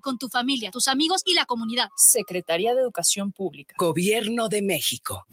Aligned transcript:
con 0.00 0.18
tu 0.18 0.28
familia, 0.28 0.70
tus 0.70 0.88
amigos 0.88 1.22
y 1.24 1.34
la 1.34 1.46
comunidad. 1.46 1.88
Secretaría 1.96 2.74
de 2.74 2.82
Educación 2.82 3.32
Pública. 3.32 3.74
Gobierno 3.78 4.48
de 4.48 4.62
México. 4.62 5.26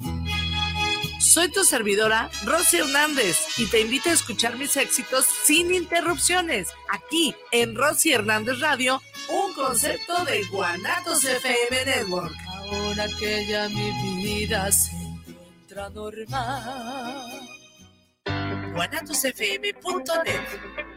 Soy 1.19 1.51
tu 1.51 1.63
servidora, 1.63 2.29
Rosy 2.45 2.77
Hernández, 2.77 3.37
y 3.57 3.65
te 3.65 3.81
invito 3.81 4.09
a 4.09 4.13
escuchar 4.13 4.57
mis 4.57 4.77
éxitos 4.77 5.25
sin 5.25 5.73
interrupciones, 5.73 6.69
aquí 6.89 7.35
en 7.51 7.75
Rosy 7.75 8.13
Hernández 8.13 8.59
Radio, 8.59 9.01
un 9.29 9.53
concepto 9.53 10.25
de 10.25 10.43
Guanatos 10.45 11.23
FM 11.23 11.85
Network. 11.85 12.35
Ahora 12.47 13.07
que 13.19 13.45
ya 13.47 13.67
mi 13.69 14.23
vida 14.23 14.71
se 14.71 14.91
encuentra 14.91 15.89
normal. 15.89 17.49
guanatosfm.net 18.73 20.96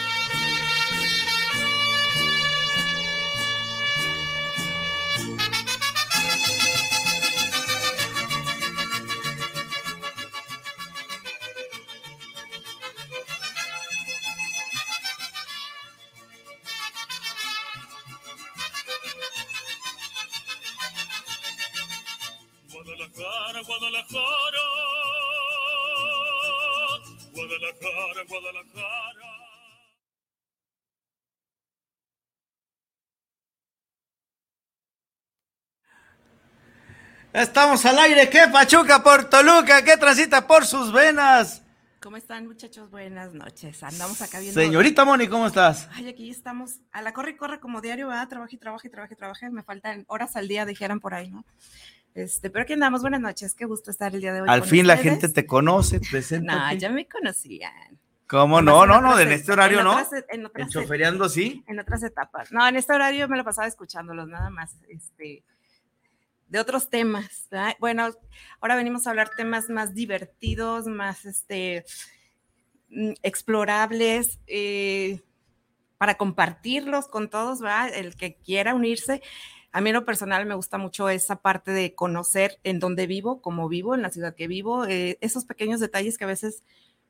Guadalajara. 28.31 29.27
Estamos 37.33 37.85
al 37.85 37.99
aire, 37.99 38.29
¿qué 38.29 38.43
Pachuca 38.51 39.03
por 39.03 39.29
Toluca? 39.29 39.83
¿Qué 39.83 39.97
transita 39.97 40.47
por 40.47 40.65
sus 40.65 40.91
venas? 40.93 41.61
¿Cómo 42.01 42.17
están 42.17 42.47
muchachos? 42.47 42.89
Buenas 42.89 43.33
noches. 43.33 43.83
Andamos 43.83 44.21
acá 44.21 44.39
viendo. 44.39 44.59
Señorita 44.59 45.05
Moni, 45.05 45.27
¿cómo 45.27 45.47
estás? 45.47 45.87
Ay, 45.93 46.09
aquí 46.09 46.29
estamos 46.29 46.79
a 46.91 47.01
la 47.01 47.13
corre 47.13 47.31
y 47.31 47.35
corre 47.35 47.59
como 47.59 47.79
diario, 47.79 48.07
va, 48.07 48.27
trabajo 48.27 48.53
y 48.53 48.57
trabajo 48.57 48.87
y 48.87 48.89
trabajo 48.89 49.45
y. 49.45 49.49
Me 49.51 49.63
faltan 49.63 50.05
horas 50.07 50.35
al 50.35 50.47
día, 50.47 50.65
dijeran 50.65 50.99
por 50.99 51.13
ahí, 51.13 51.29
¿no? 51.29 51.45
Este, 52.13 52.49
pero 52.49 52.63
aquí 52.63 52.73
andamos, 52.73 53.01
buenas 53.01 53.21
noches, 53.21 53.53
qué 53.53 53.65
gusto 53.65 53.91
estar 53.91 54.13
el 54.13 54.19
día 54.19 54.33
de 54.33 54.41
hoy. 54.41 54.49
Al 54.49 54.63
fin 54.63 54.87
la 54.87 54.97
gente 54.97 55.29
te 55.29 55.45
conoce, 55.45 55.99
presenta. 55.99 56.53
No, 56.73 56.73
ya 56.73 56.89
me 56.89 57.07
conocían. 57.07 58.00
¿Cómo 58.31 58.61
no? 58.61 58.85
No, 58.85 59.01
no, 59.01 59.19
en 59.19 59.29
este 59.33 59.51
horario 59.51 59.79
en 59.79 59.83
no. 59.83 59.91
otras- 59.91 60.13
en 60.29 60.39
En 60.39 60.45
otras- 60.45 60.69
chofereando 60.69 61.27
sí. 61.27 61.65
En 61.67 61.79
otras 61.79 62.01
etapas. 62.01 62.49
No, 62.51 62.65
en 62.65 62.77
este 62.77 62.93
horario 62.93 63.27
me 63.27 63.35
lo 63.35 63.43
pasaba 63.43 63.67
escuchándolos, 63.67 64.29
nada 64.29 64.49
más. 64.49 64.73
Este, 64.87 65.43
de 66.47 66.59
otros 66.59 66.89
temas. 66.89 67.47
¿verdad? 67.51 67.75
Bueno, 67.79 68.09
ahora 68.61 68.75
venimos 68.77 69.05
a 69.05 69.09
hablar 69.09 69.31
temas 69.35 69.69
más 69.69 69.93
divertidos, 69.93 70.87
más 70.87 71.25
este, 71.25 71.83
mm, 72.89 73.11
explorables, 73.21 74.39
eh, 74.47 75.19
para 75.97 76.15
compartirlos 76.15 77.09
con 77.09 77.29
todos, 77.29 77.59
¿verdad? 77.59 77.93
El 77.93 78.15
que 78.15 78.35
quiera 78.35 78.73
unirse. 78.73 79.21
A 79.73 79.81
mí 79.81 79.89
en 79.89 79.95
lo 79.95 80.05
personal 80.05 80.45
me 80.45 80.55
gusta 80.55 80.77
mucho 80.77 81.09
esa 81.09 81.35
parte 81.41 81.71
de 81.71 81.93
conocer 81.95 82.59
en 82.63 82.79
dónde 82.79 83.07
vivo, 83.07 83.41
cómo 83.41 83.67
vivo, 83.67 83.93
en 83.93 84.01
la 84.01 84.09
ciudad 84.09 84.35
que 84.35 84.47
vivo, 84.47 84.85
eh, 84.85 85.17
esos 85.19 85.43
pequeños 85.43 85.81
detalles 85.81 86.17
que 86.17 86.23
a 86.23 86.27
veces 86.27 86.63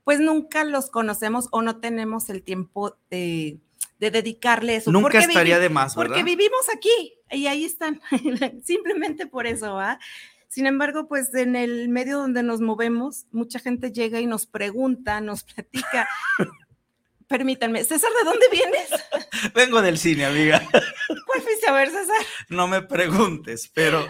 pues 0.03 0.19
nunca 0.19 0.63
los 0.63 0.89
conocemos 0.89 1.47
o 1.51 1.61
no 1.61 1.79
tenemos 1.79 2.29
el 2.29 2.43
tiempo 2.43 2.97
de, 3.09 3.59
de 3.99 4.11
dedicarle 4.11 4.77
eso. 4.77 4.91
Nunca 4.91 5.03
Porque 5.03 5.19
estaría 5.19 5.59
de 5.59 5.69
más, 5.69 5.95
Porque 5.95 6.11
¿verdad? 6.11 6.25
vivimos 6.25 6.69
aquí 6.75 7.13
y 7.29 7.47
ahí 7.47 7.65
están, 7.65 8.01
simplemente 8.63 9.27
por 9.27 9.47
eso, 9.47 9.75
¿va? 9.75 9.99
Sin 10.47 10.65
embargo, 10.65 11.07
pues 11.07 11.33
en 11.33 11.55
el 11.55 11.87
medio 11.87 12.17
donde 12.17 12.43
nos 12.43 12.59
movemos, 12.59 13.25
mucha 13.31 13.57
gente 13.59 13.93
llega 13.93 14.19
y 14.19 14.25
nos 14.25 14.45
pregunta, 14.45 15.21
nos 15.21 15.43
platica. 15.43 16.09
Permítanme, 17.29 17.81
César, 17.85 18.09
¿de 18.19 18.29
dónde 18.29 18.45
vienes? 18.51 18.89
Vengo 19.55 19.81
del 19.81 19.97
cine, 19.97 20.25
amiga. 20.25 20.61
¿Cuál 20.69 21.41
fuiste 21.41 21.69
a 21.69 21.71
ver, 21.71 21.89
César? 21.89 22.17
No 22.49 22.67
me 22.67 22.81
preguntes, 22.81 23.71
pero 23.73 24.05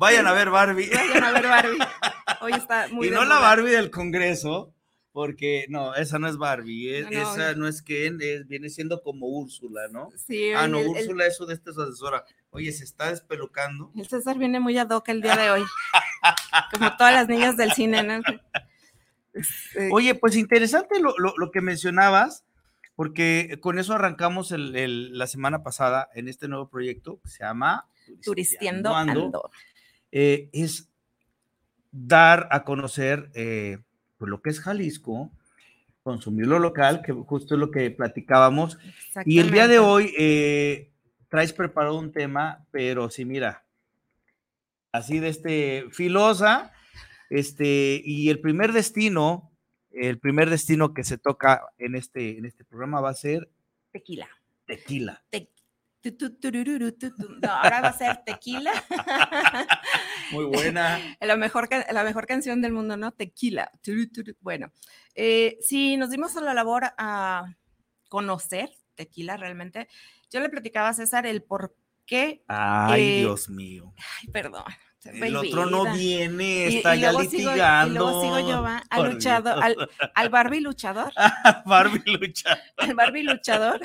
vayan 0.00 0.26
a 0.26 0.32
ver 0.32 0.50
Barbie. 0.50 0.90
Vayan 0.90 1.22
a 1.22 1.30
ver 1.30 1.46
Barbie. 1.46 1.78
Hoy 2.40 2.52
está 2.54 2.88
muy 2.88 3.06
y 3.06 3.10
no 3.12 3.24
la. 3.24 3.38
Barbie 3.38 3.70
del 3.70 3.92
Congreso, 3.92 4.73
porque 5.14 5.66
no, 5.68 5.94
esa 5.94 6.18
no 6.18 6.26
es 6.28 6.36
Barbie, 6.36 6.92
es- 6.96 7.04
No, 7.04 7.10
no, 7.12 7.22
esa 7.22 7.54
no 7.54 7.68
es 7.68 7.80
Ken, 7.82 8.18
es, 8.20 8.48
viene 8.48 8.68
siendo 8.68 9.00
como 9.00 9.28
Úrsula, 9.28 9.82
¿no? 9.92 10.10
Sí, 10.16 10.50
ah, 10.52 10.66
no, 10.66 10.78
el- 10.78 10.86
el- 10.86 10.90
Úrsula, 10.90 11.24
eso 11.26 11.46
de 11.46 11.54
esta 11.54 11.70
es 11.70 11.78
asesora. 11.78 12.24
Oye, 12.50 12.72
se 12.72 12.82
está 12.82 13.10
despelucando. 13.10 13.92
El 13.96 14.08
César 14.08 14.36
viene 14.36 14.58
muy 14.58 14.76
ad 14.76 14.90
hoc 14.90 15.08
el 15.10 15.22
día 15.22 15.36
de 15.36 15.50
hoy, 15.52 15.62
como 16.72 16.96
todas 16.96 17.14
las 17.14 17.28
niñas 17.28 17.56
del 17.56 17.70
cine, 17.72 18.02
¿no? 18.02 18.22
Este, 19.32 19.88
Oye, 19.92 20.16
pues 20.16 20.34
interesante 20.36 20.98
lo, 20.98 21.14
lo- 21.18 21.34
lo 21.36 21.50
que 21.52 21.60
mencionabas, 21.60 22.44
porque 22.96 23.58
con 23.60 23.78
eso 23.78 23.92
arrancamos 23.94 24.50
el- 24.50 25.16
la 25.16 25.28
semana 25.28 25.62
pasada 25.62 26.08
en 26.14 26.26
este 26.28 26.48
nuevo 26.48 26.68
proyecto 26.68 27.20
que 27.20 27.28
se 27.28 27.44
llama 27.44 27.88
Turisteando 28.22 28.94
Ando. 28.96 29.24
Ando. 29.26 29.50
eh, 30.10 30.50
es 30.52 30.88
dar 31.92 32.48
a 32.50 32.64
conocer 32.64 33.30
eh, 33.34 33.78
pues 34.24 34.30
lo 34.30 34.40
que 34.40 34.48
es 34.48 34.60
Jalisco, 34.60 35.30
consumir 36.02 36.46
lo 36.46 36.58
local, 36.58 37.02
que 37.02 37.12
justo 37.12 37.54
es 37.56 37.60
lo 37.60 37.70
que 37.70 37.90
platicábamos. 37.90 38.78
Y 39.26 39.38
el 39.38 39.50
día 39.50 39.68
de 39.68 39.78
hoy 39.78 40.14
eh, 40.18 40.90
traes 41.28 41.52
preparado 41.52 41.98
un 41.98 42.10
tema, 42.10 42.64
pero 42.70 43.10
sí, 43.10 43.26
mira, 43.26 43.66
así 44.92 45.18
de 45.20 45.28
este 45.28 45.84
filosa, 45.90 46.72
este, 47.28 48.00
y 48.02 48.30
el 48.30 48.40
primer 48.40 48.72
destino, 48.72 49.52
el 49.90 50.18
primer 50.18 50.48
destino 50.48 50.94
que 50.94 51.04
se 51.04 51.18
toca 51.18 51.60
en 51.76 51.96
este, 51.96 52.38
en 52.38 52.46
este 52.46 52.64
programa 52.64 53.02
va 53.02 53.10
a 53.10 53.14
ser 53.14 53.50
Tequila. 53.92 54.28
tequila. 54.64 55.22
Te- 55.28 55.50
No, 57.42 57.50
ahora 57.52 57.80
va 57.80 57.88
a 57.88 57.92
ser 57.98 58.22
tequila. 58.24 58.72
Muy 60.32 60.44
buena. 60.44 60.98
la, 61.20 61.36
mejor, 61.36 61.68
la 61.90 62.04
mejor 62.04 62.26
canción 62.26 62.60
del 62.62 62.72
mundo, 62.72 62.96
¿no? 62.96 63.12
Tequila. 63.12 63.70
Bueno, 64.40 64.72
eh, 65.14 65.56
sí, 65.60 65.96
nos 65.96 66.10
dimos 66.10 66.36
a 66.36 66.40
la 66.40 66.54
labor 66.54 66.84
a 66.98 67.44
conocer 68.08 68.70
tequila 68.94 69.36
realmente. 69.36 69.88
Yo 70.30 70.40
le 70.40 70.48
platicaba 70.48 70.88
a 70.88 70.94
César 70.94 71.26
el 71.26 71.42
por 71.42 71.74
qué. 72.06 72.42
Ay, 72.48 73.02
eh, 73.02 73.18
Dios 73.20 73.48
mío. 73.48 73.94
Ay, 74.22 74.28
perdón. 74.28 74.64
El 75.04 75.36
otro 75.36 75.66
no 75.66 75.92
viene, 75.92 76.68
Y- 76.70 76.76
está 76.78 76.96
y 76.96 77.00
ya 77.00 77.12
luego 77.12 77.28
sigo- 77.30 77.42
y 77.42 77.44
litigando. 77.44 78.00
luego 78.00 78.22
sigo 78.22 78.50
yo, 78.50 78.62
va, 78.62 78.82
al 78.88 79.12
luchador, 79.12 79.62
al, 79.62 79.76
al 80.14 80.28
Barbie 80.30 80.60
luchador. 80.62 81.12
Barbie 81.66 82.02
lucha. 82.06 82.58
al 82.78 82.94
Barbie 82.94 83.22
luchador, 83.22 83.82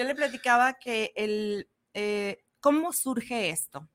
yo 0.00 0.06
le 0.06 0.14
platicaba 0.14 0.74
que 0.74 1.12
el, 1.14 1.68
eh, 1.92 2.42
¿cómo 2.60 2.92
surge 2.94 3.50
esto? 3.50 3.86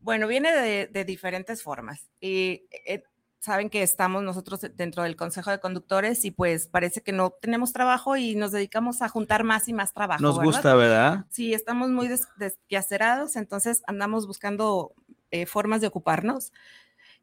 Bueno, 0.00 0.26
viene 0.26 0.52
de, 0.52 0.88
de 0.88 1.04
diferentes 1.04 1.62
formas. 1.62 2.10
Y 2.20 2.66
eh, 2.84 3.04
saben 3.38 3.70
que 3.70 3.82
estamos 3.84 4.24
nosotros 4.24 4.60
dentro 4.74 5.04
del 5.04 5.14
Consejo 5.14 5.52
de 5.52 5.60
Conductores 5.60 6.24
y 6.24 6.32
pues 6.32 6.66
parece 6.66 7.00
que 7.02 7.12
no 7.12 7.30
tenemos 7.30 7.72
trabajo 7.72 8.16
y 8.16 8.34
nos 8.34 8.50
dedicamos 8.50 9.02
a 9.02 9.08
juntar 9.08 9.44
más 9.44 9.68
y 9.68 9.72
más 9.72 9.92
trabajo. 9.92 10.20
Nos 10.20 10.36
¿verdad? 10.36 10.52
gusta, 10.52 10.74
¿verdad? 10.74 11.26
Sí, 11.30 11.54
estamos 11.54 11.90
muy 11.90 12.08
des- 12.08 12.26
desquacerados, 12.36 13.36
entonces 13.36 13.82
andamos 13.86 14.26
buscando 14.26 14.94
eh, 15.30 15.46
formas 15.46 15.80
de 15.80 15.86
ocuparnos. 15.86 16.52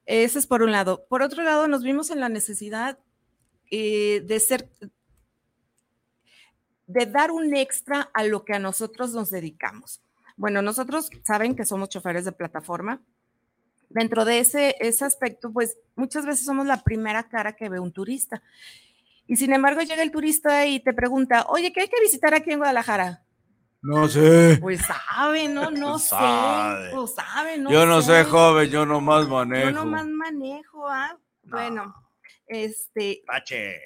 Ese 0.06 0.39
es 0.39 0.48
por 0.48 0.63
un 0.63 0.71
lado. 0.71 1.06
Por 1.10 1.21
otro 1.24 1.44
lado, 1.44 1.68
nos 1.68 1.83
vimos 1.83 2.10
en 2.10 2.21
la 2.21 2.30
necesidad 2.30 3.00
eh, 3.69 4.21
de 4.25 4.39
ser, 4.39 4.69
de 6.88 7.06
dar 7.06 7.31
un 7.31 7.56
extra 7.56 8.10
a 8.13 8.24
lo 8.24 8.44
que 8.44 8.54
a 8.54 8.60
nosotros 8.60 9.13
nos 9.13 9.30
dedicamos. 9.30 10.01
Bueno, 10.38 10.62
nosotros 10.62 11.10
saben 11.24 11.56
que 11.56 11.66
somos 11.66 11.89
choferes 11.89 12.25
de 12.25 12.31
plataforma. 12.31 13.01
Dentro 13.89 14.25
de 14.25 14.39
ese, 14.39 14.75
ese 14.80 15.06
aspecto, 15.06 15.51
pues 15.51 15.78
muchas 15.95 16.25
veces 16.25 16.45
somos 16.45 16.66
la 16.66 16.84
primera 16.84 17.24
cara 17.24 17.54
que 17.54 17.69
ve 17.69 17.80
un 17.80 17.92
turista. 17.92 18.42
Y 19.28 19.36
sin 19.36 19.54
embargo 19.54 19.81
llega 19.81 20.04
el 20.04 20.12
turista 20.12 20.66
y 20.66 20.80
te 20.80 20.94
pregunta, 20.94 21.45
oye, 21.50 21.74
¿qué 21.74 21.81
hay 21.81 21.88
que 21.89 22.01
visitar 22.01 22.34
aquí 22.34 22.51
en 22.51 22.60
Guadalajara? 22.60 23.24
No 23.81 24.07
sé. 24.07 24.57
Pues 24.62 24.81
sabe, 24.81 25.48
no, 25.48 25.69
no 25.72 26.00
sé. 26.00 26.10
Sabe. 26.10 26.92
Pues 26.92 27.16
sabe, 27.16 27.57
no 27.57 27.72
yo 27.72 27.86
no 27.86 28.01
sé, 28.01 28.24
joven, 28.24 28.69
yo 28.69 28.86
nomás 28.86 29.28
manejo. 29.28 29.69
Yo 29.69 29.72
nomás 29.72 30.07
manejo, 30.07 30.88
¿ah? 30.88 31.18
Bueno, 31.44 31.94
este, 32.48 33.24
Tache. 33.25 33.80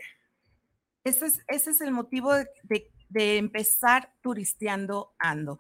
Ese 1.04 1.26
es, 1.28 1.42
ese 1.48 1.72
es 1.72 1.82
el 1.82 1.92
motivo 1.92 2.34
de, 2.34 2.48
de- 2.64 2.92
de 3.10 3.38
empezar 3.38 4.14
turisteando 4.22 5.14
ando, 5.20 5.60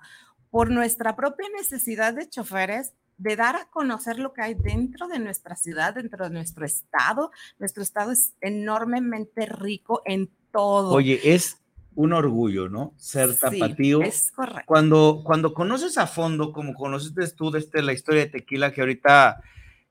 por 0.49 0.71
nuestra 0.71 1.15
propia 1.17 1.47
necesidad 1.57 2.13
de 2.13 2.29
choferes, 2.29 2.93
de 3.17 3.35
dar 3.35 3.55
a 3.55 3.65
conocer 3.69 4.19
lo 4.19 4.33
que 4.33 4.41
hay 4.41 4.53
dentro 4.55 5.07
de 5.07 5.19
nuestra 5.19 5.55
ciudad, 5.55 5.93
dentro 5.93 6.25
de 6.25 6.31
nuestro 6.31 6.65
estado. 6.65 7.29
Nuestro 7.59 7.83
estado 7.83 8.11
es 8.11 8.33
enormemente 8.41 9.45
rico 9.45 10.01
en 10.05 10.29
todo. 10.51 10.91
Oye, 10.93 11.19
es 11.23 11.57
un 11.93 12.13
orgullo, 12.13 12.69
¿no? 12.69 12.93
Ser 12.97 13.33
Sí, 13.33 13.39
tapatío. 13.39 14.01
es 14.01 14.31
correcto. 14.31 14.63
Cuando, 14.65 15.21
cuando 15.25 15.53
conoces 15.53 15.97
a 15.97 16.07
fondo, 16.07 16.53
como 16.53 16.73
conociste 16.73 17.27
tú 17.35 17.51
desde 17.51 17.81
la 17.81 17.93
historia 17.93 18.21
de 18.21 18.29
tequila, 18.31 18.71
que 18.71 18.81
ahorita, 18.81 19.41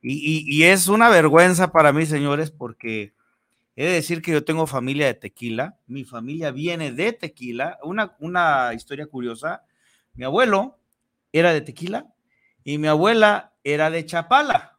y, 0.02 0.14
y- 0.14 0.44
y 0.56 0.62
es 0.64 0.88
una 0.88 1.08
vergüenza 1.11 1.70
para 1.73 1.93
mí, 1.93 2.06
señores, 2.06 2.50
porque 2.50 3.12
he 3.82 3.87
de 3.87 3.93
decir 3.94 4.21
que 4.21 4.32
yo 4.32 4.44
tengo 4.44 4.67
familia 4.67 5.06
de 5.06 5.15
tequila, 5.15 5.79
mi 5.87 6.05
familia 6.05 6.50
viene 6.50 6.93
de 6.93 7.12
tequila, 7.12 7.79
una, 7.82 8.15
una 8.21 8.73
historia 8.75 9.06
curiosa, 9.06 9.62
mi 10.15 10.25
abuelo 10.25 10.79
era 11.32 11.53
de 11.53 11.61
tequila 11.62 12.06
y 12.65 12.77
mi 12.79 12.88
abuela 12.88 13.55
era 13.65 13.91
de 13.91 14.05
Chapala. 14.05 14.79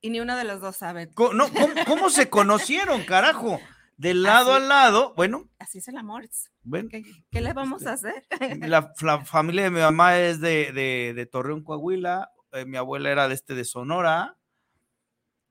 Y 0.00 0.10
ni 0.10 0.20
uno 0.20 0.36
de 0.36 0.44
los 0.44 0.60
dos 0.60 0.76
sabe. 0.76 1.08
No, 1.34 1.48
¿cómo, 1.52 1.74
cómo 1.86 2.10
se 2.10 2.30
conocieron, 2.30 3.02
carajo? 3.04 3.60
De 3.96 4.14
lado 4.14 4.54
Así- 4.54 4.64
a 4.64 4.68
lado, 4.68 5.12
bueno, 5.14 5.48
Así 5.58 5.78
es 5.78 5.88
el 5.88 5.96
amor. 5.98 6.26
bueno, 6.62 6.88
¿Qué, 6.90 7.02
qué 7.30 7.40
le 7.42 7.52
vamos 7.52 7.84
a 7.86 7.92
hacer? 7.94 8.24
la, 8.60 8.92
la 9.02 9.24
familia 9.26 9.64
de 9.64 9.70
mi 9.70 9.80
mamá 9.80 10.16
es 10.18 10.40
de, 10.40 10.72
de- 10.72 11.12
de 11.14 11.26
Torreón, 11.26 11.62
Coahuila. 11.64 12.30
eh, 12.52 12.64
mi 12.64 12.76
abuela 12.78 13.10
era 13.10 13.28
de 13.28 13.34
este 13.34 13.54
de 13.54 13.64
Sonora. 13.64 14.36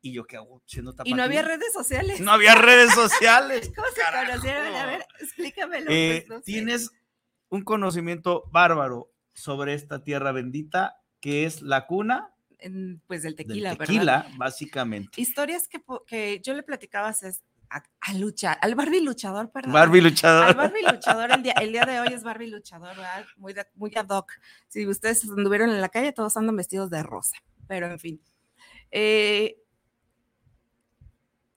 ¿Y 0.01 0.13
yo 0.13 0.25
qué 0.25 0.37
hago 0.37 0.61
siendo 0.65 0.95
Y 1.03 1.13
no 1.13 1.23
había 1.23 1.41
redes 1.41 1.73
sociales. 1.73 2.19
No 2.21 2.31
había 2.31 2.55
redes 2.55 2.93
sociales. 2.93 3.71
¿Cómo 3.75 3.87
se 3.93 4.01
carajo. 4.01 4.27
conocieron? 4.31 4.75
A 4.75 4.85
ver, 4.85 5.05
explícamelo. 5.19 5.91
Eh, 5.91 6.23
pues, 6.25 6.29
no 6.29 6.37
sé. 6.37 6.43
tienes 6.45 6.91
un 7.49 7.63
conocimiento 7.63 8.43
bárbaro 8.51 9.11
sobre 9.33 9.73
esta 9.73 10.03
tierra 10.03 10.31
bendita 10.31 11.01
que 11.19 11.45
es 11.45 11.61
la 11.61 11.85
cuna 11.87 12.33
Pues 13.07 13.23
del 13.23 13.35
del 13.35 13.35
tequila, 13.35 13.69
¿verdad? 13.71 13.85
tequila, 13.85 14.27
básicamente. 14.37 15.19
Historias 15.21 15.67
que, 15.67 15.81
que 16.07 16.39
yo 16.43 16.53
le 16.53 16.63
platicaba 16.63 17.09
es 17.09 17.43
a, 17.71 17.83
a 18.01 18.13
luchar, 18.13 18.57
al 18.61 18.73
Barbie 18.75 19.01
luchador, 19.01 19.51
perdón. 19.51 19.73
Barbie 19.73 19.99
Al 19.99 20.05
luchador. 20.05 20.55
Barbie 20.55 20.81
luchador, 20.91 21.31
el 21.31 21.43
día, 21.43 21.53
el 21.61 21.71
día 21.71 21.85
de 21.85 21.99
hoy 21.99 22.07
es 22.13 22.23
Barbie 22.23 22.47
luchador, 22.49 22.95
¿verdad? 22.95 23.25
Muy, 23.37 23.53
de- 23.53 23.67
muy 23.75 23.91
ad 23.95 24.07
hoc. 24.09 24.31
Si 24.69 24.87
ustedes 24.87 25.23
anduvieron 25.29 25.69
en 25.69 25.81
la 25.81 25.89
calle, 25.89 26.11
todos 26.13 26.35
andan 26.37 26.55
vestidos 26.55 26.89
de 26.89 27.03
rosa, 27.03 27.35
pero 27.67 27.87
en 27.87 27.99
fin. 27.99 28.21
Eh, 28.91 29.57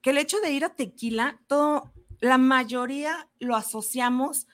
que 0.02 0.10
el 0.10 0.18
hecho 0.18 0.40
de 0.40 0.52
ir 0.52 0.64
a 0.64 0.74
tequila, 0.74 1.40
todo, 1.46 1.92
la 2.20 2.38
mayoría 2.38 3.30
lo 3.38 3.56
asociamos 3.56 4.46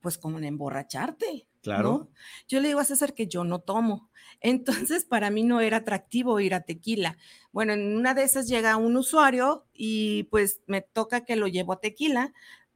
pues 0.00 0.18
como 0.18 0.38
en 0.38 0.44
emborracharte. 0.44 1.46
Claro. 1.62 1.82
¿no? 1.82 2.08
Yo 2.46 2.60
le 2.60 2.68
digo 2.68 2.80
a 2.80 2.84
César 2.84 3.12
que 3.12 3.26
yo 3.26 3.44
no 3.44 3.58
tomo. 3.58 4.08
Entonces, 4.40 5.04
para 5.04 5.30
mí 5.30 5.42
no 5.42 5.60
era 5.60 5.78
atractivo 5.78 6.38
ir 6.40 6.54
a 6.54 6.60
tequila. 6.60 7.16
Bueno, 7.52 7.72
en 7.72 7.96
una 7.96 8.14
de 8.14 8.22
esas 8.22 8.48
llega 8.48 8.76
un 8.76 8.96
usuario 8.96 9.66
y 9.72 10.24
pues 10.24 10.60
me 10.66 10.80
toca 10.80 11.24
que 11.24 11.36
lo 11.36 11.48
llevo 11.48 11.72
a 11.72 11.80
tequila, 11.80 12.32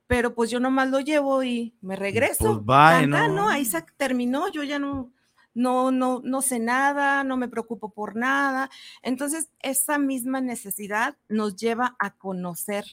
pero 0.06 0.34
pues 0.34 0.50
yo 0.50 0.58
nomás 0.58 0.90
lo 0.90 1.00
llevo 1.00 1.44
y 1.44 1.74
me 1.80 1.94
regreso. 1.94 2.64
Pues 2.64 2.98
bye, 2.98 3.06
¿no? 3.06 3.48
Ahí 3.48 3.64
se 3.64 3.80
terminó, 3.96 4.50
yo 4.50 4.64
ya 4.64 4.78
no, 4.80 5.12
no, 5.54 5.90
no, 5.90 6.20
no 6.24 6.42
sé 6.42 6.58
nada, 6.58 7.24
no 7.24 7.36
me 7.36 7.48
preocupo 7.48 7.90
por 7.92 8.16
nada. 8.16 8.70
Entonces, 9.02 9.50
esa 9.60 9.98
misma 9.98 10.40
necesidad 10.40 11.16
nos 11.28 11.56
lleva 11.56 11.96
a 11.98 12.10
conocer 12.14 12.84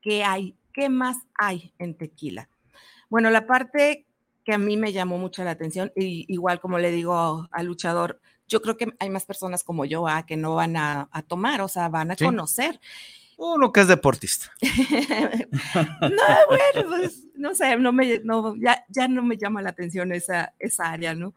qué 0.00 0.24
hay, 0.24 0.56
qué 0.72 0.88
más 0.88 1.18
hay 1.38 1.72
en 1.78 1.96
tequila. 1.96 2.48
Bueno, 3.08 3.30
la 3.30 3.46
parte 3.46 4.06
que 4.44 4.52
a 4.52 4.58
mí 4.58 4.76
me 4.76 4.92
llamó 4.92 5.16
mucho 5.18 5.42
la 5.44 5.52
atención, 5.52 5.90
y 5.96 6.26
igual 6.32 6.60
como 6.60 6.78
le 6.78 6.90
digo 6.90 7.48
al 7.50 7.66
luchador, 7.66 8.20
yo 8.46 8.60
creo 8.60 8.76
que 8.76 8.88
hay 8.98 9.08
más 9.08 9.24
personas 9.24 9.64
como 9.64 9.86
yo 9.86 10.06
ah, 10.06 10.26
que 10.26 10.36
no 10.36 10.54
van 10.54 10.76
a, 10.76 11.08
a 11.10 11.22
tomar, 11.22 11.62
o 11.62 11.68
sea, 11.68 11.88
van 11.88 12.10
a 12.10 12.16
Sí. 12.16 12.24
conocer. 12.26 12.78
Uno 13.38 13.72
que 13.72 13.80
es 13.80 13.88
deportista. 13.88 14.52
no, 16.00 16.22
bueno, 16.48 16.88
pues 16.88 17.24
no 17.34 17.54
sé, 17.54 17.76
no 17.78 17.92
me, 17.92 18.20
no, 18.20 18.54
ya, 18.56 18.84
ya 18.88 19.08
no 19.08 19.22
me 19.22 19.36
llama 19.36 19.62
la 19.62 19.70
atención 19.70 20.12
esa, 20.12 20.54
esa 20.58 20.90
área, 20.92 21.14
¿no? 21.14 21.34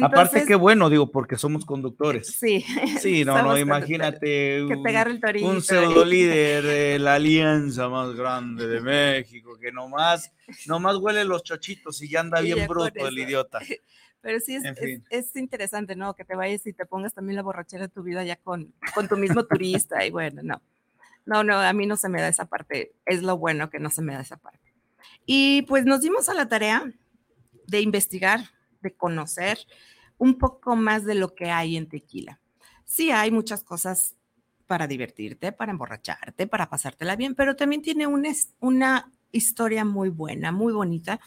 Aparte, 0.00 0.06
Entonces, 0.06 0.46
qué 0.48 0.54
bueno, 0.54 0.88
digo, 0.88 1.10
porque 1.10 1.36
somos 1.36 1.66
conductores. 1.66 2.26
Sí, 2.38 2.64
Sí, 2.98 3.24
no, 3.24 3.42
no, 3.42 3.58
imagínate. 3.58 4.18
que 4.66 4.76
te 4.82 4.88
agarre 4.88 5.10
el 5.12 5.20
torito. 5.20 5.46
un 5.46 5.56
ahí. 5.56 5.60
pseudo 5.60 6.04
líder 6.04 6.64
de 6.64 6.98
la 6.98 7.14
alianza 7.14 7.88
más 7.90 8.14
grande 8.14 8.66
de 8.68 8.80
México, 8.80 9.58
que 9.60 9.70
nomás, 9.70 10.32
nomás 10.66 10.96
huele 10.96 11.24
los 11.24 11.42
chochitos 11.42 12.00
y 12.02 12.08
ya 12.08 12.20
anda 12.20 12.40
Y 12.40 12.46
bien 12.46 12.58
ya 12.58 12.66
bruto 12.68 13.06
el 13.06 13.18
idiota. 13.18 13.58
Pero 14.22 14.38
sí 14.40 14.54
es, 14.54 14.64
es- 14.78 15.00
es 15.10 15.36
interesante, 15.36 15.96
¿no? 15.96 16.14
Que 16.14 16.24
te 16.24 16.36
vayas 16.36 16.64
y 16.66 16.72
te 16.72 16.86
pongas 16.86 17.12
también 17.12 17.36
la 17.36 17.42
borrachera 17.42 17.82
de 17.82 17.88
tu 17.92 18.02
vida 18.04 18.22
ya 18.24 18.36
con, 18.36 18.72
con 18.94 19.08
tu 19.08 19.16
mismo 19.16 19.44
turista 19.44 20.06
y 20.06 20.10
bueno, 20.10 20.40
no. 20.44 20.62
No, 21.26 21.44
no, 21.44 21.58
a 21.60 21.72
mí 21.72 21.86
no 21.86 21.96
se 21.96 22.08
me 22.08 22.20
da 22.20 22.28
esa 22.28 22.46
parte. 22.46 22.92
Es 23.04 23.22
lo 23.22 23.36
bueno 23.36 23.68
que 23.68 23.78
no 23.78 23.90
se 23.90 24.00
me 24.00 24.14
da 24.14 24.20
esa 24.22 24.36
parte. 24.36 24.72
Y 25.26 25.62
pues 25.62 25.84
nos 25.84 26.00
dimos 26.00 26.28
a 26.28 26.34
la 26.34 26.48
tarea 26.48 26.84
de 27.66 27.80
investigar, 27.80 28.40
de 28.82 28.94
conocer 28.94 29.58
un 30.18 30.38
poco 30.38 30.76
más 30.76 31.04
de 31.04 31.14
lo 31.14 31.34
que 31.34 31.50
hay 31.50 31.76
en 31.76 31.88
tequila. 31.88 32.40
Sí 32.84 33.10
hay 33.10 33.30
muchas 33.30 33.64
cosas 33.64 34.16
para 34.66 34.86
divertirte, 34.86 35.52
para 35.52 35.72
emborracharte, 35.72 36.46
para 36.46 36.68
pasártela 36.68 37.16
bien, 37.16 37.34
pero 37.34 37.56
también 37.56 37.82
tiene 37.82 38.06
una, 38.06 38.30
una 38.60 39.12
historia 39.30 39.84
muy 39.84 40.08
buena, 40.08 40.52
muy 40.52 40.72
bonita, 40.72 41.20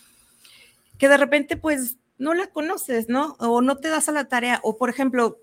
que 0.97 1.09
de 1.09 1.17
repente 1.17 1.57
pues 1.57 1.97
no 2.17 2.33
la 2.33 2.47
conoces, 2.47 3.09
¿no? 3.09 3.35
O 3.39 3.61
no 3.61 3.77
te 3.77 3.89
das 3.89 4.07
a 4.09 4.13
la 4.13 4.27
tarea, 4.27 4.59
o 4.63 4.77
por 4.77 4.89
ejemplo, 4.89 5.39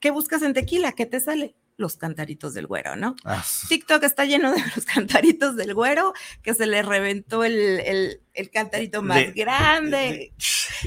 ¿qué 0.00 0.10
buscas 0.10 0.42
en 0.42 0.54
tequila? 0.54 0.92
¿Qué 0.92 1.06
te 1.06 1.20
sale? 1.20 1.54
Los 1.76 1.96
cantaritos 1.96 2.54
del 2.54 2.68
güero, 2.68 2.94
¿no? 2.94 3.16
Ah, 3.24 3.44
TikTok 3.68 4.04
está 4.04 4.24
lleno 4.24 4.52
de 4.52 4.60
los 4.76 4.84
cantaritos 4.84 5.56
del 5.56 5.74
güero, 5.74 6.12
que 6.42 6.54
se 6.54 6.66
le 6.66 6.82
reventó 6.82 7.42
el, 7.42 7.80
el- 7.80 8.20
el 8.32 8.50
cantarito 8.50 9.02
más 9.02 9.16
De- 9.18 9.32
grande. 9.32 10.32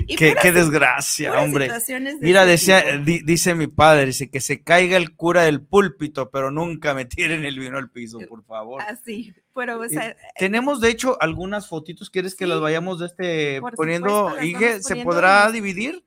Y 0.05 0.15
qué, 0.15 0.33
desgracia, 0.53 1.41
hombre. 1.41 1.69
de 1.69 2.17
Mira, 2.21 2.45
decía, 2.45 2.97
di- 2.99 3.19
dice 3.21 3.53
mi 3.55 3.67
padre, 3.67 4.05
dice 4.07 4.29
que 4.29 4.39
se 4.41 4.63
caiga 4.63 4.95
el 4.97 5.15
cura 5.15 5.43
del 5.43 5.61
púlpito, 5.61 6.29
pero 6.29 6.51
nunca 6.51 6.93
me 6.93 7.03
tiren 7.05 7.43
el 7.45 7.59
vino 7.59 7.77
al 7.77 7.89
piso, 7.89 8.19
por 8.29 8.43
favor. 8.45 8.81
Así, 8.81 9.33
pero 9.53 9.79
o 9.79 9.89
sea, 9.89 10.15
Tenemos, 10.37 10.79
de 10.81 10.89
hecho, 10.89 11.17
algunas 11.21 11.67
fotitos. 11.67 12.09
¿Quieres 12.09 12.33
que 12.35 12.47
las 12.47 12.61
vayamos 12.61 12.99
de 12.99 13.07
este 13.07 13.61
poniendo? 13.75 14.29
supuesto, 14.29 14.51
vamos 14.53 14.83
¿se 14.83 14.89
poniendo 14.89 15.03
podrá 15.11 15.51
dividir? 15.51 16.05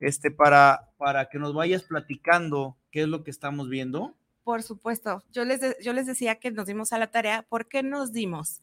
Este, 0.00 0.30
para, 0.30 0.90
para 0.98 1.28
que 1.30 1.38
nos 1.38 1.54
vayas 1.54 1.82
platicando 1.84 2.76
qué 2.92 3.02
es 3.02 3.08
lo 3.08 3.24
que 3.24 3.32
estamos 3.32 3.68
viendo. 3.68 4.14
Por 4.44 4.62
supuesto. 4.62 5.24
Yo 5.32 5.44
les, 5.44 5.60
yo 5.82 5.92
les 5.92 6.06
decía 6.06 6.36
que 6.36 6.52
nos 6.52 6.66
dimos 6.66 6.92
a 6.92 6.98
la 6.98 7.10
tarea. 7.10 7.42
¿Por 7.42 7.66
qué 7.66 7.82
nos 7.82 8.12
dimos? 8.12 8.60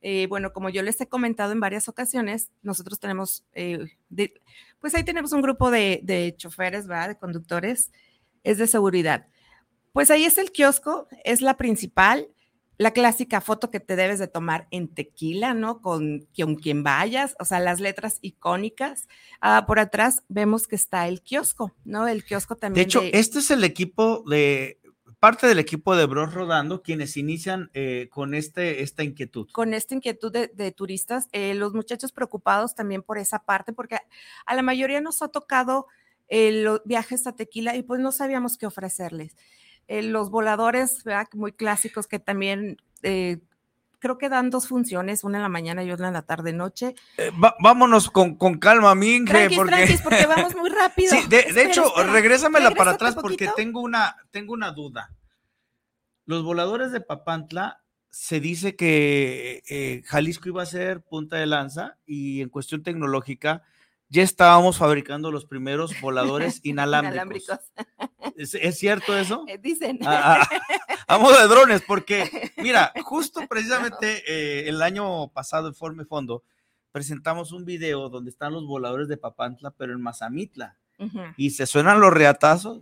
Eh, 0.00 0.26
bueno, 0.28 0.52
como 0.52 0.70
yo 0.70 0.82
les 0.82 1.00
he 1.00 1.08
comentado 1.08 1.52
en 1.52 1.60
varias 1.60 1.88
ocasiones, 1.88 2.50
nosotros 2.62 2.98
tenemos, 2.98 3.44
eh, 3.52 3.78
pues 4.80 4.94
ahí 4.94 5.04
tenemos 5.04 5.32
un 5.32 5.42
grupo 5.42 5.70
de, 5.70 6.00
de 6.02 6.34
choferes, 6.36 6.86
¿verdad? 6.86 7.08
De 7.08 7.18
conductores, 7.18 7.92
es 8.42 8.58
de 8.58 8.66
seguridad. 8.66 9.28
Pues 9.92 10.10
ahí 10.10 10.24
es 10.24 10.38
el 10.38 10.50
kiosco, 10.50 11.06
es 11.24 11.40
la 11.40 11.56
principal, 11.56 12.28
la 12.78 12.92
clásica 12.92 13.40
foto 13.40 13.70
que 13.70 13.80
te 13.80 13.96
debes 13.96 14.18
de 14.18 14.26
tomar 14.28 14.66
en 14.70 14.88
tequila, 14.88 15.54
¿no? 15.54 15.80
Con, 15.80 16.26
con 16.36 16.56
quien 16.56 16.82
vayas, 16.82 17.36
o 17.38 17.44
sea, 17.44 17.60
las 17.60 17.80
letras 17.80 18.18
icónicas. 18.22 19.08
Ah, 19.40 19.64
por 19.66 19.78
atrás 19.78 20.22
vemos 20.28 20.66
que 20.66 20.76
está 20.76 21.06
el 21.08 21.22
kiosco, 21.22 21.72
¿no? 21.84 22.08
El 22.08 22.24
kiosco 22.24 22.54
De 22.54 22.60
también. 22.60 22.86
hecho, 22.86 23.00
de- 23.02 23.10
este 23.14 23.38
es 23.40 23.50
el 23.50 23.62
equipo 23.64 24.24
de, 24.26 24.80
parte 25.20 25.46
del 25.46 25.60
equipo 25.60 25.94
de 25.94 26.06
Bros 26.06 26.34
Rodando, 26.34 26.82
quienes 26.82 27.16
inician 27.16 27.70
eh, 27.74 28.08
con 28.10 28.34
este, 28.34 28.82
esta 28.82 29.04
inquietud. 29.04 29.46
con 29.52 29.72
esta 29.74 29.94
inquietud 29.94 30.32
de, 30.32 30.48
de 30.48 30.72
turistas, 30.72 31.28
eh, 31.30 31.54
los 31.54 31.74
muchachos 31.74 32.10
preocupados 32.10 32.74
también 32.74 33.02
por 33.02 33.18
esa 33.18 33.38
parte, 33.44 33.72
porque 33.72 33.98
a 34.46 34.54
la 34.56 34.62
mayoría 34.62 35.00
nos 35.00 35.22
ha 35.22 35.28
tocado 35.28 35.86
eh, 36.28 36.50
los 36.62 36.80
viajes 36.84 37.26
a 37.28 37.36
Tequila 37.36 37.76
y 37.76 37.82
pues 37.82 38.00
no 38.00 38.10
sabíamos 38.10 38.56
qué 38.56 38.66
ofrecerles. 38.66 39.36
Eh, 39.88 40.02
los 40.02 40.30
voladores, 40.30 41.04
¿verdad? 41.04 41.28
Muy 41.34 41.52
clásicos 41.52 42.06
que 42.06 42.18
también 42.18 42.78
eh, 43.02 43.40
creo 44.02 44.18
que 44.18 44.28
dan 44.28 44.50
dos 44.50 44.66
funciones, 44.66 45.22
una 45.22 45.38
en 45.38 45.42
la 45.42 45.48
mañana 45.48 45.84
y 45.84 45.92
otra 45.92 46.08
en 46.08 46.14
la 46.14 46.22
tarde-noche. 46.22 46.96
Eh, 47.16 47.30
vámonos 47.60 48.10
con, 48.10 48.34
con 48.34 48.58
calma, 48.58 48.94
Minge, 48.96 49.32
Tranquis, 49.32 49.56
porque... 49.56 49.74
tranquis, 49.74 50.02
porque 50.02 50.26
vamos 50.28 50.56
muy 50.56 50.70
rápido. 50.70 51.10
Sí, 51.10 51.28
de, 51.28 51.62
hecho, 51.62 51.86
espera. 51.86 52.12
regrésamela 52.12 52.72
para 52.72 52.90
atrás 52.92 53.14
porque 53.14 53.48
tengo 53.56 53.80
una, 53.80 54.16
tengo 54.32 54.52
una 54.54 54.72
duda. 54.72 55.14
Los 56.26 56.42
voladores 56.42 56.90
de 56.90 57.00
Papantla 57.00 57.82
se 58.10 58.40
dice 58.40 58.74
que 58.74 59.62
eh, 59.68 60.02
Jalisco 60.04 60.48
iba 60.48 60.62
a 60.62 60.66
ser 60.66 61.02
punta 61.02 61.36
de 61.36 61.46
lanza 61.46 61.96
y 62.04 62.42
en 62.42 62.48
cuestión 62.48 62.82
tecnológica 62.82 63.62
ya 64.12 64.22
estábamos 64.22 64.76
fabricando 64.78 65.30
los 65.30 65.46
primeros 65.46 65.92
voladores 66.02 66.60
inalámbricos. 66.62 67.14
Inalámbricos. 67.14 67.58
¿Es, 68.36 68.54
es 68.54 68.78
cierto 68.78 69.16
eso? 69.16 69.44
Eh, 69.48 69.58
dicen. 69.58 69.98
A, 70.06 70.42
a- 70.42 70.48
a 71.08 71.18
modo 71.18 71.38
de 71.38 71.48
drones, 71.48 71.82
porque 71.86 72.52
mira, 72.58 72.92
justo 73.02 73.40
precisamente 73.48 74.22
eh, 74.26 74.68
el 74.68 74.80
año 74.82 75.28
pasado 75.28 75.68
en 75.68 75.74
Forme 75.74 76.04
Fondo 76.04 76.44
presentamos 76.92 77.52
un 77.52 77.64
video 77.64 78.08
donde 78.08 78.30
están 78.30 78.52
los 78.52 78.66
voladores 78.66 79.08
de 79.08 79.16
Papantla, 79.16 79.70
pero 79.72 79.92
en 79.92 80.00
Mazamitla. 80.02 80.76
Y 81.36 81.50
se 81.50 81.66
suenan 81.66 81.98
los 82.00 82.12
reatazos 82.12 82.78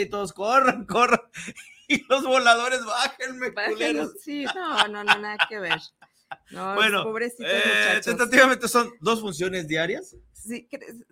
y 0.00 0.06
todos 0.06 0.32
corran, 0.32 0.86
corran. 0.86 1.20
Y 1.86 2.02
los 2.08 2.24
voladores, 2.24 2.82
bájenme, 2.84 3.52
culeros. 3.52 4.12
Sí, 4.22 4.46
no, 4.54 4.88
no, 4.88 5.04
no, 5.04 5.18
nada 5.18 5.36
que 5.48 5.58
ver. 5.58 5.78
No, 6.50 6.74
Bueno, 6.74 7.04
pobrecitos 7.04 7.46
Eh, 7.52 8.00
tentativamente 8.04 8.68
son 8.68 8.90
dos 9.00 9.20
funciones 9.20 9.66
diarias. 9.68 10.16
Sí, 10.32 10.68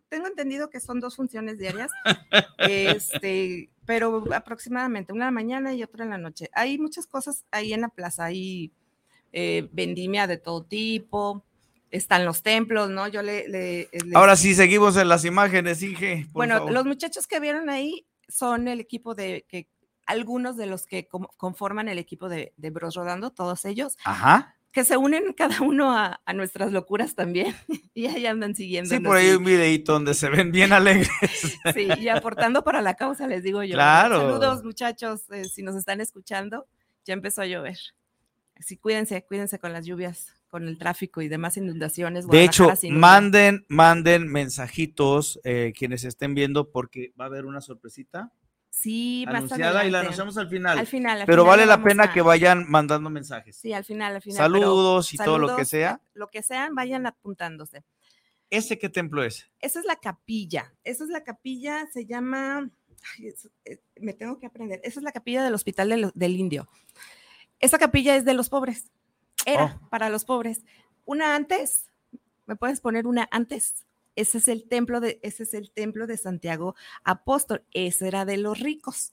tengo 0.09 0.27
entendido 0.27 0.69
que 0.69 0.79
son 0.81 1.01
dos 1.01 1.17
funciones 1.17 1.59
diarias, 1.59 1.91
este, 2.59 3.71
pero 3.87 4.25
aproximadamente 4.35 5.13
una 5.13 5.25
en 5.25 5.29
la 5.29 5.33
mañana 5.41 5.75
y 5.75 5.83
otra 5.83 6.05
en 6.05 6.11
la 6.11 6.19
noche. 6.19 6.51
Hay 6.53 6.79
muchas 6.79 7.07
cosas 7.07 7.45
ahí 7.51 7.73
en 7.73 7.81
la 7.83 7.89
plaza, 7.89 8.25
hay 8.27 8.73
eh, 9.33 9.69
vendimia 9.73 10.27
de 10.27 10.37
todo 10.37 10.65
tipo, 10.65 11.45
están 11.91 12.25
los 12.25 12.43
templos, 12.43 12.91
¿no? 12.91 13.09
Yo 13.09 13.23
le... 13.23 13.49
le- 13.49 13.89
les- 13.93 14.15
Ahora 14.15 14.37
sí, 14.37 14.55
seguimos 14.55 14.97
en 14.97 15.09
las 15.09 15.25
imágenes, 15.25 15.83
Inge. 15.83 16.25
por 16.27 16.33
bueno, 16.41 16.59
favor. 16.59 16.73
los 16.73 16.85
muchachos 16.87 17.27
que 17.27 17.41
vieron 17.41 17.71
ahí 17.71 18.07
son 18.29 18.69
el 18.69 18.81
equipo 18.81 19.15
de, 19.15 19.45
que 19.49 19.69
algunos 20.07 20.57
de 20.57 20.67
los 20.67 20.87
que 20.87 21.07
conforman 21.37 21.89
el 21.89 21.99
equipo 21.99 22.29
de, 22.29 22.53
de 22.57 22.71
Bros 22.71 22.95
Rodando, 22.95 23.31
todos 23.31 23.65
ellos, 23.65 23.97
Ajá. 24.05 24.57
Que 24.73 24.85
se 24.85 24.97
unen 24.97 25.33
cada 25.35 25.61
uno 25.61 25.97
a, 25.97 26.21
a 26.25 26.33
nuestras 26.33 26.73
locuras 26.73 27.15
también, 27.15 27.55
y 27.95 28.07
ahí 28.07 28.27
andan 28.27 28.55
siguiendo. 28.55 28.91
Sí, 28.91 29.01
por 29.01 29.17
ahí 29.17 29.29
hay 29.29 29.37
un 29.37 29.45
videito 29.45 29.93
donde 29.93 30.15
se 30.15 30.29
ven 30.31 30.51
bien 30.51 30.73
alegres. 30.73 31.11
Sí, 31.75 31.89
y 31.99 32.09
aportando 32.09 32.65
para 32.65 32.83
la 32.83 32.95
causa, 32.95 33.27
les 33.27 33.43
digo 33.43 33.63
yo. 33.63 33.75
Claro. 33.75 34.21
Saludos, 34.21 34.65
muchachos, 34.65 35.31
eh, 35.31 35.45
si 35.45 35.63
nos 35.63 35.77
están 35.77 36.01
escuchando, 36.01 36.67
ya 37.05 37.15
empezó 37.15 37.43
a 37.43 37.47
llover. 37.47 37.79
Así 38.57 38.77
cuídense, 38.77 39.25
cuídense 39.25 39.59
con 39.59 39.73
las 39.73 39.87
lluvias, 39.87 40.35
con 40.49 40.69
el 40.69 40.79
tráfico 40.79 41.23
y 41.23 41.29
demás 41.29 41.57
inundaciones. 41.57 42.27
De 42.27 42.45
hecho, 42.45 42.69
manden, 42.91 43.65
manden 43.69 44.29
mensajitos 44.29 45.41
eh, 45.45 45.73
quienes 45.77 46.05
estén 46.05 46.35
viendo 46.35 46.71
porque 46.71 47.13
va 47.19 47.25
a 47.25 47.29
haber 47.29 47.45
una 47.45 47.61
sorpresita 47.61 48.33
Sí, 48.83 49.25
más 49.27 49.37
anunciada 49.37 49.85
y 49.87 49.91
la 49.91 50.01
anunciamos 50.01 50.37
al 50.39 50.49
final. 50.49 50.79
Al 50.79 50.87
final. 50.87 51.21
al 51.21 51.27
pero 51.27 51.43
final 51.45 51.51
vale 51.59 51.67
la 51.67 51.83
pena 51.83 52.05
a- 52.05 52.13
que 52.13 52.23
vayan 52.23 52.69
mandando 52.69 53.09
mensajes. 53.11 53.57
Sí, 53.57 53.73
al 53.73 53.85
final, 53.85 54.15
al 54.17 54.23
final. 54.23 54.37
pero 54.37 54.61
Saludos 54.61 55.15
y 55.15 55.17
todo 55.19 55.39
lo 55.39 55.57
que 55.57 55.65
sea. 55.65 56.01
Lo 56.15 56.29
que 56.29 56.43
sean, 56.43 56.75
vayan 56.75 57.07
apuntándose. 57.07 57.85
¿Ese 58.51 58.79
qué 58.79 58.89
templo 58.89 59.25
es? 59.25 59.49
Esa 59.61 59.79
es 59.81 59.87
la 59.87 59.97
capilla. 59.97 60.75
Esa 60.85 61.05
es 61.05 61.11
la 61.11 61.23
capilla, 61.25 61.87
se 61.93 62.05
llama. 62.07 62.69
ay, 63.19 63.29
es- 63.29 63.49
eh, 63.65 63.81
me 64.01 64.13
tengo 64.13 64.39
que 64.39 64.47
aprender. 64.47 64.81
Esa 64.85 65.01
es 65.01 65.05
la 65.05 65.13
capilla 65.13 65.43
del 65.43 65.55
Hospital 65.55 65.89
del, 65.89 66.13
del 66.15 66.37
Indio. 66.37 66.69
Esa 67.59 67.79
capilla 67.79 68.15
es 68.17 68.25
de 68.25 68.35
los 68.35 68.49
pobres. 68.49 68.91
Era 69.47 69.81
Oh. 69.83 69.89
para 69.89 70.09
los 70.11 70.25
pobres. 70.25 70.65
Una 71.05 71.35
antes, 71.35 71.87
¿me 72.47 72.55
puedes 72.57 72.81
poner 72.81 73.07
una 73.07 73.27
antes? 73.33 73.85
Ese 74.17 74.39
es 74.39 74.49
el 74.49 74.69
templo 74.69 75.01
de, 75.01 75.19
ese 75.23 75.43
es 75.45 75.55
el 75.55 75.71
templo 75.71 76.07
de 76.07 76.17
Santiago 76.17 76.75
Apóstol. 77.05 77.65
Ese 77.73 78.09
era 78.09 78.25
de 78.25 78.37
los 78.37 78.59
ricos. 78.61 79.13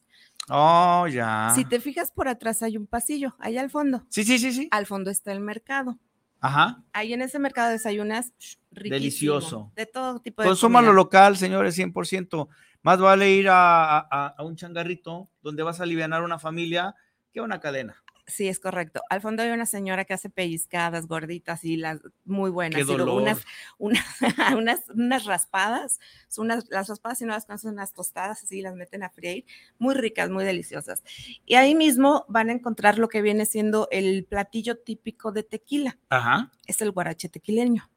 Oh, 0.49 1.07
ya. 1.07 1.51
Si 1.55 1.63
te 1.65 1.79
fijas 1.79 2.11
por 2.11 2.27
atrás 2.27 2.63
hay 2.63 2.75
un 2.77 2.87
pasillo, 2.87 3.35
allá 3.39 3.61
al 3.61 3.69
fondo. 3.69 4.03
Sí, 4.09 4.23
sí, 4.23 4.39
sí, 4.39 4.51
sí. 4.51 4.67
Al 4.71 4.85
fondo 4.85 5.11
está 5.11 5.31
el 5.31 5.39
mercado. 5.41 5.97
Ajá. 6.41 6.81
Ahí 6.93 7.13
en 7.13 7.21
ese 7.21 7.37
mercado 7.37 7.69
desayunas 7.71 8.33
riquísimo, 8.71 8.93
Delicioso. 8.93 9.71
De 9.75 9.85
todo 9.85 10.19
tipo 10.21 10.41
de 10.41 10.47
Consuman 10.47 10.85
lo 10.85 10.93
local, 10.93 11.37
señores, 11.37 11.77
100%. 11.77 12.47
Más 12.81 12.97
vale 12.99 13.29
ir 13.31 13.49
a, 13.49 13.99
a- 13.99 14.27
a 14.37 14.43
un 14.43 14.55
changarrito 14.55 15.29
donde 15.41 15.63
vas 15.63 15.79
a 15.79 15.83
aliviar 15.83 16.11
a 16.13 16.21
una 16.23 16.39
familia 16.39 16.95
que 17.33 17.41
a 17.41 17.43
una 17.43 17.59
cadena. 17.59 18.01
Sí, 18.29 18.47
es 18.47 18.59
correcto. 18.59 19.01
Al 19.09 19.21
fondo 19.21 19.43
hay 19.43 19.49
una 19.49 19.65
señora 19.65 20.05
que 20.05 20.13
hace 20.13 20.29
pellizcadas 20.29 21.07
gorditas 21.07 21.63
y 21.63 21.77
las 21.77 21.99
muy 22.25 22.51
buenas. 22.51 22.77
Qué 22.77 22.85
dolor. 22.85 23.09
Unas, 23.09 23.43
unas, 23.77 24.05
unas, 24.57 24.89
unas 24.89 25.25
raspadas, 25.25 25.99
son 26.27 26.45
unas, 26.45 26.69
las 26.69 26.87
raspadas 26.87 27.17
si 27.17 27.25
no 27.25 27.33
las 27.33 27.45
conocen, 27.45 27.71
unas 27.71 27.93
tostadas 27.93 28.43
así, 28.43 28.61
las 28.61 28.75
meten 28.75 29.03
a 29.03 29.09
freír, 29.09 29.45
muy 29.79 29.95
ricas, 29.95 30.29
muy 30.29 30.45
deliciosas. 30.45 31.03
Y 31.45 31.55
ahí 31.55 31.75
mismo 31.75 32.25
van 32.29 32.49
a 32.49 32.53
encontrar 32.53 32.99
lo 32.99 33.09
que 33.09 33.21
viene 33.21 33.45
siendo 33.45 33.87
el 33.91 34.25
platillo 34.25 34.77
típico 34.77 35.31
de 35.31 35.43
tequila, 35.43 35.97
Ajá. 36.09 36.51
es 36.67 36.81
el 36.81 36.91
guarache 36.91 37.29
tequileño. 37.29 37.89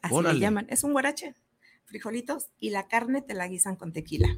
Así 0.00 0.14
Órale. 0.14 0.34
le 0.34 0.40
llaman. 0.40 0.66
Es 0.70 0.84
un 0.84 0.92
guarache, 0.92 1.34
frijolitos 1.86 2.48
y 2.60 2.70
la 2.70 2.86
carne 2.86 3.22
te 3.22 3.34
la 3.34 3.48
guisan 3.48 3.76
con 3.76 3.92
tequila. 3.92 4.28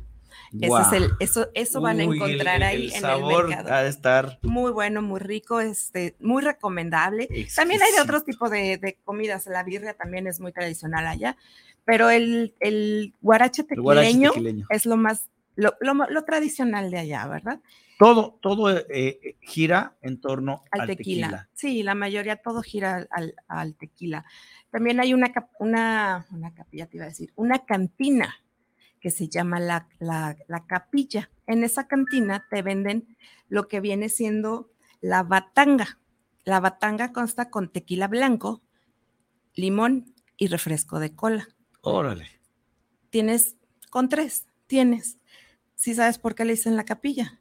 Ese 0.60 0.80
es 0.82 0.92
el, 0.92 1.12
eso, 1.20 1.48
eso 1.54 1.80
van 1.80 2.00
a 2.00 2.04
encontrar 2.04 2.56
el- 2.56 2.62
ahí 2.62 2.86
el 2.86 2.92
en 2.94 3.00
sabor 3.00 3.44
el 3.44 3.48
mercado 3.50 3.74
Ha 3.74 3.82
de 3.82 3.88
estar. 3.90 4.38
muy 4.42 4.72
bueno, 4.72 5.02
muy 5.02 5.20
rico, 5.20 5.60
este, 5.60 6.16
muy 6.20 6.42
recomendable. 6.42 7.28
También 7.54 7.82
hay 7.82 7.92
de 7.92 8.00
otros 8.00 8.24
tipos 8.24 8.50
de, 8.50 8.78
de 8.78 8.98
comidas, 9.04 9.46
la 9.46 9.62
birria 9.62 9.94
también 9.94 10.26
es 10.26 10.40
muy 10.40 10.52
tradicional 10.52 11.06
allá, 11.06 11.36
pero 11.84 12.10
el, 12.10 12.54
el 12.60 13.14
guarache 13.20 13.64
tequileño 13.64 14.30
es 14.70 14.86
lo 14.86 14.96
más, 14.96 15.28
lo, 15.56 15.74
lo 15.80 15.94
lo 15.94 16.24
tradicional 16.24 16.90
de 16.90 16.98
allá, 16.98 17.26
¿verdad? 17.26 17.60
Todo, 17.98 18.38
todo 18.40 18.70
eh, 18.70 18.84
eh, 18.90 19.36
gira 19.40 19.96
en 20.02 20.20
torno 20.20 20.62
Al, 20.70 20.82
al, 20.82 20.86
tequila. 20.86 21.26
tequila. 21.26 21.48
Sí, 21.52 21.82
la 21.82 21.94
mayoría 21.96 22.36
todo 22.36 22.62
gira 22.62 23.06
al, 23.10 23.34
al- 23.48 23.74
tequila. 23.74 24.24
También 24.70 25.00
hay 25.00 25.14
una, 25.14 25.32
una, 25.58 26.24
una 26.30 26.54
capilla, 26.54 26.86
te 26.86 26.96
iba 26.98 27.06
a 27.06 27.08
decir, 27.08 27.32
una 27.34 27.58
cantina 27.64 28.36
que 29.08 29.16
se 29.16 29.28
llama 29.30 29.58
la, 29.58 29.88
la, 30.00 30.36
la 30.48 30.66
capilla. 30.66 31.30
En 31.46 31.64
esa 31.64 31.88
cantina 31.88 32.46
te 32.50 32.60
venden 32.60 33.16
lo 33.48 33.66
que 33.66 33.80
viene 33.80 34.10
siendo 34.10 34.70
la 35.00 35.22
batanga. 35.22 35.98
La 36.44 36.60
batanga 36.60 37.10
consta 37.14 37.48
con 37.48 37.72
tequila 37.72 38.06
blanco, 38.06 38.62
limón 39.54 40.14
y 40.36 40.48
refresco 40.48 41.00
de 41.00 41.14
cola. 41.14 41.48
Órale. 41.80 42.28
Tienes, 43.08 43.56
con 43.88 44.10
tres, 44.10 44.46
tienes. 44.66 45.16
¿Sí 45.74 45.94
sabes 45.94 46.18
por 46.18 46.34
qué 46.34 46.44
le 46.44 46.52
dicen 46.52 46.76
la 46.76 46.84
capilla? 46.84 47.40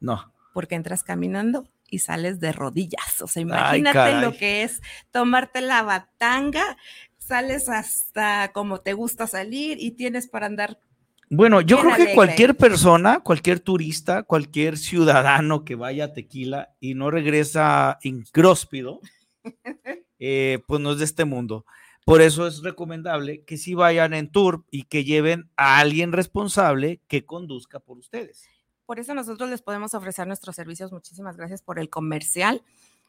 No. 0.00 0.32
porque 0.54 0.76
entras 0.76 1.02
caminando 1.02 1.68
y 1.90 1.98
sales 1.98 2.40
de 2.40 2.52
rodillas. 2.52 3.20
O 3.20 3.26
sea, 3.26 3.42
Ay, 3.42 3.80
imagínate 3.80 4.22
lo 4.22 4.34
que 4.34 4.62
es 4.62 4.80
tomarte 5.10 5.60
la 5.60 5.82
batanga, 5.82 6.78
sales 7.18 7.68
hasta 7.68 8.50
como 8.54 8.80
te 8.80 8.94
gusta 8.94 9.26
salir 9.26 9.76
y 9.78 9.90
tienes 9.90 10.26
para 10.26 10.46
andar. 10.46 10.78
Bueno, 11.28 11.60
yo 11.60 11.76
Bien 11.82 11.94
creo 11.94 12.06
que 12.06 12.14
cualquier 12.14 12.56
persona, 12.56 13.20
cualquier 13.20 13.58
turista, 13.58 14.22
cualquier 14.22 14.78
ciudadano 14.78 15.64
que 15.64 15.74
vaya 15.74 16.04
a 16.04 16.12
Tequila 16.12 16.74
y 16.78 16.94
no 16.94 17.10
regresa 17.10 17.98
ingróspido, 18.02 19.00
eh, 20.20 20.60
pues 20.68 20.80
no 20.80 20.92
es 20.92 20.98
de 20.98 21.04
este 21.04 21.24
mundo. 21.24 21.64
Por 22.04 22.22
eso 22.22 22.46
es 22.46 22.62
recomendable 22.62 23.42
que 23.44 23.56
sí 23.56 23.74
vayan 23.74 24.14
en 24.14 24.30
tour 24.30 24.64
y 24.70 24.84
que 24.84 25.02
lleven 25.02 25.50
a 25.56 25.80
alguien 25.80 26.12
responsable 26.12 27.00
que 27.08 27.26
conduzca 27.26 27.80
por 27.80 27.98
ustedes. 27.98 28.44
Por 28.86 29.00
eso 29.00 29.12
nosotros 29.12 29.50
les 29.50 29.62
podemos 29.62 29.94
ofrecer 29.94 30.28
nuestros 30.28 30.54
servicios. 30.54 30.92
Muchísimas 30.92 31.36
gracias 31.36 31.62
por 31.62 31.80
el 31.80 31.90
comercial. 31.90 32.62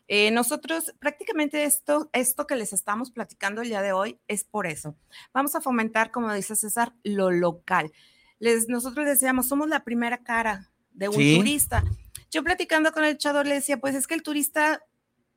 Eh, 0.07 0.31
nosotros 0.31 0.93
prácticamente 0.99 1.63
esto, 1.63 2.09
esto 2.13 2.47
que 2.47 2.55
les 2.55 2.73
estamos 2.73 3.11
platicando 3.11 3.61
el 3.61 3.69
día 3.69 3.81
de 3.81 3.91
hoy 3.91 4.19
es 4.27 4.43
por 4.43 4.67
eso. 4.67 4.95
Vamos 5.33 5.55
a 5.55 5.61
fomentar, 5.61 6.11
como 6.11 6.33
dice 6.33 6.55
César, 6.55 6.93
lo 7.03 7.29
local. 7.31 7.91
Les, 8.39 8.69
nosotros 8.69 9.05
decíamos, 9.05 9.47
somos 9.47 9.67
la 9.67 9.83
primera 9.83 10.19
cara 10.19 10.71
de 10.91 11.09
un 11.09 11.15
Sí. 11.15 11.37
turista. 11.37 11.83
Yo 12.31 12.43
platicando 12.43 12.91
con 12.91 13.03
el 13.03 13.15
echador 13.15 13.45
le 13.45 13.55
decía, 13.55 13.77
pues 13.77 13.95
es 13.95 14.07
que 14.07 14.13
el 14.13 14.23
turista 14.23 14.81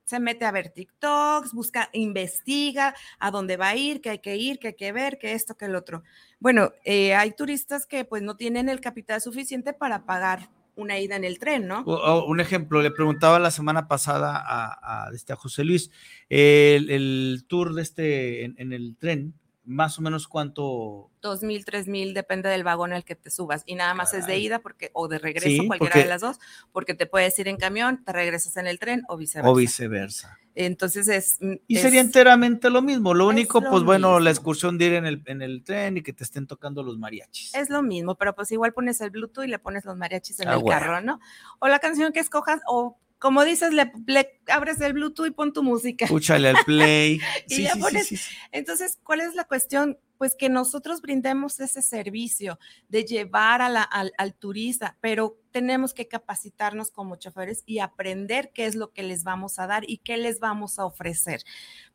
se 0.03 0.19
mete 0.19 0.45
a 0.45 0.51
ver 0.51 0.69
TikToks, 0.69 1.53
busca, 1.53 1.89
investiga 1.93 2.93
a 3.19 3.31
dónde 3.31 3.55
va 3.55 3.69
a 3.69 3.75
ir, 3.75 4.01
que 4.01 4.09
hay 4.09 4.19
que 4.19 4.35
ir, 4.35 4.59
que 4.59 4.69
hay 4.69 4.75
que 4.75 4.91
ver, 4.91 5.17
que 5.17 5.33
esto, 5.33 5.55
que 5.55 5.65
el 5.65 5.75
otro. 5.75 6.03
Bueno, 6.39 6.71
eh, 6.83 7.13
hay 7.15 7.31
turistas 7.31 7.85
que 7.85 8.03
pues 8.03 8.21
no 8.21 8.35
tienen 8.35 8.67
el 8.67 8.81
capital 8.81 9.21
suficiente 9.21 9.73
para 9.73 10.05
pagar 10.05 10.49
una 10.81 10.99
ida 10.99 11.15
en 11.15 11.23
el 11.23 11.39
tren, 11.39 11.67
¿no? 11.67 11.83
Un 11.83 12.39
ejemplo, 12.39 12.81
le 12.81 12.91
preguntaba 12.91 13.39
la 13.39 13.51
semana 13.51 13.87
pasada 13.87 14.35
a, 14.37 15.05
a, 15.07 15.11
este, 15.13 15.33
José 15.35 15.63
Luis, 15.63 15.91
el, 16.29 17.45
tour 17.47 17.73
de 17.73 17.81
este 17.81 18.43
en 18.45 18.73
el 18.73 18.95
tren, 18.97 19.33
más 19.71 19.97
o 19.97 20.01
menos 20.01 20.27
cuánto 20.27 21.09
Dos 21.21 21.43
mil, 21.43 21.65
tres 21.65 21.87
mil, 21.87 22.13
depende 22.15 22.49
del 22.49 22.63
vagón 22.63 22.93
al 22.93 23.03
que 23.05 23.15
te 23.15 23.29
subas. 23.29 23.61
Y 23.67 23.75
nada 23.75 23.93
más 23.93 24.13
es 24.15 24.25
de 24.25 24.37
ida 24.39 24.59
porque, 24.59 24.89
o 24.93 25.07
de 25.07 25.19
regreso, 25.19 25.47
Sí, 25.47 25.67
cualquiera 25.67 25.93
porque- 25.93 26.03
de 26.03 26.09
las 26.09 26.21
dos, 26.21 26.39
porque 26.71 26.93
te 26.95 27.05
puedes 27.05 27.37
ir 27.37 27.47
en 27.47 27.57
camión, 27.57 28.03
te 28.03 28.11
regresas 28.11 28.57
en 28.57 28.65
el 28.67 28.79
tren 28.79 29.03
o 29.07 29.17
viceversa. 29.17 29.49
o 29.51 29.55
viceversa. 29.55 30.37
Entonces 30.55 31.07
es. 31.07 31.37
mm, 31.39 31.53
Y 31.67 31.75
es- 31.75 31.81
sería 31.83 32.01
enteramente 32.01 32.69
lo 32.69 32.81
mismo. 32.81 33.13
Lo 33.13 33.27
único, 33.27 33.61
lo 33.61 33.69
pues 33.69 33.83
bueno, 33.83 34.19
la 34.19 34.31
excursión 34.31 34.77
de 34.77 34.85
ir 34.85 34.93
en 34.93 35.05
el, 35.05 35.21
en 35.27 35.41
el 35.43 35.63
tren 35.63 35.95
y 35.97 36.01
que 36.01 36.11
te 36.11 36.23
estén 36.23 36.47
tocando 36.47 36.81
los 36.83 36.97
mariachis. 36.97 37.53
Es 37.55 37.69
lo 37.69 37.81
mismo, 37.83 38.15
pero 38.15 38.33
pues 38.35 38.51
igual 38.51 38.73
pones 38.73 38.99
el 39.01 39.11
Bluetooth 39.11 39.45
y 39.45 39.47
le 39.47 39.59
pones 39.59 39.85
los 39.85 39.95
mariachis 39.95 40.39
en 40.41 40.49
Ah, 40.49 40.53
el 40.55 40.59
bueno. 40.59 40.79
carro, 40.79 41.01
¿no? 41.01 41.19
O 41.59 41.67
la 41.67 41.79
canción 41.79 42.11
que 42.11 42.19
escojas, 42.19 42.61
o 42.67 42.97
como 43.21 43.43
dices, 43.45 43.71
le, 43.71 43.91
le 44.07 44.41
abres 44.47 44.81
el 44.81 44.93
Bluetooth 44.93 45.27
y 45.27 45.31
pon 45.31 45.53
tu 45.53 45.61
música. 45.61 46.05
Escúchale 46.05 46.49
al 46.49 46.65
play. 46.65 47.21
Y 47.47 47.61
ya 47.63 47.75
pones- 47.75 48.27
Entonces, 48.51 48.97
¿cuál 49.03 49.21
es 49.21 49.35
la 49.35 49.43
cuestión? 49.43 49.99
Pues 50.17 50.33
que 50.35 50.49
nosotros 50.49 51.01
brindemos 51.01 51.59
ese 51.59 51.83
servicio 51.83 52.57
de 52.89 53.05
llevar 53.05 53.61
a 53.61 53.69
la- 53.69 53.83
al, 53.83 54.11
al 54.17 54.33
turista, 54.33 54.97
pero 55.01 55.37
tenemos 55.51 55.93
que 55.93 56.07
capacitarnos 56.07 56.89
como 56.89 57.15
choferes 57.17 57.61
y 57.67 57.77
aprender 57.77 58.51
qué 58.55 58.65
es 58.65 58.73
lo 58.73 58.91
que 58.91 59.03
les 59.03 59.23
vamos 59.23 59.59
a 59.59 59.67
dar 59.67 59.83
y 59.87 59.99
qué 59.99 60.17
les 60.17 60.39
vamos 60.39 60.79
a 60.79 60.85
ofrecer. 60.85 61.43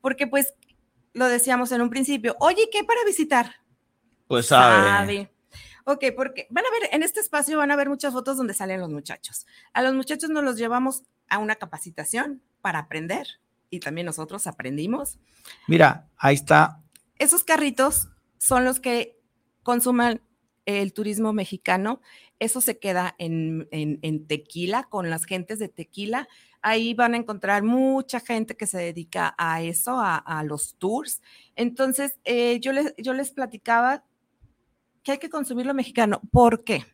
Porque 0.00 0.28
pues 0.28 0.54
lo 1.12 1.26
decíamos 1.26 1.72
en 1.72 1.80
un 1.82 1.90
principio, 1.90 2.36
oye, 2.38 2.68
¿qué 2.70 2.84
para 2.84 3.02
visitar? 3.04 3.56
Pues 4.28 4.46
sabe. 4.46 4.84
Sabe. 4.88 5.32
Ok, 5.88 6.04
porque 6.16 6.46
van 6.50 6.64
a 6.66 6.70
ver, 6.80 6.90
en 6.92 7.02
este 7.02 7.18
espacio 7.20 7.58
van 7.58 7.70
a 7.70 7.76
ver 7.76 7.88
muchas 7.88 8.12
fotos 8.12 8.36
donde 8.36 8.54
salen 8.54 8.80
los 8.80 8.90
muchachos. 8.90 9.46
A 9.72 9.82
los 9.82 9.94
muchachos 9.94 10.30
nos 10.30 10.42
los 10.44 10.56
llevamos 10.56 11.02
a 11.28 11.38
una 11.38 11.56
capacitación 11.56 12.42
para 12.60 12.80
aprender 12.80 13.26
y 13.70 13.80
también 13.80 14.06
nosotros 14.06 14.46
aprendimos. 14.46 15.18
Mira, 15.68 16.08
ahí 16.16 16.34
está. 16.34 16.82
Esos 17.18 17.44
carritos 17.44 18.08
son 18.38 18.64
los 18.64 18.80
que 18.80 19.18
consuman 19.62 20.22
el 20.66 20.92
turismo 20.92 21.32
mexicano. 21.32 22.00
Eso 22.38 22.60
se 22.60 22.78
queda 22.78 23.14
en, 23.18 23.68
en- 23.70 23.98
en 24.02 24.26
Tequila, 24.26 24.84
con 24.84 25.08
las 25.10 25.24
gentes 25.24 25.58
de 25.58 25.68
Tequila. 25.68 26.28
Ahí 26.60 26.92
van 26.94 27.14
a 27.14 27.16
encontrar 27.18 27.62
mucha 27.62 28.18
gente 28.20 28.56
que 28.56 28.66
se 28.66 28.78
dedica 28.78 29.34
a 29.38 29.62
eso, 29.62 30.00
a, 30.00 30.16
a 30.16 30.42
los 30.42 30.74
tours. 30.76 31.22
Entonces, 31.54 32.18
eh, 32.24 32.58
yo, 32.60 32.72
les, 32.72 32.94
yo 32.98 33.12
les 33.14 33.30
platicaba 33.30 34.04
que 35.04 35.12
hay 35.12 35.18
que 35.18 35.30
consumir 35.30 35.66
lo 35.66 35.74
mexicano. 35.74 36.20
¿Por 36.32 36.64
qué? 36.64 36.84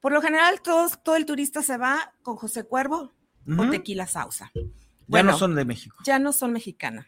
Por 0.00 0.12
lo 0.12 0.22
general, 0.22 0.60
todos, 0.62 1.02
todo 1.02 1.16
el 1.16 1.26
turista 1.26 1.62
se 1.62 1.76
va 1.76 2.14
con 2.22 2.36
José 2.36 2.64
Cuervo 2.64 3.12
o. 3.58 3.70
Tequila 3.70 4.06
Sausa. 4.06 4.50
Ya 4.54 4.62
Bueno, 5.06 5.32
no 5.32 5.38
son 5.38 5.54
de 5.54 5.64
México. 5.64 5.96
ya 6.04 6.18
no 6.18 6.32
son 6.32 6.52
mexicanas. 6.52 7.06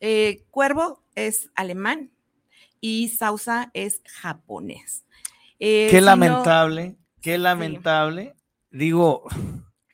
Eh, 0.00 0.44
Cuervo 0.50 1.04
es 1.14 1.50
alemán 1.54 2.10
y 2.80 3.08
Sausa 3.10 3.70
es 3.74 4.00
japonés. 4.20 5.04
Eh, 5.58 5.88
Qué 5.90 6.00
lamentable, 6.00 6.96
qué 7.20 7.38
lamentable. 7.38 8.34
Digo, 8.70 9.24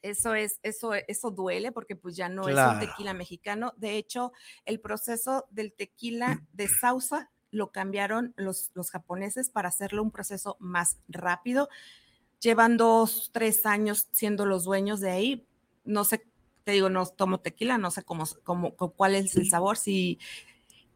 eso 0.02 0.34
es, 0.34 0.60
eso, 0.62 0.94
eso 0.94 1.30
duele 1.30 1.72
porque 1.72 1.96
pues 1.96 2.16
ya 2.16 2.28
no 2.28 2.42
Claro. 2.44 2.78
es 2.78 2.84
un 2.84 2.88
tequila 2.90 3.12
mexicano. 3.14 3.74
De 3.76 3.96
hecho, 3.96 4.32
el 4.64 4.80
proceso 4.80 5.46
del 5.50 5.72
tequila 5.74 6.42
de 6.52 6.68
Sausa 6.68 7.30
lo 7.50 7.72
cambiaron 7.72 8.32
los, 8.36 8.70
los 8.74 8.90
japoneses 8.90 9.50
para 9.50 9.68
hacerlo 9.68 10.02
un 10.02 10.10
proceso 10.10 10.56
más 10.60 10.98
rápido. 11.08 11.68
Llevan 12.40 12.76
dos, 12.76 13.30
tres 13.32 13.66
años 13.66 14.08
siendo 14.12 14.46
los 14.46 14.64
dueños 14.64 15.00
de 15.00 15.10
ahí. 15.10 15.46
No 15.84 16.04
sé, 16.04 16.24
te 16.64 16.72
digo, 16.72 16.88
no 16.88 17.06
tomo 17.06 17.40
tequila, 17.40 17.78
no 17.78 17.90
sé 17.90 18.02
cómo, 18.02 18.24
cómo, 18.44 18.74
cu- 18.76 18.92
cuál 18.92 19.14
es 19.14 19.34
el 19.36 19.48
sabor. 19.48 19.76
Si 19.76 20.18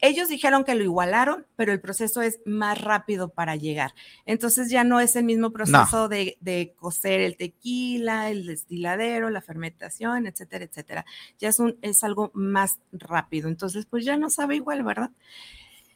ellos 0.04 0.28
dijeron 0.28 0.64
que 0.64 0.74
lo 0.74 0.82
igualaron, 0.82 1.46
pero 1.56 1.72
el 1.72 1.80
proceso 1.80 2.22
es 2.22 2.40
más 2.44 2.80
rápido 2.80 3.28
para 3.28 3.54
llegar. 3.56 3.94
Entonces 4.26 4.68
ya 4.68 4.82
no 4.84 4.98
es 5.00 5.14
el 5.16 5.24
mismo 5.24 5.52
proceso 5.52 6.08
de, 6.08 6.36
de 6.40 6.74
cocer 6.76 7.20
el 7.20 7.36
tequila, 7.36 8.28
el 8.30 8.46
destiladero, 8.46 9.30
la 9.30 9.40
fermentación, 9.42 10.26
etcétera, 10.26 10.64
etcétera. 10.64 11.04
Ya 11.38 11.48
es, 11.48 11.58
un, 11.60 11.78
es 11.82 12.02
algo 12.04 12.32
más 12.34 12.80
rápido. 12.92 13.48
Entonces, 13.48 13.86
pues 13.86 14.04
ya 14.04 14.16
no 14.16 14.28
sabe 14.28 14.56
igual, 14.56 14.82
¿verdad? 14.82 15.10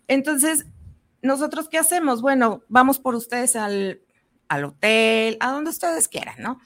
Entonces, 0.09 0.67
¿nosotros 1.23 1.69
qué 1.69 1.79
hacemos? 1.79 2.23
Bueno, 2.23 2.63
vamos 2.69 2.99
por 3.01 3.15
ustedes 3.17 3.57
al, 3.57 4.01
al 4.49 4.65
hotel, 4.65 5.37
a 5.41 5.51
donde 5.51 5.71
ustedes 5.71 6.09
quieran, 6.09 6.37
¿no? 6.39 6.61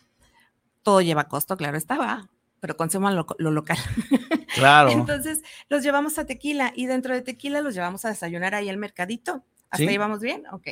Todo 0.83 1.01
lleva 1.01 1.29
costo, 1.29 1.57
claro 1.57 1.77
estaba, 1.77 2.29
pero 2.61 2.77
consuman 2.77 3.17
lo, 3.17 3.27
lo 3.39 3.51
local. 3.51 3.79
claro. 4.55 4.91
Entonces, 4.91 5.43
los 5.69 5.83
llevamos 5.83 6.19
a 6.19 6.27
Tequila 6.27 6.73
y 6.75 6.87
dentro 6.87 7.15
de 7.15 7.23
Tequila 7.23 7.61
los 7.61 7.75
llevamos 7.75 8.05
a 8.05 8.09
desayunar 8.09 8.55
ahí 8.55 8.69
al 8.69 8.77
mercadito. 8.79 9.45
¿Hasta 9.71 9.85
Sí. 9.85 9.89
ahí 9.89 9.99
vamos 9.99 10.21
bien? 10.21 10.45
Ok. 10.53 10.69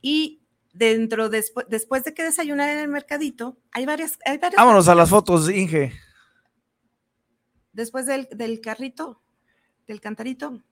Y 0.00 0.40
dentro, 0.72 1.28
después, 1.28 1.66
después 1.68 2.04
de 2.04 2.14
que 2.14 2.22
desayunar 2.22 2.68
en 2.70 2.78
el 2.78 2.88
mercadito, 2.88 3.58
hay 3.72 3.84
varias, 3.84 4.18
hay 4.24 4.38
varias 4.38 4.56
Vámonos 4.56 4.88
a 4.88 4.94
las 4.94 5.10
fotos, 5.10 5.50
Inge. 5.50 5.92
Después 7.72 8.06
del, 8.06 8.28
del 8.32 8.60
carrito, 8.60 9.20
del 9.86 10.00
cantarito. 10.00 10.62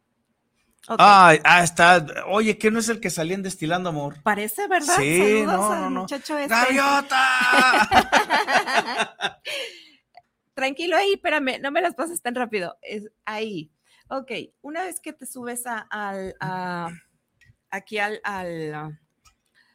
Ay, 0.98 1.40
ah, 1.44 1.62
está. 1.64 2.06
Oye, 2.28 2.58
¿qué 2.58 2.70
no 2.70 2.78
es 2.78 2.88
el 2.88 3.00
que 3.00 3.10
salían 3.10 3.42
destilando 3.42 3.88
amor? 3.88 4.22
Parece, 4.22 4.68
¿verdad? 4.68 4.94
Sí, 4.96 5.18
Saludos 5.18 5.46
no, 5.56 5.72
al 5.72 5.80
no, 5.80 5.90
no. 5.90 6.00
muchacho 6.02 6.38
este. 6.38 6.54
¡Gaviota! 6.54 7.26
Tranquilo 10.54 10.96
ahí, 10.96 11.14
espérame, 11.14 11.60
no 11.60 11.70
me 11.70 11.82
las 11.82 11.94
pases 11.94 12.22
tan 12.22 12.34
rápido. 12.34 12.78
Es 12.82 13.08
ahí. 13.24 13.70
Ok, 14.08 14.30
una 14.62 14.84
vez 14.84 15.00
que 15.00 15.12
te 15.12 15.26
subes 15.26 15.66
a, 15.66 15.78
al, 15.90 16.34
a- 16.40 16.88
aquí 17.70 17.98
al, 17.98 18.20
al, 18.24 18.98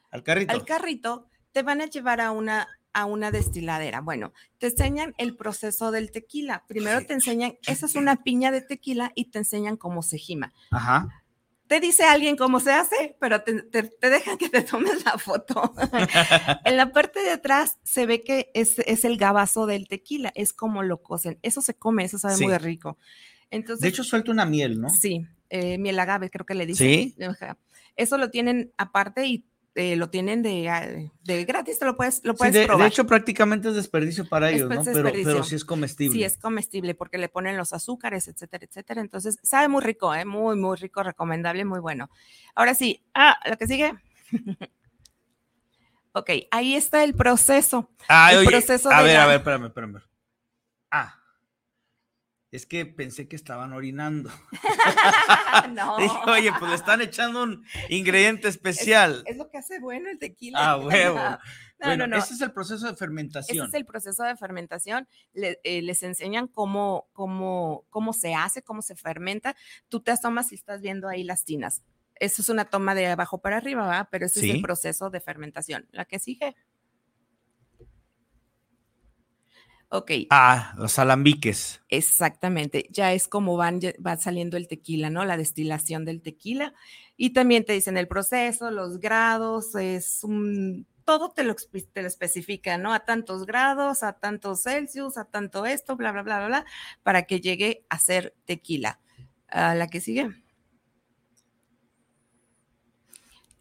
Al 0.09 0.23
carrito. 0.23 0.53
al 0.53 0.65
carrito, 0.65 1.27
te 1.51 1.61
van 1.63 1.81
a 1.81 1.85
llevar 1.85 2.21
a 2.21 2.31
una, 2.31 2.67
a 2.93 3.05
una 3.05 3.31
destiladera. 3.31 4.01
Bueno, 4.01 4.33
te 4.57 4.67
enseñan 4.67 5.13
el 5.17 5.35
proceso 5.35 5.91
del 5.91 6.11
tequila. 6.11 6.65
Primero 6.67 7.05
te 7.05 7.13
enseñan, 7.13 7.53
esa 7.67 7.85
es 7.85 7.95
una 7.95 8.23
piña 8.23 8.51
de 8.51 8.61
tequila 8.61 9.11
y 9.15 9.25
te 9.31 9.39
enseñan 9.39 9.77
cómo 9.77 10.01
se 10.03 10.17
gima. 10.17 10.53
Ajá. 10.71 11.07
Te 11.67 11.79
dice 11.79 12.03
alguien 12.03 12.35
cómo 12.35 12.59
se 12.59 12.71
hace, 12.73 13.15
pero 13.21 13.43
te, 13.43 13.61
te- 13.63 13.83
te 13.83 14.09
dejan 14.09 14.37
que 14.37 14.49
te 14.49 14.61
tomes 14.61 15.05
la 15.05 15.17
foto. 15.17 15.73
en 16.65 16.75
la 16.75 16.91
parte 16.91 17.21
de 17.21 17.31
atrás 17.31 17.77
se 17.83 18.05
ve 18.05 18.23
que 18.23 18.51
es, 18.53 18.77
es 18.79 19.05
el 19.05 19.17
gabazo 19.17 19.65
del 19.67 19.87
tequila, 19.87 20.33
es 20.35 20.51
como 20.51 20.83
lo 20.83 21.01
cocen. 21.01 21.39
Eso 21.43 21.61
se 21.61 21.73
come, 21.75 22.03
eso 22.03 22.17
sabe 22.17 22.35
Sí. 22.35 22.43
muy 22.45 22.57
rico. 22.57 22.97
Entonces, 23.51 23.81
De 23.81 23.87
hecho, 23.87 24.03
suelta 24.03 24.31
una 24.31 24.45
miel, 24.45 24.81
¿no? 24.81 24.89
Sí, 24.89 25.25
eh, 25.49 25.77
miel 25.77 25.97
agave, 25.99 26.29
creo 26.29 26.45
que 26.45 26.55
le 26.55 26.65
dicen. 26.65 26.87
Sí. 26.87 27.15
Eso 27.95 28.17
lo 28.17 28.29
tienen 28.31 28.73
aparte 28.77 29.25
y 29.27 29.45
eh, 29.75 29.95
lo 29.95 30.09
tienen 30.09 30.41
de, 30.43 30.67
ah, 30.69 30.85
de 31.23 31.45
gratis, 31.45 31.79
te 31.79 31.85
lo 31.85 31.95
puedes, 31.95 32.21
lo 32.25 32.33
Sí, 32.33 32.37
puedes 32.39 32.53
de, 32.53 32.59
de 32.61 32.65
probar. 32.67 32.87
hecho, 32.87 33.05
prácticamente 33.07 33.69
es 33.69 33.75
desperdicio 33.75 34.27
para 34.27 34.49
Es 34.49 34.57
ellos, 34.57 34.69
¿no? 34.69 34.83
pues 34.83 34.89
Pero, 34.93 35.11
pero 35.23 35.43
sí 35.43 35.55
es 35.55 35.63
comestible. 35.65 36.17
Sí, 36.17 36.23
es 36.23 36.37
comestible 36.37 36.93
porque 36.95 37.17
le 37.17 37.29
ponen 37.29 37.55
los 37.57 37.71
azúcares, 37.73 38.27
etcétera, 38.27 38.65
etcétera. 38.65 39.01
Entonces, 39.01 39.37
sabe 39.43 39.67
muy 39.69 39.81
rico, 39.81 40.13
¿eh? 40.13 40.25
muy, 40.25 40.55
muy 40.57 40.75
rico, 40.77 41.03
recomendable, 41.03 41.63
muy 41.65 41.79
bueno. 41.79 42.09
Ahora 42.55 42.73
sí, 42.75 43.01
ah, 43.13 43.37
lo 43.49 43.57
que 43.57 43.67
sigue. 43.67 43.93
ok, 46.13 46.29
ahí 46.51 46.75
está 46.75 47.03
el 47.03 47.13
proceso. 47.15 47.89
Ay, 48.07 48.35
el 48.35 48.39
oye, 48.41 48.49
proceso 48.49 48.91
a 48.91 48.97
de 48.99 49.03
ver, 49.05 49.13
la- 49.15 49.23
a 49.23 49.27
ver, 49.27 49.37
espérame, 49.37 49.65
espérame. 49.67 50.01
Ah. 50.91 51.15
Es 52.51 52.65
que 52.65 52.85
pensé 52.85 53.29
que 53.29 53.37
estaban 53.37 53.71
orinando. 53.71 54.29
no. 55.71 55.97
Dije, 55.99 56.15
oye, 56.27 56.51
pues 56.59 56.69
le 56.71 56.75
están 56.75 57.01
echando 57.01 57.43
un 57.43 57.65
ingrediente 57.89 58.47
especial. 58.47 59.23
Es 59.25 59.37
lo 59.37 59.49
que 59.49 59.57
hace 59.57 59.79
bueno 59.79 60.09
el 60.09 60.19
tequila. 60.19 60.59
Ah, 60.71 60.77
huevo. 60.85 61.15
No, 61.17 61.39
bueno, 61.87 62.07
no, 62.07 62.15
no. 62.15 62.21
ese 62.21 62.33
es 62.35 62.41
el 62.41 62.51
proceso 62.51 62.85
de 62.85 62.91
Ese 62.91 62.99
fermentación. 62.99 63.67
es 63.67 63.73
el 63.73 63.85
proceso 63.85 64.23
de 64.23 64.35
fermentación. 64.35 65.07
Le- 65.33 65.59
eh, 65.63 65.81
les 65.81 66.03
enseñan 66.03 66.47
cómo, 66.47 67.07
cómo, 67.13 67.85
cómo 67.89 68.13
se 68.13 68.35
hace, 68.35 68.61
cómo 68.61 68.81
se 68.81 68.95
fermenta. 68.95 69.55
Tú 69.89 70.01
te 70.01 70.11
asomas 70.11 70.51
y 70.51 70.55
estás 70.55 70.81
viendo 70.81 71.07
ahí 71.07 71.23
las 71.23 71.43
tinas. 71.45 71.81
Eso 72.15 72.43
es 72.43 72.49
una 72.49 72.65
toma 72.65 72.93
de 72.93 73.07
abajo 73.07 73.39
para 73.41 73.57
arriba, 73.57 73.83
¿verdad? 73.87 74.07
Pero 74.11 74.27
ese 74.27 74.45
es 74.47 74.53
el 74.55 74.61
proceso 74.61 75.09
de 75.09 75.21
fermentación. 75.21 75.87
La 75.91 76.05
que 76.05 76.19
sigue. 76.19 76.55
Ok, 79.93 80.11
Ah, 80.29 80.73
los 80.77 80.97
alambiques. 80.99 81.81
exactamente. 81.89 82.87
Ya 82.91 83.13
es 83.13 83.27
como 83.27 83.57
van, 83.57 83.79
va 84.05 84.15
saliendo 84.17 84.55
el 84.57 84.67
tequila, 84.67 85.09
¿no? 85.09 85.25
La 85.25 85.37
destilación 85.37 86.05
del 86.05 86.21
tequila. 86.21 86.73
Y 87.17 87.31
también 87.31 87.65
te 87.65 87.73
dicen 87.73 87.97
el 87.97 88.07
proceso, 88.07 88.71
los 88.71 88.99
grados, 88.99 89.75
es 89.75 90.23
un, 90.23 90.87
todo 91.05 91.31
te 91.31 91.43
lo, 91.43 91.55
te 91.55 92.01
lo 92.01 92.07
especifica, 92.07 92.77
¿no? 92.77 92.93
A 92.93 93.01
tantos 93.05 93.45
grados, 93.45 94.03
a 94.03 94.13
tantos 94.13 94.63
Celsius, 94.63 95.17
a 95.17 95.25
tanto 95.25 95.65
esto, 95.65 95.97
bla, 95.97 96.11
bla, 96.13 96.23
bla, 96.23 96.37
bla, 96.39 96.47
bla, 96.47 96.65
para 97.03 97.23
que 97.23 97.41
llegue 97.41 97.85
a 97.89 97.99
ser 97.99 98.33
tequila. 98.45 98.99
A 99.49 99.75
la 99.75 99.87
que 99.87 99.99
sigue. 99.99 100.29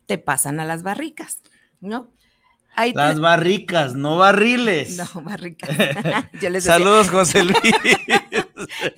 Te 0.07 0.19
pasan 0.19 0.61
a 0.61 0.65
las 0.65 0.83
barricas, 0.83 1.43
¿no? 1.81 2.13
Ahí 2.81 2.93
te- 2.93 2.99
Las 2.99 3.21
barricas, 3.21 3.95
no 3.95 4.17
barriles. 4.17 4.97
no, 4.97 5.23
barricas. 5.23 5.69
Yo 6.41 6.51
les 6.51 6.65
decía, 6.65 6.73
Saludos, 6.79 7.11
José 7.11 7.45
Luis. 7.45 7.57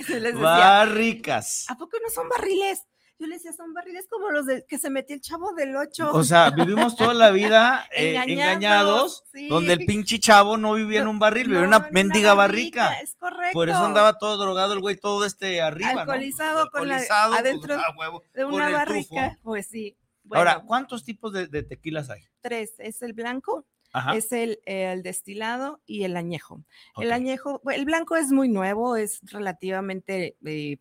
les 0.08 0.22
decía, 0.22 0.40
barricas. 0.40 1.66
¿A 1.68 1.76
poco 1.76 1.96
no 2.02 2.10
son 2.10 2.28
barriles? 2.28 2.82
Yo 3.18 3.28
le 3.28 3.36
decía, 3.36 3.52
son 3.52 3.72
barriles 3.72 4.06
como 4.10 4.30
los 4.30 4.46
de 4.46 4.64
que 4.68 4.78
se 4.78 4.90
metió 4.90 5.14
el 5.14 5.20
chavo 5.22 5.52
del 5.54 5.76
8. 5.76 6.10
O 6.12 6.24
sea, 6.24 6.50
vivimos 6.50 6.96
toda 6.96 7.14
la 7.14 7.30
vida 7.30 7.86
eh, 7.96 8.16
Engañados, 8.16 9.22
sí. 9.32 9.46
donde 9.48 9.74
el 9.74 9.86
pinche 9.86 10.18
chavo 10.18 10.56
no 10.56 10.74
vivía 10.74 11.02
en 11.02 11.06
un 11.06 11.20
barril, 11.20 11.44
vivía 11.46 11.60
en 11.60 11.68
una 11.68 11.88
mendiga 11.92 12.34
barrica. 12.34 12.94
Es 12.94 13.14
correcto. 13.14 13.52
Por 13.52 13.68
eso 13.68 13.78
andaba 13.84 14.18
todo 14.18 14.36
drogado 14.38 14.72
el 14.72 14.80
güey, 14.80 14.96
todo 14.96 15.24
este 15.24 15.62
arriba, 15.62 15.92
¿no? 15.92 16.00
Alcoholizado 16.00 16.68
con 16.72 16.88
la- 16.88 16.96
pues, 16.96 17.10
adentro 17.12 17.74
ah, 17.76 17.94
huevo, 17.96 18.24
de 18.34 18.44
una 18.44 18.70
barrica. 18.70 19.30
tufo. 19.30 19.40
Pues 19.44 19.68
sí. 19.68 19.96
Bueno, 20.24 20.40
Ahora, 20.50 20.62
¿cuántos 20.66 21.04
tipos 21.04 21.32
de, 21.32 21.46
de 21.46 21.62
tequilas 21.62 22.10
hay? 22.10 22.22
tres. 22.40 22.72
Es 22.78 23.02
el 23.02 23.12
blanco, 23.12 23.64
Ajá. 23.92 24.16
es 24.16 24.32
el, 24.32 24.60
el 24.64 25.02
destilado 25.02 25.80
y 25.86 26.04
el 26.04 26.16
añejo. 26.16 26.64
El 26.96 27.12
añejo, 27.12 27.60
el 27.70 27.84
blanco 27.84 28.16
es 28.16 28.30
muy 28.32 28.48
nuevo, 28.48 28.96
es 28.96 29.20
relativamente 29.30 30.36
eh, 30.44 30.78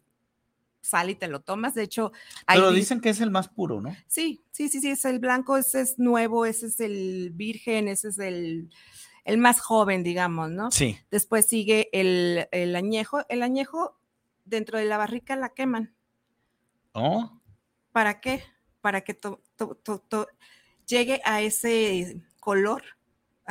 sal 0.81 1.09
y 1.09 1.15
te 1.15 1.27
lo 1.27 1.41
tomas. 1.41 1.73
De 1.75 1.83
hecho, 1.83 2.11
hay 2.47 2.57
Pero 2.59 2.71
di- 2.71 2.77
dicen 2.79 3.01
que 3.01 3.09
es 3.09 3.19
el 3.21 3.29
más 3.31 3.49
puro, 3.49 3.81
¿no? 3.81 3.95
Sí, 4.07 4.43
sí, 4.51 4.69
sí, 4.69 4.79
sí, 4.81 4.89
es 4.91 5.05
el 5.05 5.19
blanco, 5.19 5.57
ese 5.57 5.81
es 5.81 5.99
nuevo, 5.99 6.45
ese 6.45 6.67
es 6.67 6.79
el 6.79 7.31
virgen, 7.33 7.87
ese 7.87 8.07
es 8.09 8.19
el, 8.19 8.69
el 9.25 9.37
más 9.37 9.59
joven, 9.61 10.03
digamos, 10.03 10.49
¿no? 10.49 10.71
Sí. 10.71 10.97
Después 11.11 11.45
sigue 11.45 11.89
el, 11.93 12.47
el 12.51 12.75
añejo. 12.75 13.23
El 13.29 13.43
añejo 13.43 13.97
dentro 14.45 14.79
de 14.79 14.85
la 14.85 14.97
barrica 14.97 15.35
la 15.35 15.49
queman. 15.49 15.93
¿No? 16.95 17.41
¿Para 17.91 18.19
qué? 18.21 18.43
Para 18.81 19.01
que 19.01 19.13
to- 19.13 19.41
to- 19.55 19.75
to- 19.75 20.27
llegue 20.87 21.21
a 21.23 21.41
ese 21.41 22.21
color 22.39 22.83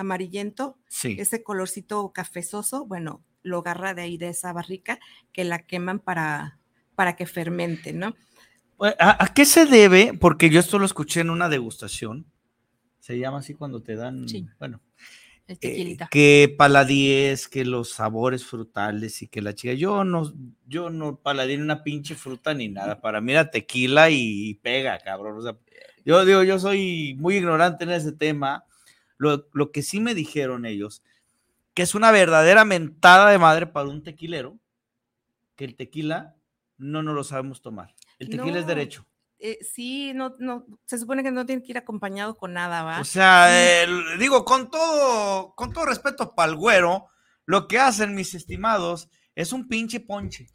amarillento, 0.00 0.76
Sí. 0.88 1.16
ese 1.18 1.42
colorcito 1.42 2.12
cafezoso, 2.12 2.86
bueno, 2.86 3.22
lo 3.42 3.58
agarra 3.58 3.94
de 3.94 4.02
ahí 4.02 4.18
de 4.18 4.28
esa 4.30 4.52
barrica 4.52 4.98
que 5.32 5.44
la 5.44 5.60
queman 5.60 5.98
para, 6.00 6.58
para 6.94 7.16
que 7.16 7.26
fermente, 7.26 7.92
¿no? 7.92 8.14
Pues, 8.76 8.94
¿A, 8.98 9.22
a 9.24 9.32
qué 9.34 9.44
se 9.44 9.66
debe? 9.66 10.12
Porque 10.18 10.50
yo 10.50 10.58
esto 10.60 10.78
lo 10.78 10.86
escuché 10.86 11.20
en 11.20 11.30
una 11.30 11.48
degustación. 11.48 12.26
Se 12.98 13.18
llama 13.18 13.38
así 13.38 13.54
cuando 13.54 13.82
te 13.82 13.94
dan, 13.96 14.28
Sí. 14.28 14.46
bueno, 14.58 14.80
eh, 15.48 15.96
que 16.10 16.54
paladíes, 16.56 17.48
que 17.48 17.64
los 17.64 17.90
sabores 17.90 18.44
frutales 18.44 19.20
y 19.22 19.26
que 19.26 19.42
la 19.42 19.54
chica, 19.54 19.72
yo 19.74 20.04
no, 20.04 20.32
yo 20.66 20.90
no 20.90 21.16
paladí 21.16 21.56
una 21.56 21.82
pinche 21.82 22.14
fruta 22.14 22.54
ni 22.54 22.68
nada. 22.68 23.00
Para 23.00 23.20
mí 23.20 23.32
era 23.32 23.50
tequila 23.50 24.10
y 24.10 24.54
pega, 24.62 24.98
cabrón. 24.98 25.38
O 25.38 25.42
sea, 25.42 25.56
yo 26.04 26.24
digo, 26.24 26.42
yo 26.44 26.58
soy 26.58 27.16
muy 27.18 27.36
ignorante 27.36 27.84
en 27.84 27.90
ese 27.90 28.12
tema. 28.12 28.64
Lo, 29.20 29.46
lo 29.52 29.70
que 29.70 29.82
sí 29.82 30.00
me 30.00 30.14
dijeron 30.14 30.64
ellos, 30.64 31.02
que 31.74 31.82
es 31.82 31.94
una 31.94 32.10
verdadera 32.10 32.64
mentada 32.64 33.30
de 33.30 33.38
madre 33.38 33.66
para 33.66 33.86
un 33.86 34.02
tequilero, 34.02 34.58
que 35.56 35.66
el 35.66 35.76
tequila 35.76 36.36
no 36.78 37.02
nos 37.02 37.14
lo 37.14 37.22
sabemos 37.22 37.60
tomar. 37.60 37.94
El 38.18 38.30
tequila 38.30 38.58
es 38.58 38.66
derecho. 38.66 39.04
Eh, 39.38 39.58
sí, 39.60 40.12
no, 40.14 40.36
no, 40.38 40.64
se 40.86 40.98
supone 40.98 41.22
que 41.22 41.30
no 41.30 41.44
tiene 41.44 41.62
que 41.62 41.72
ir 41.72 41.76
acompañado 41.76 42.38
con 42.38 42.54
nada, 42.54 42.82
¿va? 42.82 43.00
O 43.00 43.04
sea, 43.04 43.86
digo, 44.18 44.46
con 44.46 44.70
todo, 44.70 45.54
con 45.54 45.70
todo 45.74 45.84
respeto 45.84 46.34
para 46.34 46.50
el 46.50 46.56
güero, 46.56 47.08
lo 47.44 47.68
que 47.68 47.78
hacen 47.78 48.14
mis 48.14 48.34
estimados 48.34 49.10
es 49.34 49.52
un 49.52 49.68
pinche 49.68 50.00
ponche. 50.00 50.46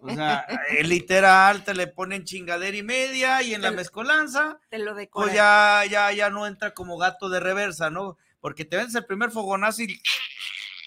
O 0.00 0.14
sea, 0.14 0.44
eh, 0.68 0.84
literal, 0.84 1.64
te 1.64 1.74
le 1.74 1.86
ponen 1.86 2.24
chingadera 2.24 2.76
y 2.76 2.82
media 2.82 3.42
y 3.42 3.54
en 3.54 3.62
la 3.62 3.70
mezcolanza, 3.70 4.58
Te 4.68 4.78
lo 4.78 4.94
decora. 4.94 5.24
pues 5.26 5.34
ya, 5.36 5.82
ya, 5.90 6.12
ya 6.12 6.30
no 6.30 6.46
entra 6.46 6.74
como 6.74 6.98
gato 6.98 7.28
de 7.28 7.40
reversa, 7.40 7.90
¿no? 7.90 8.16
Porque 8.40 8.64
te 8.64 8.76
vendes 8.76 8.94
el 8.94 9.06
primer 9.06 9.30
fogonazo 9.30 9.82
y 9.82 10.00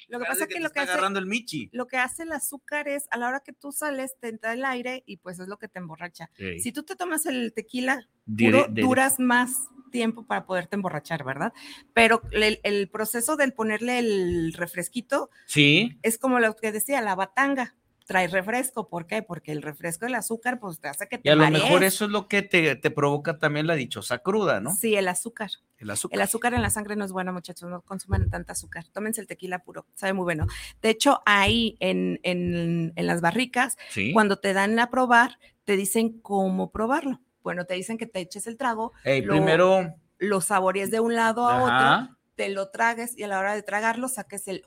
Lo 0.10 0.20
que 0.20 0.26
pasa 0.26 0.44
es 0.44 0.50
que 0.50 0.60
lo 0.60 0.70
que 0.70 0.80
hace, 0.82 0.92
agarrando 0.92 1.20
el 1.20 1.26
michi. 1.26 1.70
lo 1.72 1.88
que 1.88 1.98
hace 1.98 2.24
el 2.24 2.32
azúcar 2.34 2.88
es, 2.88 3.06
a 3.12 3.18
la 3.18 3.28
hora 3.30 3.40
que 3.40 3.54
tú 3.54 3.72
sales, 3.72 4.16
te 4.20 4.28
entra 4.28 4.54
el 4.54 4.64
aire 4.66 5.04
y 5.06 5.18
pues 5.18 5.40
es 5.40 5.48
lo 5.48 5.58
que 5.58 5.68
te 5.68 5.80
emborracha. 5.80 6.30
Si 6.62 6.72
tú 6.72 6.84
te 6.84 6.96
tomas 6.96 7.26
el 7.26 7.54
tequila, 7.54 8.06
de- 8.26 8.68
duras 8.70 9.20
más 9.20 9.54
tiempo 9.96 10.24
para 10.26 10.46
poderte 10.46 10.76
emborrachar, 10.76 11.24
¿verdad? 11.24 11.54
Pero 11.94 12.22
el, 12.32 12.60
el 12.64 12.90
proceso 12.90 13.36
del 13.38 13.54
ponerle 13.54 14.00
el 14.00 14.54
refresquito 14.54 15.30
Sí, 15.46 15.98
es 16.02 16.18
como 16.18 16.40
lo 16.40 16.56
que 16.56 16.72
decía, 16.72 17.02
la 17.02 17.16
batanga. 17.16 17.76
Trae 18.08 18.28
refresco, 18.28 18.88
¿por 18.88 19.08
qué? 19.08 19.24
Porque 19.24 19.52
el 19.52 19.64
refresco 19.64 20.06
del 20.06 20.14
azúcar, 20.14 20.60
pues 20.60 20.80
te 20.80 20.88
hace 20.88 21.08
que 21.08 21.18
te 21.18 21.28
y 21.28 21.32
a 21.32 21.36
lo 21.36 21.50
mejor 21.50 21.84
eso 21.84 22.06
es 22.06 22.12
lo 22.12 22.28
que 22.28 22.44
te, 22.44 22.76
te 22.76 22.92
provoca 22.92 23.40
también 23.40 23.66
la 23.66 23.74
dichosa 23.74 24.20
cruda, 24.20 24.60
¿no? 24.62 24.76
Sí, 24.76 24.94
el 24.96 25.08
azúcar. 25.08 25.50
El 25.80 25.90
azúcar. 25.90 26.16
El 26.16 26.22
azúcar 26.22 26.54
en 26.54 26.62
la 26.62 26.70
sangre 26.70 26.96
no 26.96 27.04
es 27.04 27.12
bueno, 27.12 27.34
muchachos, 27.34 27.68
no 27.68 27.82
consuman 27.82 28.30
tanta 28.30 28.52
azúcar. 28.54 28.86
Tómense 28.94 29.22
el 29.22 29.26
tequila 29.28 29.64
puro, 29.64 29.88
sabe 29.96 30.14
muy 30.14 30.24
bueno. 30.26 30.46
De 30.84 30.92
hecho, 30.92 31.24
ahí 31.26 31.78
en, 31.80 32.20
en- 32.22 32.94
en 32.96 33.08
las 33.08 33.22
barricas, 33.22 33.76
Sí. 33.90 34.14
cuando 34.14 34.38
te 34.38 34.54
dan 34.54 34.78
a 34.78 34.92
probar, 34.92 35.40
te 35.64 35.76
dicen 35.76 36.20
cómo 36.22 36.70
probarlo. 36.72 37.22
Bueno, 37.46 37.66
te 37.66 37.76
dicen 37.76 38.00
que 38.00 38.08
te 38.08 38.20
eches 38.22 38.48
el 38.48 38.58
trago, 38.58 38.92
lo- 39.22 39.34
primero, 39.36 39.94
lo 40.18 40.42
saborees 40.42 40.90
de 40.90 41.00
un 41.00 41.14
lado 41.14 41.48
a 41.48 41.62
otro, 41.62 42.18
te 42.34 42.50
lo 42.50 42.70
tragues 42.70 43.16
y 43.16 43.22
a 43.22 43.28
la 43.28 43.38
hora 43.38 43.54
de 43.54 43.62
tragarlo 43.62 44.08
saques 44.08 44.48
el, 44.48 44.64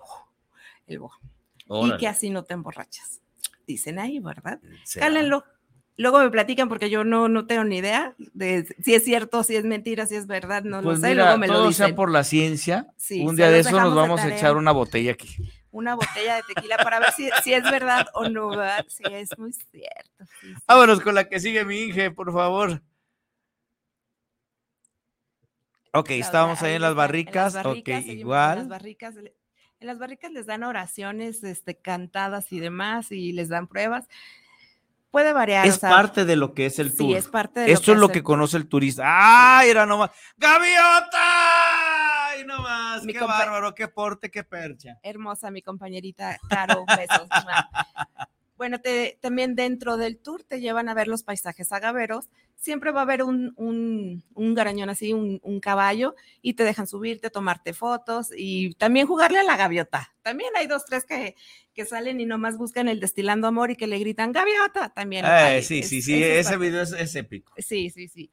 el 0.86 1.00
bo- 1.00 1.10
Y 1.68 1.96
que 1.98 2.06
así 2.06 2.30
no 2.30 2.44
te 2.44 2.54
emborrachas. 2.54 3.20
Dicen 3.66 3.98
ahí, 3.98 4.20
¿verdad? 4.20 4.60
será. 4.84 5.06
Cálenlo. 5.06 5.44
Luego 5.96 6.20
me 6.20 6.30
platican 6.30 6.68
porque 6.68 6.88
yo 6.88 7.02
no, 7.02 7.28
no 7.28 7.46
tengo 7.48 7.64
ni 7.64 7.78
idea 7.78 8.14
de 8.32 8.64
si 8.80 8.94
es 8.94 9.04
cierto, 9.04 9.42
si 9.42 9.56
es 9.56 9.64
mentira, 9.64 10.06
si 10.06 10.14
es 10.14 10.28
verdad, 10.28 10.62
no 10.62 10.80
Pues 10.80 11.00
lo 11.00 11.02
sé. 11.04 11.08
mira, 11.10 11.24
Luego 11.24 11.38
me 11.38 11.48
lo 11.48 11.66
dicen. 11.66 11.86
sea 11.88 11.96
por 11.96 12.12
la 12.12 12.22
ciencia. 12.22 12.86
Sí, 12.96 13.26
un 13.26 13.34
día 13.34 13.50
de 13.50 13.58
eso 13.58 13.72
nos 13.72 13.94
vamos 13.96 14.20
a 14.20 14.28
echar 14.36 14.56
una 14.56 14.70
botella 14.70 15.10
aquí. 15.12 15.50
Una 15.78 15.94
botella 15.94 16.34
de 16.36 16.42
tequila 16.42 16.76
para 16.78 16.98
ver 16.98 17.12
si, 17.12 17.30
si 17.44 17.54
es 17.54 17.62
verdad 17.62 18.06
o 18.14 18.28
no, 18.28 18.48
¿verdad? 18.48 18.84
Sí, 18.88 19.04
es 19.10 19.30
muy 19.38 19.52
cierto. 19.52 20.24
sí, 20.40 20.48
sí. 20.54 20.54
Vámonos 20.66 21.00
con 21.00 21.14
la 21.14 21.28
que 21.28 21.38
sigue 21.38 21.64
mi 21.64 21.82
Inge, 21.84 22.10
por 22.10 22.32
favor. 22.32 22.82
Ok, 25.92 26.10
estábamos 26.10 26.60
ahí 26.62 26.74
en 26.74 26.82
las 26.82 26.94
barricas. 26.94 27.54
barricas, 27.54 27.98
ok, 28.00 28.04
seguimos 28.06 28.08
En 28.10 28.16
las 28.16 28.18
igual. 28.18 28.68
barricas, 28.68 29.14
en 29.16 29.86
las 29.86 29.98
barricas 29.98 30.32
les 30.32 30.46
dan 30.46 30.64
oraciones 30.64 31.42
este, 31.44 31.76
cantadas 31.80 32.52
y 32.52 32.58
demás 32.60 33.10
y 33.12 33.32
les 33.32 33.48
dan 33.48 33.68
pruebas. 33.68 34.06
Puede 35.10 35.32
variar. 35.32 35.64
o 35.64 35.68
Es 35.68 35.76
sea, 35.76 35.88
parte 35.88 36.24
de 36.26 36.36
lo 36.36 36.52
que 36.52 36.66
es 36.66 36.78
el 36.78 36.90
sí, 36.90 36.96
tour. 36.98 37.16
es 37.16 37.28
parte 37.28 37.60
de 37.60 37.72
Esto 37.72 37.92
es 37.92 37.98
lo 37.98 38.08
que 38.10 38.18
el 38.18 38.24
conoce 38.24 38.56
el 38.58 38.68
turista. 38.68 39.04
¡Ah! 39.06 39.62
Era 39.64 39.86
nomás. 39.86 40.10
¡Gaviota! 40.36 41.47
¡Ay, 42.50 42.56
nomás! 42.56 43.04
Mi 43.04 43.12
¡Qué 43.12 43.20
bárbaro! 43.20 43.74
¡Qué 43.74 43.88
porte! 43.88 44.30
¡Qué 44.30 44.44
percha! 44.44 44.98
hermosa 45.02 45.50
mi 45.50 45.62
compañerita 45.62 46.38
Caro, 46.48 46.84
besos. 46.96 47.28
Bueno, 48.56 48.80
te- 48.80 49.18
también 49.20 49.54
dentro 49.54 49.96
del 49.96 50.18
tour 50.18 50.42
te 50.42 50.60
llevan 50.60 50.88
a 50.88 50.94
ver 50.94 51.06
los 51.06 51.22
paisajes 51.22 51.70
agaveros. 51.72 52.28
Siempre 52.56 52.90
va 52.90 53.00
a 53.00 53.02
haber 53.04 53.22
un, 53.22 53.52
un, 53.56 54.24
un 54.34 54.54
garañón 54.54 54.90
así, 54.90 55.12
un, 55.12 55.38
un 55.44 55.60
caballo, 55.60 56.16
y 56.42 56.54
te 56.54 56.64
dejan 56.64 56.88
subirte, 56.88 57.30
tomarte 57.30 57.72
fotos 57.72 58.30
y 58.36 58.74
también 58.74 59.06
jugarle 59.06 59.38
a 59.38 59.44
la 59.44 59.56
gaviota. 59.56 60.12
También 60.22 60.50
hay 60.56 60.66
dos, 60.66 60.84
tres 60.84 61.04
que, 61.04 61.36
que 61.72 61.84
salen 61.84 62.20
y 62.20 62.26
nomás 62.26 62.58
buscan 62.58 62.88
el 62.88 62.98
destilando 62.98 63.46
amor 63.46 63.70
y 63.70 63.76
que 63.76 63.86
le 63.86 64.00
gritan 64.00 64.32
gaviota. 64.32 64.88
También. 64.88 65.24
Eh, 65.24 65.62
sí, 65.62 65.78
Es- 65.78 65.88
sí, 65.88 66.02
sí. 66.02 66.20
es 66.20 66.46
Ese 66.48 66.56
video 66.56 66.82
es, 66.82 66.90
es 66.90 67.14
épico. 67.14 67.52
Sí, 67.58 67.90
sí, 67.90 68.08
sí. 68.08 68.32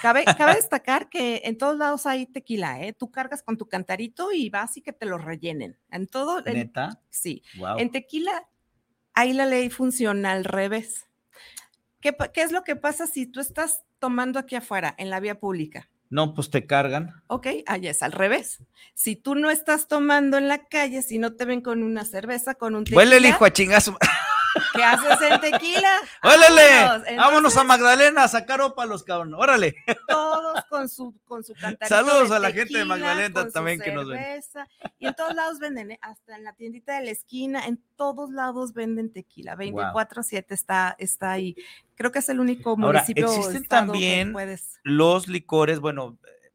Cabe, 0.00 0.24
cabe 0.24 0.54
destacar 0.56 1.08
que 1.08 1.42
en 1.44 1.58
todos 1.58 1.76
lados 1.76 2.06
hay 2.06 2.26
tequila, 2.26 2.80
¿eh? 2.82 2.92
Tú 2.92 3.10
cargas 3.10 3.42
con 3.42 3.56
tu 3.58 3.66
cantarito 3.68 4.32
y 4.32 4.48
vas 4.50 4.76
y 4.76 4.82
que 4.82 4.92
te 4.92 5.06
lo 5.06 5.18
rellenen. 5.18 5.76
En 5.90 6.06
todo, 6.06 6.44
en- 6.46 6.54
Neta. 6.54 7.00
sí. 7.10 7.42
Wow. 7.58 7.78
En 7.78 7.90
tequila, 7.90 8.48
ahí 9.14 9.32
la 9.32 9.46
ley 9.46 9.68
funciona 9.70 10.32
al 10.32 10.44
revés. 10.44 11.06
¿Qué, 12.00 12.16
qué 12.32 12.42
es 12.42 12.52
lo 12.52 12.64
que 12.64 12.74
pasa 12.76 13.06
si 13.06 13.26
tú 13.26 13.40
estás 13.40 13.84
tomando 13.98 14.38
aquí 14.38 14.56
afuera, 14.56 14.94
en 14.98 15.10
la 15.10 15.20
vía 15.20 15.38
pública? 15.38 15.88
No, 16.10 16.34
pues 16.34 16.50
te 16.50 16.66
cargan. 16.66 17.22
Ok, 17.28 17.46
allá 17.66 17.90
es 17.90 18.02
al 18.02 18.12
revés. 18.12 18.58
Si 18.92 19.16
tú 19.16 19.34
no 19.34 19.50
estás 19.50 19.88
tomando 19.88 20.36
en 20.36 20.46
la 20.46 20.66
calle, 20.66 21.00
si 21.00 21.18
no 21.18 21.34
te 21.36 21.44
ven 21.46 21.62
con 21.62 21.82
una 21.82 22.04
cerveza, 22.04 22.54
con 22.54 22.74
un 22.74 22.84
tequila, 22.84 22.98
Huele 22.98 23.16
el 23.16 23.26
hijo 23.26 23.44
a 23.46 23.50
chingazo. 23.52 23.96
¿qué 24.74 24.82
haces 24.82 25.30
en 25.30 25.40
tequila? 25.40 26.00
¡Órale! 26.22 26.84
Vámonos. 26.84 27.16
Vámonos 27.16 27.56
a 27.56 27.64
Magdalena 27.64 28.24
a 28.24 28.28
sacar 28.28 28.60
ópalos, 28.60 29.02
cabrón. 29.04 29.34
¡Órale! 29.34 29.74
todos 30.08 30.64
con 30.68 30.88
su, 30.88 31.14
con 31.24 31.44
su 31.44 31.54
Saludos 31.88 32.30
de 32.30 32.36
a 32.36 32.38
la 32.38 32.52
gente 32.52 32.78
de 32.78 32.84
Magdalena 32.84 33.48
también 33.48 33.80
que 33.80 33.92
nos 33.92 34.08
ven. 34.08 34.42
Y 34.98 35.06
en 35.06 35.14
todos 35.14 35.34
lados 35.34 35.58
venden, 35.58 35.92
¿eh? 35.92 35.98
hasta 36.02 36.36
en 36.36 36.44
la 36.44 36.52
tiendita 36.54 36.98
de 36.98 37.04
la 37.06 37.10
esquina, 37.10 37.66
en 37.66 37.82
todos 37.96 38.30
lados 38.30 38.72
venden 38.72 39.12
tequila. 39.12 39.56
24-7 39.56 40.44
está, 40.48 40.96
está 40.98 41.32
ahí. 41.32 41.56
Creo 41.94 42.10
que 42.12 42.20
es 42.20 42.28
el 42.28 42.40
único 42.40 42.70
Ahora, 42.70 43.00
municipio. 43.00 43.32
existen 43.32 43.64
también 43.66 44.32
puedes- 44.32 44.80
Los 44.82 45.28
licores, 45.28 45.78
bueno, 45.80 46.18
eh, 46.24 46.52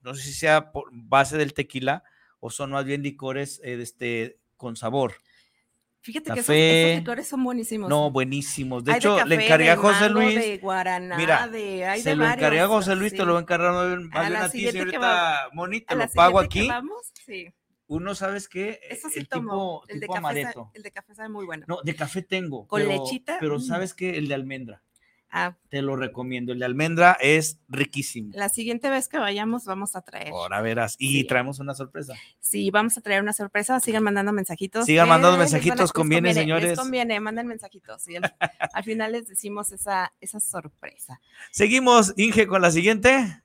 no 0.00 0.14
sé 0.14 0.22
si 0.22 0.32
sea 0.32 0.72
por 0.72 0.88
base 0.90 1.36
del 1.36 1.54
tequila 1.54 2.02
o 2.40 2.50
son 2.50 2.70
más 2.70 2.84
bien 2.84 3.02
licores 3.02 3.60
eh, 3.64 3.78
este, 3.80 4.38
con 4.56 4.76
sabor. 4.76 5.14
Fíjate 6.00 6.32
que 6.32 6.40
esos, 6.40 6.54
esos 6.54 7.26
son 7.28 7.44
buenísimos. 7.44 7.88
No, 7.90 8.10
buenísimos. 8.10 8.84
De 8.84 8.92
Hay 8.92 8.98
hecho, 8.98 9.16
café, 9.16 9.28
le 9.28 9.44
encargué 9.44 9.70
a 9.70 9.76
José 9.76 10.00
mango, 10.08 10.20
Luis. 10.20 10.34
De 10.36 10.58
guaraná, 10.58 11.16
Mira, 11.16 11.48
de, 11.48 11.84
hay 11.86 12.00
se 12.02 12.10
de 12.10 12.16
lo 12.16 12.24
encargué 12.24 12.46
a 12.60 12.66
varios, 12.66 12.68
José 12.68 12.96
Luis, 12.96 13.12
te 13.12 13.18
lo 13.18 13.32
voy 13.32 13.36
a 13.38 13.40
encargar 13.42 13.74
A 13.74 14.30
la 14.30 14.44
a 14.44 14.48
ti, 14.48 14.66
señorita 14.70 15.48
Moni, 15.52 15.80
te 15.80 15.94
A 15.94 15.96
la 15.96 16.06
lo 16.06 16.12
pago 16.12 16.38
aquí. 16.38 16.68
vamos, 16.68 17.12
sí. 17.26 17.52
Uno, 17.88 18.14
¿sabes 18.14 18.48
qué? 18.48 18.80
Eso 18.90 19.08
sí 19.08 19.18
el 19.20 19.28
tomo. 19.28 19.80
tipo, 19.82 19.84
el, 19.88 20.00
de 20.00 20.06
tipo 20.06 20.12
café 20.12 20.22
sa- 20.22 20.28
amaretto. 20.28 20.70
el 20.74 20.82
de 20.82 20.90
café 20.92 21.14
sabe 21.14 21.28
muy 21.30 21.46
bueno. 21.46 21.64
No, 21.68 21.80
de 21.82 21.96
café 21.96 22.22
tengo. 22.22 22.66
¿Con 22.66 22.82
pero- 22.82 22.92
lechita? 22.92 23.38
Pero 23.40 23.56
Mm. 23.58 23.62
¿sabes 23.62 23.94
qué? 23.94 24.18
El 24.18 24.28
de 24.28 24.34
almendra. 24.34 24.82
Ah, 25.30 25.54
Te 25.68 25.82
lo 25.82 25.94
recomiendo. 25.94 26.52
El 26.52 26.58
de 26.60 26.64
almendra 26.64 27.16
es 27.20 27.58
riquísimo. 27.68 28.30
la 28.34 28.48
siguiente 28.48 28.88
vez 28.88 29.08
que 29.08 29.18
vayamos 29.18 29.66
vamos 29.66 29.94
a 29.94 30.00
traer. 30.00 30.28
Ahora 30.28 30.62
verás. 30.62 30.96
Y 30.98 31.20
Sí. 31.20 31.24
traemos 31.24 31.58
una 31.58 31.74
sorpresa. 31.74 32.14
Sí, 32.40 32.70
vamos 32.70 32.96
a 32.96 33.02
traer 33.02 33.20
una 33.22 33.34
sorpresa. 33.34 33.78
Sigan 33.80 34.02
mandando 34.04 34.32
mensajitos. 34.32 34.86
Sigan 34.86 35.06
mandando 35.08 35.36
a- 35.36 35.40
mensajitos, 35.40 35.92
conviene, 35.92 36.32
señores. 36.32 36.70
Les 36.70 36.78
conviene, 36.78 37.20
manden 37.20 37.46
mensajitos. 37.46 38.08
Y 38.08 38.16
al 38.72 38.84
final 38.84 39.12
les 39.12 39.26
decimos 39.28 39.70
esa, 39.72 40.12
esa 40.20 40.40
sorpresa. 40.40 41.20
Seguimos, 41.50 42.14
Inge, 42.16 42.46
con 42.46 42.62
la 42.62 42.70
siguiente. 42.70 43.42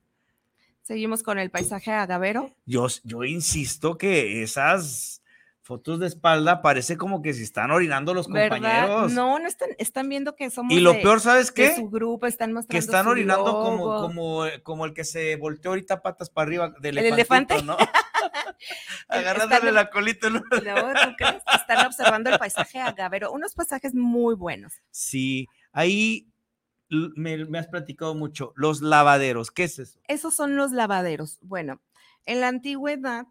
Seguimos 0.84 1.24
con 1.24 1.39
el 1.39 1.50
paisaje 1.50 1.91
agavero. 1.91 2.54
Yo, 2.65 2.88
yo 3.04 3.24
insisto 3.24 3.98
que 3.98 4.43
esas 4.43 5.22
fotos 5.63 5.99
de 5.99 6.08
espalda 6.08 6.62
parece 6.62 6.97
como 6.97 7.21
que 7.21 7.34
se 7.34 7.41
están 7.41 7.71
orinando 7.71 8.13
los 8.13 8.28
¿Verdad? 8.28 8.58
compañeros. 8.58 9.13
No, 9.13 9.39
no 9.39 9.47
están, 9.47 9.69
están 9.78 10.10
viendo 10.10 10.36
que 10.36 10.49
somos 10.49 10.73
y 10.73 10.80
lo 10.82 10.91
de- 10.93 10.99
peor, 10.99 11.21
¿sabes 11.21 11.52
qué? 11.52 11.73
su 11.76 11.89
grupo, 11.89 12.28
están 12.28 12.52
mostrando 12.54 12.71
Que 12.71 12.78
están 12.80 13.06
su 13.06 13.10
orinando 13.12 13.45
como, 13.45 13.78
logo. 13.78 14.02
como, 14.02 14.43
como 14.63 14.86
el 14.86 14.93
que 14.93 15.06
se 15.06 15.38
volteó 15.38 15.71
ahorita 15.71 16.02
patas 16.02 16.30
para 16.30 16.45
arriba 16.47 16.73
del 16.82 16.97
¿El 16.97 17.06
elefante? 17.13 17.62
¿no? 17.63 17.78
Agarrándole 19.08 19.56
Están- 19.69 19.73
la 19.76 19.89
colita. 19.89 20.30
¿no? 20.30 20.43
Están 21.56 21.86
observando 21.88 22.30
el 22.30 22.39
paisaje 22.39 22.80
agavero. 22.80 23.32
Unos 23.32 23.54
paisajes 23.56 23.93
muy 23.95 24.36
buenos. 24.36 24.73
Sí, 24.91 25.47
ahí 25.71 26.28
me, 27.15 27.45
me 27.45 27.58
has 27.58 27.67
platicado 27.67 28.13
mucho, 28.15 28.54
los 28.56 28.82
lavaderos, 28.82 29.49
¿qué 29.49 29.63
es 29.63 29.80
eso? 29.80 29.99
Esos 30.08 30.36
son 30.36 30.56
los 30.58 30.71
lavaderos. 30.71 31.39
Bueno, 31.41 31.82
en 32.26 32.41
la 32.41 32.47
antigüedad 32.49 33.26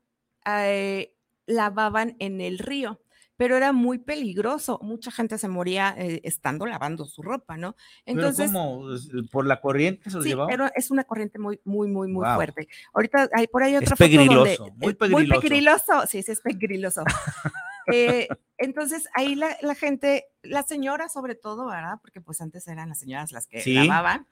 eh, 0.47 1.15
lavaban 1.53 2.17
en 2.19 2.41
el 2.41 2.59
río, 2.59 3.01
pero 3.37 3.57
era 3.57 3.73
muy 3.73 3.99
peligroso. 3.99 4.79
Mucha 4.83 5.11
gente 5.11 5.39
se 5.39 5.49
moría 5.49 5.95
eh, 5.99 6.21
estando 6.25 6.67
lavando 6.67 7.05
su 7.07 7.23
ropa, 7.23 7.57
¿no? 7.57 7.75
Entonces, 8.05 8.51
Pero 8.51 8.63
¿cómo? 8.63 8.93
¿Es- 8.95 9.09
¿Por 9.31 9.47
la 9.47 9.61
corriente 9.61 10.09
se 10.11 10.17
los 10.17 10.25
sí, 10.25 10.31
llevaba? 10.31 10.49
pero 10.49 10.67
es 10.75 10.91
una 10.91 11.05
corriente 11.05 11.39
muy, 11.39 11.61
muy, 11.65 11.89
muy, 11.89 12.09
muy 12.09 12.25
fuerte. 12.35 12.69
Ahorita 12.93 13.29
hay 13.33 13.47
por 13.49 13.63
ahí 13.63 13.75
Es 13.75 13.83
otra 13.83 13.97
foto 13.97 14.05
donde 14.11 14.25
pegriloso, 14.25 14.71
muy 14.77 14.93
eh, 14.93 14.95
pegriloso. 14.95 15.41
pegriloso, 15.41 16.07
sí, 16.09 16.23
sí 16.23 16.33
es 16.33 16.41
pegriloso. 16.41 17.05
Eh, 17.93 18.29
entonces 18.59 19.09
ahí 19.13 19.35
la, 19.35 19.57
la 19.61 19.75
gente, 19.75 20.27
las 20.45 20.69
señoras 20.69 21.13
sobre 21.13 21.35
todo, 21.35 21.67
¿verdad? 21.67 21.99
Porque 22.01 22.21
pues 22.21 22.41
antes 22.41 22.69
eran 22.69 22.89
las 22.91 23.01
señoras 23.01 23.33
las 23.33 23.49
que 23.49 23.61
Sí. 23.61 23.75
lavaban, 23.75 24.29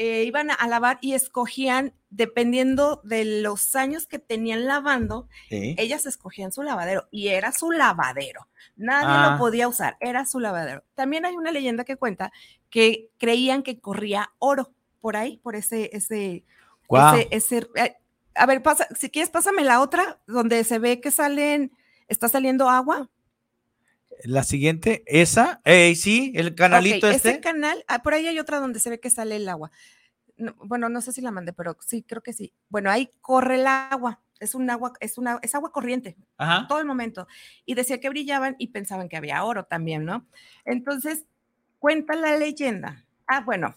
eh, 0.00 0.22
iban 0.24 0.50
a, 0.52 0.66
lavar 0.68 0.98
y 1.00 1.14
escogían, 1.14 1.92
dependiendo 2.08 3.00
de 3.04 3.24
los 3.42 3.74
años 3.74 4.06
que 4.06 4.18
tenían 4.20 4.64
lavando, 4.66 5.28
Sí. 5.48 5.74
ellas 5.76 6.06
escogían 6.06 6.52
su 6.52 6.62
lavadero 6.62 7.08
y 7.10 7.28
era 7.28 7.50
su 7.52 7.72
lavadero. 7.72 8.46
Nadie 8.76 9.08
Ah. 9.10 9.30
lo 9.32 9.38
podía 9.38 9.66
usar, 9.66 9.96
era 10.00 10.24
su 10.24 10.38
lavadero. 10.38 10.84
También 10.94 11.26
hay 11.26 11.36
una 11.36 11.50
leyenda 11.50 11.82
que 11.84 11.96
cuenta 11.96 12.30
que 12.70 13.10
creían 13.18 13.62
que 13.64 13.80
corría 13.80 14.30
oro 14.38 14.72
por 15.00 15.16
ahí, 15.16 15.38
por 15.38 15.56
ese, 15.56 15.90
ese, 15.92 16.44
ese, 16.88 17.28
ese- 17.32 17.68
eh, 17.74 17.96
a 18.36 18.46
ver, 18.46 18.62
pasa, 18.62 18.86
si 18.96 19.10
quieres, 19.10 19.30
pásame 19.30 19.64
la 19.64 19.80
otra, 19.80 20.20
donde 20.28 20.62
se 20.62 20.78
ve 20.78 21.00
que 21.00 21.10
salen, 21.10 21.72
está 22.06 22.28
saliendo 22.28 22.68
agua. 22.70 23.10
La 24.24 24.42
siguiente, 24.42 25.02
esa, 25.06 25.60
eh, 25.64 25.94
sí, 25.94 26.32
el 26.34 26.54
canalito 26.54 27.06
Ok, 27.06 27.14
este. 27.14 27.30
Ese 27.30 27.40
canal, 27.40 27.84
ah, 27.88 28.02
por 28.02 28.14
ahí 28.14 28.26
hay 28.26 28.38
otra 28.38 28.58
donde 28.58 28.80
se 28.80 28.90
ve 28.90 29.00
que 29.00 29.10
sale 29.10 29.36
el 29.36 29.48
agua. 29.48 29.70
No, 30.36 30.54
bueno, 30.64 30.88
no 30.88 31.00
sé 31.00 31.12
si 31.12 31.20
la 31.20 31.30
mandé, 31.30 31.52
pero 31.52 31.76
sí, 31.80 32.02
creo 32.02 32.22
que 32.22 32.32
sí. 32.32 32.52
Bueno, 32.68 32.90
ahí 32.90 33.10
corre 33.20 33.56
el 33.56 33.66
agua. 33.66 34.20
Es 34.40 34.54
un 34.54 34.70
agua, 34.70 34.92
es 35.00 35.18
una, 35.18 35.40
es 35.42 35.54
agua 35.56 35.72
corriente 35.72 36.16
Ajá. 36.36 36.66
todo 36.68 36.78
el 36.78 36.86
momento. 36.86 37.26
Y 37.64 37.74
decía 37.74 37.98
que 37.98 38.08
brillaban 38.08 38.54
y 38.58 38.68
pensaban 38.68 39.08
que 39.08 39.16
había 39.16 39.42
oro 39.42 39.64
también, 39.64 40.04
¿no? 40.04 40.28
Entonces, 40.64 41.24
cuenta 41.80 42.14
la 42.14 42.36
leyenda. 42.36 43.04
Ah, 43.26 43.40
bueno, 43.40 43.74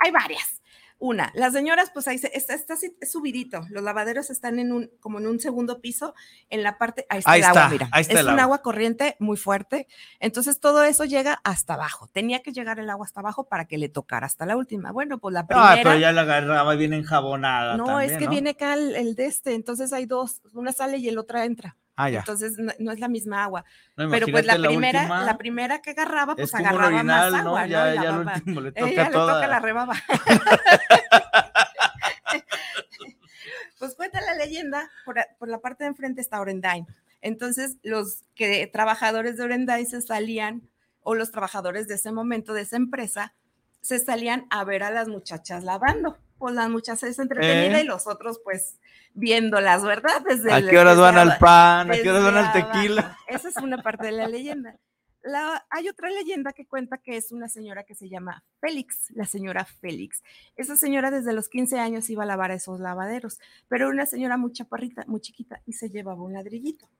hay 0.00 0.10
varias. 0.10 0.62
Una, 1.06 1.30
las 1.34 1.52
señoras, 1.52 1.90
pues 1.92 2.08
ahí 2.08 2.16
se- 2.16 2.34
está, 2.34 2.54
está 2.54 2.76
subidito. 3.06 3.66
Los 3.68 3.82
lavaderos 3.82 4.30
están 4.30 4.58
en 4.58 4.72
un, 4.72 4.90
como 5.00 5.18
en 5.18 5.26
un 5.26 5.38
segundo 5.38 5.82
piso, 5.82 6.14
en 6.48 6.62
la 6.62 6.78
parte, 6.78 7.04
ahí 7.10 7.18
está 7.18 7.30
Ahí 7.32 7.40
el 7.40 7.44
agua, 7.46 7.68
mira. 7.68 7.88
ahí 7.92 8.00
está 8.00 8.14
es 8.14 8.20
el 8.20 8.24
un 8.26 8.30
agua. 8.32 8.42
agua 8.44 8.62
corriente 8.62 9.16
muy 9.18 9.36
fuerte. 9.36 9.86
Entonces, 10.18 10.60
todo 10.60 10.82
eso 10.82 11.04
llega 11.04 11.42
hasta 11.44 11.74
abajo. 11.74 12.08
Tenía 12.08 12.40
que 12.40 12.52
llegar 12.52 12.78
el 12.80 12.88
agua 12.88 13.04
hasta 13.04 13.20
abajo 13.20 13.44
para 13.46 13.66
que 13.66 13.76
le 13.76 13.90
tocara 13.90 14.24
hasta 14.26 14.46
la 14.46 14.56
última. 14.56 14.92
Bueno, 14.92 15.18
pues 15.18 15.34
la 15.34 15.46
primera. 15.46 15.72
Ah, 15.72 15.76
pero 15.82 15.98
ya 15.98 16.10
la 16.12 16.22
agarraba 16.22 16.74
bien 16.74 16.94
enjabonada. 16.94 17.76
no, 17.76 17.84
también, 17.84 18.10
es 18.10 18.16
que 18.18 18.24
¿no? 18.24 18.30
viene 18.30 18.50
acá 18.50 18.72
el, 18.72 18.96
el 18.96 19.14
de 19.14 19.26
este. 19.26 19.52
Entonces 19.54 19.92
hay 19.92 20.06
dos, 20.06 20.40
una 20.54 20.72
sale 20.72 20.96
y 20.96 21.08
el 21.10 21.18
otra 21.18 21.44
entra. 21.44 21.76
Ah, 21.96 22.10
ya. 22.10 22.20
Entonces 22.20 22.58
no, 22.58 22.72
no 22.78 22.92
es 22.92 22.98
la 22.98 23.08
misma 23.08 23.44
agua. 23.44 23.64
No, 23.96 24.10
Pero 24.10 24.26
pues 24.26 24.44
la 24.46 24.56
primera, 24.56 25.02
última, 25.02 25.24
la 25.24 25.38
primera 25.38 25.80
que 25.80 25.90
agarraba, 25.90 26.34
pues 26.34 26.54
agarraba 26.54 26.86
orinal, 26.86 27.32
más 27.32 27.40
agua, 27.40 27.62
¿no? 27.62 27.66
Ya, 27.66 27.94
ya 27.94 28.18
último 28.18 28.60
le 28.60 28.72
toca 28.72 29.40
le 29.40 29.46
la 29.46 29.60
rebaba. 29.60 29.94
pues 33.78 33.94
cuenta 33.94 34.20
la 34.20 34.34
leyenda, 34.34 34.90
por, 35.04 35.16
por 35.38 35.48
la 35.48 35.60
parte 35.60 35.84
de 35.84 35.88
enfrente 35.88 36.20
está 36.20 36.40
Orendain. 36.40 36.86
Entonces, 37.20 37.76
los 37.82 38.24
que 38.34 38.66
trabajadores 38.66 39.36
de 39.36 39.44
Orendain 39.44 39.86
se 39.86 40.02
salían, 40.02 40.68
o 41.00 41.14
los 41.14 41.30
trabajadores 41.30 41.86
de 41.86 41.94
ese 41.94 42.10
momento, 42.10 42.54
de 42.54 42.62
esa 42.62 42.76
empresa, 42.76 43.34
se 43.82 43.98
salían 43.98 44.46
a 44.50 44.64
ver 44.64 44.82
a 44.82 44.90
las 44.90 45.08
muchachas 45.08 45.62
lavando. 45.62 46.18
Pues 46.44 46.56
las 46.56 46.68
muchachas 46.68 47.18
entretenidas 47.18 47.80
Eh. 47.80 47.84
y 47.84 47.86
los 47.86 48.06
otros, 48.06 48.38
pues, 48.44 48.78
viéndolas, 49.14 49.82
¿verdad? 49.82 50.20
Desde 50.28 50.52
¿A 50.52 50.58
el- 50.58 50.68
qué 50.68 50.78
horas 50.78 50.98
van 50.98 51.16
al 51.16 51.38
pan? 51.38 51.90
¿A 51.90 51.94
qué 51.94 52.10
horas 52.10 52.22
van 52.22 52.36
al 52.36 52.52
tequila? 52.52 53.00
abajo. 53.00 53.18
Esa 53.28 53.48
es 53.48 53.56
una 53.56 53.82
parte 53.82 54.04
de 54.08 54.12
la 54.12 54.28
leyenda. 54.28 54.76
La- 55.22 55.64
hay 55.70 55.88
otra 55.88 56.10
leyenda 56.10 56.52
que 56.52 56.66
cuenta 56.66 56.98
que 56.98 57.16
es 57.16 57.32
una 57.32 57.48
señora 57.48 57.84
que 57.84 57.94
se 57.94 58.10
llama 58.10 58.44
Félix, 58.60 59.10
la 59.14 59.24
señora 59.24 59.64
Félix. 59.64 60.22
Esa 60.54 60.76
señora 60.76 61.10
desde 61.10 61.32
los 61.32 61.48
15 61.48 61.78
años 61.78 62.10
iba 62.10 62.24
a 62.24 62.26
lavar 62.26 62.50
esos 62.50 62.78
lavaderos, 62.78 63.38
pero 63.68 63.86
era 63.86 63.94
una 63.94 64.04
señora 64.04 64.36
muy 64.36 64.52
chaparrita, 64.52 65.04
muy 65.06 65.22
chiquita, 65.22 65.62
y 65.64 65.72
se 65.72 65.88
llevaba 65.88 66.22
un 66.22 66.34
ladrillito. 66.34 66.90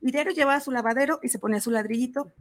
Y 0.00 0.12
diario 0.12 0.32
llevaba 0.32 0.60
su 0.60 0.70
lavadero 0.70 1.18
y 1.24 1.28
se 1.28 1.40
ponía 1.40 1.60
su 1.60 1.72
ladrillito. 1.72 2.32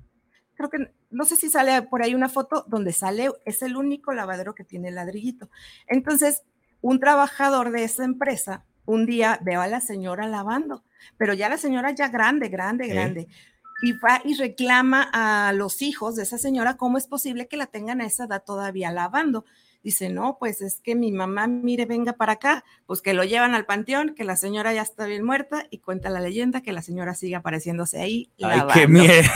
Creo 0.54 0.70
que, 0.70 0.94
no 1.10 1.26
sé 1.26 1.38
si 1.38 1.50
sale 1.50 1.82
por 1.82 2.04
ahí 2.04 2.14
una 2.14 2.30
foto 2.30 2.66
donde 2.68 2.92
sale, 2.94 3.32
es 3.46 3.64
el 3.64 3.76
único 3.78 4.14
lavadero 4.14 4.54
que 4.54 4.64
tiene 4.64 4.92
ladrillito. 4.92 5.50
Entonces, 5.88 6.44
un 6.82 7.00
trabajador 7.00 7.72
de 7.72 7.84
esa 7.84 8.04
empresa, 8.04 8.66
un 8.86 9.06
día 9.06 9.40
veo 9.42 9.62
a 9.62 9.68
la 9.68 9.82
señora 9.82 10.28
lavando, 10.28 10.84
pero 11.18 11.34
ya 11.34 11.50
la 11.50 11.58
señora 11.58 11.92
ya 11.92 12.10
grande, 12.10 12.50
grande, 12.50 12.88
grande. 12.88 13.28
Y 13.84 13.94
va 13.94 14.22
y 14.24 14.36
reclama 14.36 15.10
a 15.12 15.54
los 15.54 15.82
hijos 15.82 16.16
de 16.16 16.24
esa 16.24 16.38
señora 16.38 16.78
cómo 16.78 16.98
es 17.00 17.08
posible 17.08 17.48
que 17.48 17.58
la 17.58 17.66
tengan 17.66 18.02
a 18.02 18.06
esa 18.06 18.26
edad 18.26 18.44
todavía 18.46 18.92
lavando. 18.92 19.44
Dice, 19.84 20.10
no, 20.10 20.38
pues 20.40 20.62
es 20.62 20.80
que 20.80 20.94
mi 20.94 21.12
mamá, 21.12 21.48
mire, 21.48 21.88
venga 21.88 22.14
para 22.14 22.34
acá, 22.34 22.64
pues 22.86 23.02
que 23.02 23.16
lo 23.16 23.24
llevan 23.24 23.56
al 23.56 23.66
panteón, 23.66 24.14
que 24.14 24.24
la 24.24 24.38
señora 24.38 24.72
ya 24.74 24.84
está 24.84 25.08
bien 25.08 25.24
muerta 25.24 25.66
y 25.72 25.80
cuenta 25.80 26.12
la 26.12 26.20
leyenda 26.20 26.62
que 26.62 26.72
la 26.72 26.84
señora 26.84 27.16
sigue 27.16 27.34
apareciéndose 27.36 28.00
ahí. 28.00 28.30
Ay, 28.38 28.58
lavando. 28.60 28.74
qué 28.76 28.88
miedo. 28.88 29.30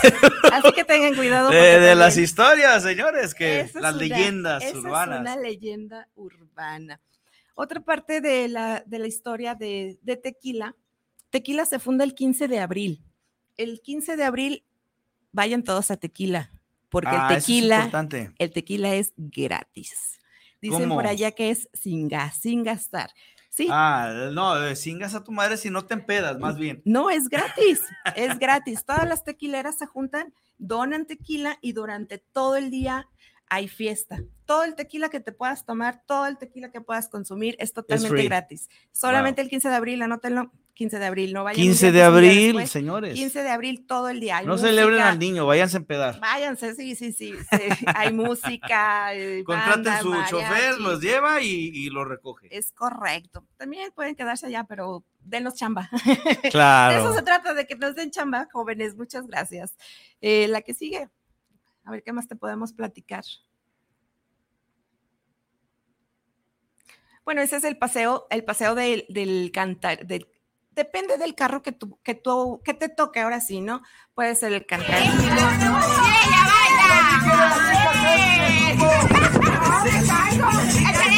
Así 0.53 0.71
que 0.73 0.83
tengan 0.83 1.15
cuidado. 1.15 1.49
De, 1.49 1.95
las 1.95 2.15
historias, 2.17 2.83
señores, 2.83 3.33
que 3.33 3.61
esa 3.61 3.79
las 3.79 3.95
una- 3.95 4.03
leyendas 4.03 4.63
esa 4.63 4.77
urbanas. 4.77 5.15
Es 5.15 5.21
una 5.21 5.35
leyenda 5.37 6.07
urbana. 6.15 7.01
Otra 7.55 7.79
parte 7.81 8.21
de 8.21 8.47
la, 8.47 8.83
de 8.85 8.99
la 8.99 9.07
historia 9.07 9.55
de, 9.55 9.97
de 10.01 10.17
Tequila, 10.17 10.75
Tequila 11.29 11.65
se 11.65 11.79
funda 11.79 12.03
el 12.03 12.13
15 12.13 12.47
de 12.47 12.59
abril. 12.59 13.03
El 13.57 13.81
15 13.81 14.15
de 14.17 14.23
abril, 14.23 14.63
vayan 15.31 15.63
todos 15.63 15.89
a 15.91 15.97
Tequila, 15.97 16.51
porque 16.89 17.09
Ah, 17.11 17.27
el 17.31 17.37
es 17.37 17.45
tequila, 17.45 17.75
importante. 17.77 18.31
el 18.37 18.51
tequila 18.51 18.93
es 18.95 19.13
gratis. 19.17 20.19
Dicen 20.61 20.83
¿Cómo? 20.83 20.95
por 20.95 21.07
allá 21.07 21.31
que 21.31 21.49
es 21.51 21.69
sin 21.73 22.07
gas, 22.07 22.37
sin 22.41 22.63
gastar. 22.63 23.09
Sí, 23.49 23.67
Ah, 23.71 24.29
no, 24.33 24.61
eh, 24.65 24.75
cingas 24.75 25.15
a 25.15 25.23
tu 25.23 25.31
madre 25.31 25.55
si 25.55 25.69
no 25.69 25.85
te 25.85 25.93
empedas, 25.93 26.37
más 26.39 26.57
bien. 26.57 26.81
no, 26.83 27.09
es 27.09 27.29
gratis, 27.29 27.81
es 28.17 28.37
gratis. 28.39 28.83
Todas 28.83 29.07
las 29.07 29.23
tequileras 29.23 29.77
se 29.77 29.85
juntan, 29.85 30.33
donan 30.57 31.05
tequila 31.05 31.57
y 31.61 31.71
durante 31.71 32.17
todo 32.17 32.57
el 32.57 32.69
día 32.69 33.07
hay 33.49 33.67
fiesta. 33.67 34.21
Todo 34.45 34.63
el 34.63 34.75
tequila 34.75 35.09
que 35.09 35.19
te 35.19 35.31
puedas 35.31 35.65
tomar, 35.65 36.01
todo 36.05 36.27
el 36.27 36.37
tequila 36.37 36.71
que 36.71 36.81
puedas 36.81 37.09
consumir 37.09 37.55
es 37.59 37.73
totalmente 37.73 38.23
gratis. 38.23 38.69
Solamente 38.91 39.41
el 39.41 39.49
15 39.49 39.69
de 39.69 39.75
abril, 39.75 40.01
anótenlo, 40.01 40.51
15 40.75 40.99
de 40.99 41.05
abril, 41.05 41.33
no 41.33 41.43
vayan. 41.45 41.61
un 41.61 41.67
15 41.69 41.91
día 41.91 42.01
de 42.01 42.03
abril, 42.07 42.45
después. 42.47 42.69
señores. 42.69 43.13
15 43.13 43.43
de 43.43 43.49
abril 43.49 43.85
todo 43.87 44.09
el 44.09 44.19
día. 44.19 44.37
Hay 44.37 44.45
no 44.45 44.57
celebren 44.57 44.99
al 44.99 45.17
niño, 45.17 45.45
váyanse 45.45 45.77
a 45.77 45.79
empedar. 45.79 46.19
Váyanse, 46.19 46.75
sí, 46.75 46.95
sí, 46.95 47.11
sí. 47.13 47.33
sí. 47.49 47.85
Hay 47.95 48.11
música. 48.13 49.09
Contraten 49.45 49.83
banda, 49.83 50.01
su 50.01 50.13
chofer, 50.29 50.79
los 50.79 51.01
lleva 51.01 51.41
y, 51.41 51.71
y 51.73 51.89
los 51.89 52.07
recoge. 52.07 52.47
Es 52.55 52.71
correcto. 52.73 53.45
También 53.57 53.91
pueden 53.95 54.15
quedarse 54.15 54.47
allá, 54.47 54.65
pero 54.65 55.03
denos 55.21 55.55
chamba. 55.55 55.89
De 56.05 56.11
eso 56.43 56.49
Claro. 56.51 57.13
se 57.15 57.21
trata, 57.21 57.53
de 57.53 57.65
que 57.65 57.75
nos 57.75 57.95
den 57.95 58.11
chamba, 58.11 58.47
jóvenes. 58.51 58.95
Muchas 58.95 59.25
gracias. 59.27 59.75
Eh, 60.21 60.47
la 60.49 60.61
que 60.61 60.73
sigue. 60.73 61.09
A 61.85 61.91
ver 61.91 62.03
qué 62.03 62.11
más 62.11 62.27
te 62.27 62.35
podemos 62.35 62.73
platicar. 62.73 63.23
Bueno, 67.23 67.41
ese 67.41 67.55
es 67.55 67.63
el 67.63 67.77
paseo, 67.77 68.27
el 68.29 68.43
paseo 68.43 68.75
del, 68.75 69.05
del 69.09 69.51
cantar, 69.51 70.05
depende 70.75 71.17
del 71.17 71.33
carro 71.33 71.63
que 71.63 71.71
tú, 71.71 71.97
que 72.03 72.13
tú, 72.13 72.61
que 72.63 72.73
te 72.73 72.89
toque 72.89 73.21
ahora 73.21 73.39
sí, 73.41 73.61
¿no? 73.61 73.81
Puede 74.13 74.35
ser 74.35 74.53
el 74.53 74.65
cantar. 74.65 75.01
¡Ella 75.01 75.47
baila! 80.37 81.14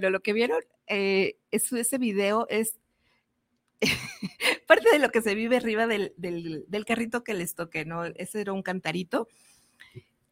Bueno, 0.00 0.10
lo 0.10 0.22
que 0.22 0.32
vieron, 0.32 0.62
eh, 0.86 1.36
es, 1.50 1.70
ese 1.72 1.98
video 1.98 2.46
es 2.48 2.78
parte 4.66 4.88
de 4.90 4.98
lo 4.98 5.10
que 5.10 5.20
se 5.20 5.34
vive 5.34 5.58
arriba 5.58 5.86
del, 5.86 6.14
del, 6.16 6.64
del, 6.68 6.84
carrito 6.86 7.22
que 7.22 7.34
les 7.34 7.54
toqué, 7.54 7.84
¿no? 7.84 8.04
Ese 8.04 8.40
era 8.40 8.52
un 8.54 8.62
cantarito. 8.62 9.28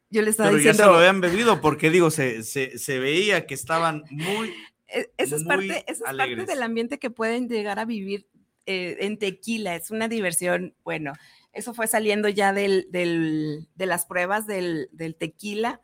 Yo 0.09 0.21
les 0.23 0.31
estaba 0.31 0.49
Pero 0.49 0.57
diciendo. 0.57 0.77
ya 0.79 0.85
se 0.85 0.91
lo 0.91 0.97
habían 0.97 1.21
bebido, 1.21 1.61
porque 1.61 1.91
digo, 1.91 2.09
se, 2.09 2.41
se, 2.41 2.79
se 2.79 2.99
veía 2.99 3.45
que 3.45 3.53
estaban 3.53 4.05
muy. 4.09 4.55
E, 4.87 5.11
esa 5.17 5.35
es, 5.35 5.43
parte, 5.43 5.83
esa 5.87 6.09
es 6.09 6.17
parte 6.17 6.45
del 6.45 6.63
ambiente 6.63 6.97
que 6.97 7.11
pueden 7.11 7.47
llegar 7.47 7.77
a 7.77 7.85
vivir 7.85 8.25
eh, 8.65 8.97
en 9.01 9.19
tequila. 9.19 9.75
Es 9.75 9.91
una 9.91 10.07
diversión, 10.07 10.73
bueno, 10.83 11.13
eso 11.53 11.75
fue 11.75 11.85
saliendo 11.85 12.27
ya 12.27 12.53
del, 12.53 12.87
del, 12.89 13.67
de 13.75 13.85
las 13.85 14.07
pruebas 14.07 14.47
del, 14.47 14.89
del 14.93 15.15
tequila 15.15 15.79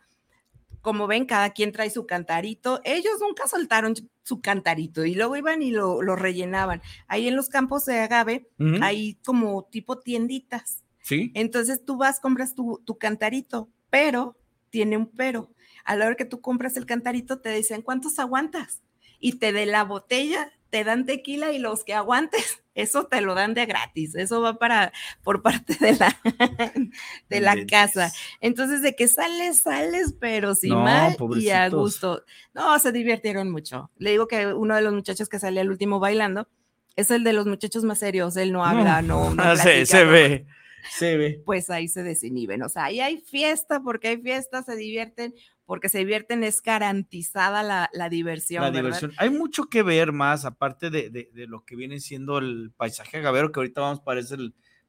como 0.85 1.07
ven, 1.07 1.25
cada 1.25 1.49
quien 1.49 1.71
trae 1.71 1.89
su 1.89 2.05
cantarito. 2.05 2.79
Ellos 2.83 3.15
nunca 3.19 3.47
soltaron 3.47 3.95
su 4.21 4.39
cantarito 4.39 5.03
y 5.03 5.15
luego 5.15 5.35
iban 5.35 5.63
y 5.63 5.71
lo, 5.71 6.03
lo 6.03 6.15
rellenaban. 6.15 6.83
Ahí 7.07 7.27
en 7.27 7.35
los 7.35 7.49
campos 7.49 7.85
de 7.85 7.97
agave 8.01 8.47
hay 8.81 9.15
como 9.25 9.63
tipo 9.63 9.97
tienditas. 9.97 10.83
Sí. 11.01 11.31
Entonces 11.33 11.83
tú 11.83 11.97
vas, 11.97 12.19
compras 12.19 12.53
tu, 12.53 12.83
tu 12.85 12.99
cantarito, 12.99 13.67
pero 13.89 14.37
tiene 14.69 14.95
un 14.95 15.07
pero. 15.07 15.49
A 15.85 15.95
la 15.95 16.05
hora 16.05 16.15
que 16.15 16.25
tú 16.25 16.39
compras 16.39 16.77
el 16.77 16.85
cantarito, 16.85 17.39
te 17.39 17.49
dicen 17.49 17.81
cuántos 17.81 18.19
aguantas 18.19 18.83
y 19.19 19.39
te 19.39 19.53
de 19.53 19.65
la 19.65 19.83
botella 19.85 20.51
te 20.69 20.83
dan 20.83 21.07
tequila 21.07 21.51
y 21.51 21.57
los 21.57 21.83
que 21.83 21.95
aguantes, 21.95 22.63
eso 22.75 23.05
te 23.05 23.21
lo 23.21 23.33
dan 23.33 23.53
de 23.53 23.65
gratis, 23.65 24.13
eso 24.15 24.41
va 24.41 24.59
para 24.59 24.93
por 25.23 25.41
parte 25.41 25.75
de 25.79 25.93
la 25.95 26.15
de 27.29 27.41
la 27.41 27.65
casa. 27.65 28.11
Entonces 28.41 28.81
de 28.81 28.95
que 28.95 29.07
sales, 29.07 29.61
sales, 29.61 30.13
pero 30.19 30.53
sin 30.53 30.75
mal 30.75 31.15
y 31.38 31.49
a 31.49 31.69
gusto. 31.69 32.23
No, 32.53 32.77
se 32.79 32.91
divirtieron 32.91 33.49
mucho. 33.49 33.89
Le 33.97 34.11
digo 34.11 34.27
que 34.27 34.47
uno 34.47 34.75
de 34.75 34.81
los 34.81 34.93
muchachos 34.93 35.29
que 35.29 35.39
sale 35.39 35.61
al 35.61 35.69
último 35.69 35.99
bailando 35.99 36.47
es 36.95 37.11
el 37.11 37.23
de 37.23 37.33
los 37.33 37.45
muchachos 37.45 37.83
más 37.83 37.99
serios, 37.99 38.38
él 38.38 38.51
no 38.51 38.65
habla, 38.65 39.01
no, 39.01 39.33
no, 39.33 39.43
ah, 39.43 39.55
se, 39.55 40.05
ve. 40.05 40.45
Se 40.89 41.17
ve. 41.17 41.41
Pues 41.45 41.69
ahí 41.69 41.88
se 41.88 42.03
desinhiben. 42.03 42.61
O 42.63 42.69
sea, 42.69 42.85
ahí 42.85 42.99
hay 42.99 43.17
fiesta 43.17 43.81
porque 43.81 44.09
hay 44.09 44.17
fiesta, 44.17 44.63
se 44.63 44.75
divierten, 44.75 45.33
porque 45.65 45.89
se 45.89 45.99
divierten, 45.99 46.43
es 46.43 46.62
garantizada 46.62 47.63
la, 47.63 48.10
diversión. 48.10 48.63
La 48.63 48.71
diversión. 48.71 49.13
Hay 49.17 49.30
mucho 49.30 49.65
que 49.65 49.84
ver 49.84 50.12
más, 50.12 50.45
aparte 50.45 50.89
de, 50.89 51.30
lo 51.47 51.65
que 51.65 51.75
viene 51.75 51.99
siendo 51.99 52.38
el 52.38 52.71
paisaje 52.75 53.17
agavero, 53.17 53.51
que 53.51 53.60
ahorita 53.60 53.82
vamos 53.82 54.01
para 54.01 54.19
ese, 54.19 54.38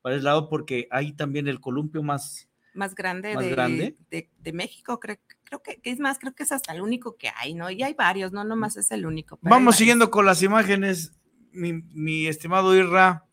para 0.03 0.17
ese 0.17 0.25
lado, 0.25 0.49
porque 0.49 0.89
hay 0.91 1.13
también 1.13 1.49
el 1.49 1.61
columpio 1.61 2.03
más, 2.03 2.49
más 2.77 2.95
grande, 2.95 3.35
de, 3.37 3.51
grande. 3.51 3.97
De, 4.11 4.53
México, 4.53 5.01
creo, 5.01 5.17
creo 5.45 5.63
que, 5.63 5.81
es 5.83 5.99
más, 5.99 6.19
creo 6.19 6.35
que 6.35 6.43
es 6.43 6.53
hasta 6.53 6.73
el 6.73 6.83
único 6.83 7.17
que 7.17 7.31
hay, 7.35 7.55
¿no? 7.55 7.71
Y 7.71 7.83
hay 7.83 7.95
varios, 7.95 8.33
no 8.33 8.45
nomás 8.45 8.77
es 8.77 8.91
el 8.91 9.07
único. 9.07 9.39
Vamos 9.43 9.77
siguiendo 9.77 10.11
con 10.11 10.27
las 10.27 10.43
imágenes, 10.43 11.13
mi, 11.53 12.27
estimado 12.27 12.77
Irra. 12.77 13.25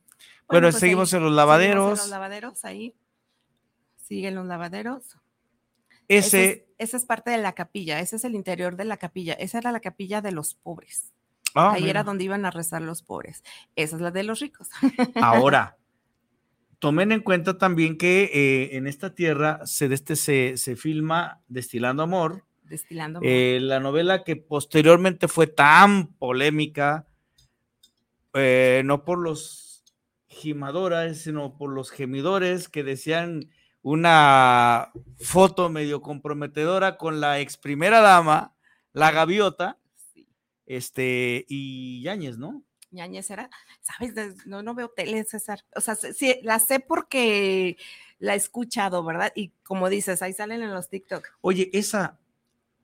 Bueno, 0.48 0.68
pues 0.70 0.80
seguimos 0.80 1.14
en 1.14 1.24
los 1.24 1.34
lavaderos. 1.34 2.00
En 2.00 2.04
los 2.06 2.10
lavaderos, 2.10 2.66
ahí. 2.66 2.96
Siguen 3.98 4.36
los 4.36 4.46
lavaderos. 4.46 5.18
Ese, 6.08 6.68
esa 6.84 6.98
es 6.98 7.06
parte 7.06 7.32
de 7.32 7.38
la 7.38 7.54
capilla, 7.54 8.00
ese 8.00 8.18
es 8.18 8.24
el 8.24 8.36
interior 8.36 8.76
de 8.76 8.86
la 8.86 8.98
capilla, 8.98 9.34
esa 9.34 9.58
era 9.58 9.72
la 9.72 9.80
capilla 9.80 10.22
de 10.22 10.32
los 10.32 10.54
pobres. 10.56 11.14
Ah, 11.56 11.74
Ahí 11.74 11.90
era 11.90 12.04
donde 12.04 12.24
iban 12.24 12.46
a 12.46 12.52
rezar 12.52 12.82
los 12.82 13.04
pobres. 13.04 13.44
Esa 13.76 13.96
es 13.96 14.02
la 14.02 14.12
de 14.12 14.24
los 14.24 14.40
ricos. 14.40 14.70
Ahora, 15.16 15.78
tomen 16.80 17.12
en 17.12 17.22
cuenta 17.22 17.58
también 17.58 17.98
que 17.98 18.24
eh, 18.34 18.76
en 18.76 18.88
esta 18.88 19.14
tierra 19.14 19.66
se, 19.66 19.86
este, 19.94 20.16
se, 20.16 20.58
se 20.58 20.76
filma 20.76 21.42
Destilando 21.48 22.04
Amor. 22.04 22.44
Destilando 22.64 23.20
Amor. 23.20 23.30
Eh, 23.30 23.60
la 23.62 23.80
novela 23.80 24.24
que 24.24 24.36
posteriormente 24.36 25.28
fue 25.28 25.48
tan 25.48 26.08
polémica, 26.14 27.08
eh, 28.34 28.82
no 28.86 29.06
por 29.06 29.20
los 29.20 29.84
gimadores, 30.28 31.22
sino 31.22 31.56
por 31.56 31.72
los 31.72 31.92
gemidores 31.92 32.68
que 32.68 32.84
decían 32.84 33.50
una 33.84 34.92
foto 35.20 35.70
medio 35.70 36.02
comprometedora 36.02 36.98
con 36.98 37.22
la 37.22 37.40
ex 37.40 37.58
primera 37.58 38.00
dama, 38.02 38.56
la 38.94 39.12
gaviota, 39.12 39.78
este, 40.66 41.46
y 41.48 42.02
Yáñez, 42.02 42.38
¿no? 42.38 42.64
Yáñez 42.92 43.30
era, 43.30 43.50
¿sabes? 43.82 44.14
No, 44.46 44.64
no 44.64 44.74
veo 44.74 44.90
tele, 44.90 45.24
César. 45.26 45.64
O 45.76 45.82
sea, 45.82 45.96
sí, 45.96 46.40
la 46.44 46.60
sé 46.60 46.80
porque 46.80 47.78
la 48.20 48.36
he 48.36 48.38
escuchado, 48.38 49.04
¿verdad? 49.04 49.34
Y 49.36 49.50
como 49.64 49.90
dices, 49.90 50.22
ahí 50.22 50.32
salen 50.34 50.62
en 50.64 50.74
los 50.74 50.90
TikTok. 50.90 51.28
Oye, 51.42 51.70
esa. 51.74 52.18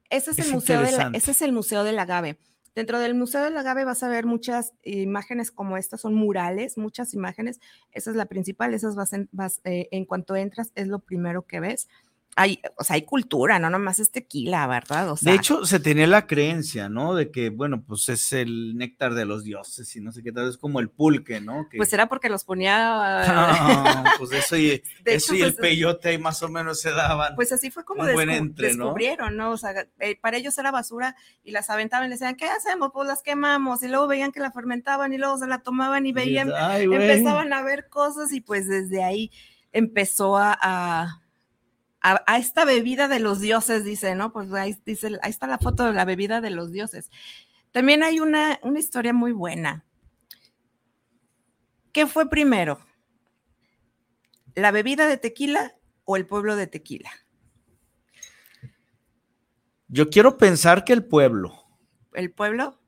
Ese 0.10 0.32
es, 0.32 0.40
el 0.40 0.52
museo 0.52 0.82
de 0.82 0.92
la, 0.92 1.12
ese 1.14 1.32
es 1.32 1.42
el 1.44 1.52
Museo 1.52 1.84
del 1.84 2.00
Agave. 2.00 2.40
Dentro 2.80 2.98
del 2.98 3.14
Museo 3.14 3.44
del 3.44 3.58
Agave 3.58 3.84
vas 3.84 4.04
a 4.04 4.08
ver 4.08 4.26
muchas 4.26 4.72
imágenes 4.84 5.52
como 5.52 5.76
estas, 5.76 6.00
son 6.00 6.16
murales, 6.16 6.78
muchas 6.78 7.14
imágenes. 7.14 7.60
Esa 7.92 8.10
es 8.10 8.16
la 8.16 8.28
principal, 8.28 8.74
esas 8.74 8.96
vas 8.96 9.12
en, 9.12 9.28
eh, 9.66 9.90
en 9.92 10.06
cuanto 10.06 10.38
entras, 10.38 10.72
es 10.76 10.88
lo 10.88 11.00
primero 11.00 11.42
que 11.42 11.60
ves 11.60 11.90
hay, 12.36 12.62
o 12.78 12.84
sea, 12.84 12.96
hay 12.96 13.02
cultura, 13.02 13.60
no 13.60 13.70
nomás 13.70 14.00
es 14.00 14.12
tequila, 14.12 14.66
¿verdad? 14.68 15.16
de 15.20 15.34
hecho, 15.34 15.66
se 15.66 15.80
tenía 15.80 16.08
la 16.08 16.26
creencia, 16.28 16.88
¿no? 16.88 17.16
De 17.16 17.32
que, 17.32 17.50
bueno, 17.50 17.84
pues 17.86 18.08
es 18.10 18.32
el 18.34 18.78
néctar 18.78 19.14
de 19.14 19.26
los 19.26 19.44
dioses 19.44 19.94
y 19.96 20.02
no 20.02 20.12
sé 20.12 20.24
qué 20.24 20.32
tal, 20.32 20.48
es 20.48 20.58
como 20.58 20.80
el 20.80 20.90
pulque, 20.90 21.42
¿no? 21.42 21.68
Pues 21.76 21.92
era 21.92 22.08
porque 22.08 22.30
los 22.30 22.44
ponía. 22.46 24.14
pues 24.18 24.32
eso 24.32 24.56
y, 24.56 24.82
eso 25.06 25.36
y 25.36 25.42
el 25.42 25.54
pues, 25.56 25.62
peyote 25.62 26.18
más 26.18 26.42
o 26.44 26.50
menos 26.50 26.80
se 26.80 26.92
daban. 26.92 27.36
Pues 27.36 27.52
así 27.52 27.72
fue 27.72 27.84
como 27.84 28.06
descubrieron, 28.06 29.36
¿no? 29.36 29.52
O 29.52 29.58
sea, 29.58 29.88
eh, 30.00 30.18
para 30.20 30.38
ellos 30.38 30.58
era 30.58 30.72
basura 30.72 31.16
y 31.44 31.52
las 31.52 31.70
aventaban 31.70 32.08
y 32.08 32.10
les 32.10 32.20
decían, 32.20 32.36
¿qué 32.36 32.46
hacemos? 32.46 32.92
Pues 32.94 33.08
las 33.08 33.22
quemamos 33.22 33.84
y 33.84 33.88
luego 33.88 34.08
veían 34.08 34.32
que 34.32 34.40
la 34.40 34.52
fermentaban 34.52 35.12
y 35.14 35.18
luego 35.18 35.38
se 35.38 35.48
la 35.48 35.60
tomaban 35.60 36.06
y 36.06 36.12
veían, 36.12 36.52
empezaban 36.80 37.52
a 37.54 37.62
ver 37.64 37.90
cosas 37.90 38.32
y 38.34 38.42
pues 38.42 38.68
desde 38.68 39.04
ahí 39.04 39.32
empezó 39.72 40.38
a 40.38 40.50
a, 40.62 41.22
esta 42.36 42.66
bebida 42.66 43.08
de 43.08 43.20
los 43.20 43.40
dioses, 43.40 43.84
dice, 43.84 44.16
¿no? 44.16 44.32
Pues 44.32 44.52
ahí, 44.54 44.78
dice, 44.86 45.20
ahí 45.22 45.30
está 45.30 45.48
la 45.48 45.58
foto 45.58 45.86
de 45.86 45.94
la 45.94 46.06
bebida 46.06 46.42
de 46.42 46.50
los 46.50 46.72
dioses. 46.72 47.10
También 47.72 48.04
hay 48.04 48.20
una, 48.20 48.60
una 48.64 48.80
historia 48.80 49.14
muy 49.14 49.32
buena. 49.32 49.86
¿Qué 51.92 52.08
fue 52.08 52.30
primero? 52.30 52.80
¿La 54.56 54.72
bebida 54.72 55.08
de 55.08 55.18
tequila 55.18 55.76
o 56.06 56.16
el 56.16 56.26
pueblo 56.26 56.56
de 56.56 56.68
tequila? 56.68 57.12
Yo 59.88 60.10
quiero 60.10 60.38
pensar 60.38 60.84
que 60.86 60.94
el 60.94 61.06
pueblo. 61.06 61.54
¿El 62.14 62.32
pueblo? 62.32 62.80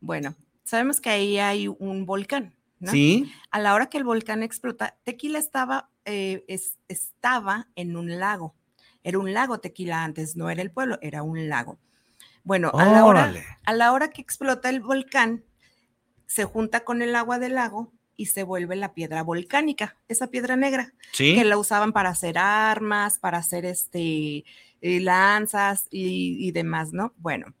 Bueno, 0.00 0.34
sabemos 0.64 1.00
que 1.00 1.10
ahí 1.10 1.38
hay 1.38 1.68
un 1.68 2.06
volcán. 2.06 2.57
¿No? 2.80 2.90
Sí. 2.90 3.32
A 3.50 3.58
la 3.60 3.74
hora 3.74 3.86
que 3.86 3.98
el 3.98 4.04
volcán 4.04 4.42
explota, 4.42 4.96
Tequila 5.04 5.38
estaba 5.38 5.90
eh, 6.10 6.44
estaba 6.88 7.68
en 7.76 7.94
un 7.94 8.18
lago. 8.18 8.54
Era 9.02 9.18
un 9.18 9.34
lago 9.34 9.60
Tequila 9.60 10.04
antes, 10.04 10.36
no 10.36 10.48
era 10.48 10.62
el 10.62 10.70
pueblo, 10.70 10.98
era 11.02 11.22
un 11.22 11.50
lago. 11.50 11.78
Bueno, 12.44 12.70
a 12.72 12.86
la, 12.86 13.04
hora, 13.04 13.30
a 13.66 13.72
la 13.74 13.92
hora 13.92 14.08
que 14.08 14.22
explota 14.22 14.70
el 14.70 14.80
volcán, 14.80 15.44
se 16.26 16.44
junta 16.44 16.80
con 16.80 17.02
el 17.02 17.14
agua 17.14 17.38
del 17.38 17.56
lago 17.56 17.92
y 18.16 18.26
se 18.26 18.42
vuelve 18.42 18.74
la 18.74 18.94
piedra 18.94 19.22
volcánica, 19.22 19.98
esa 20.08 20.28
piedra 20.28 20.56
negra, 20.56 20.94
que 21.14 21.44
la 21.44 21.58
usaban 21.58 21.92
para 21.92 22.08
hacer 22.08 22.38
armas, 22.38 23.18
para 23.18 23.36
hacer 23.36 23.66
este, 23.66 24.46
eh, 24.80 25.00
lanzas 25.00 25.88
y, 25.90 26.48
y, 26.48 26.52
demás, 26.52 26.94
¿no? 26.94 27.12
Bueno, 27.18 27.54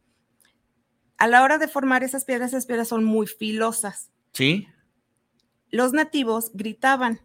a 1.18 1.26
la 1.26 1.42
hora 1.42 1.58
de 1.58 1.68
formar 1.68 2.02
esas 2.02 2.24
piedras, 2.24 2.52
esas 2.52 2.64
piedras 2.64 2.88
son 2.88 3.04
muy 3.04 3.26
filosas. 3.26 4.10
Sí. 4.32 4.66
Los 5.70 5.92
nativos 5.92 6.50
gritaban, 6.54 7.20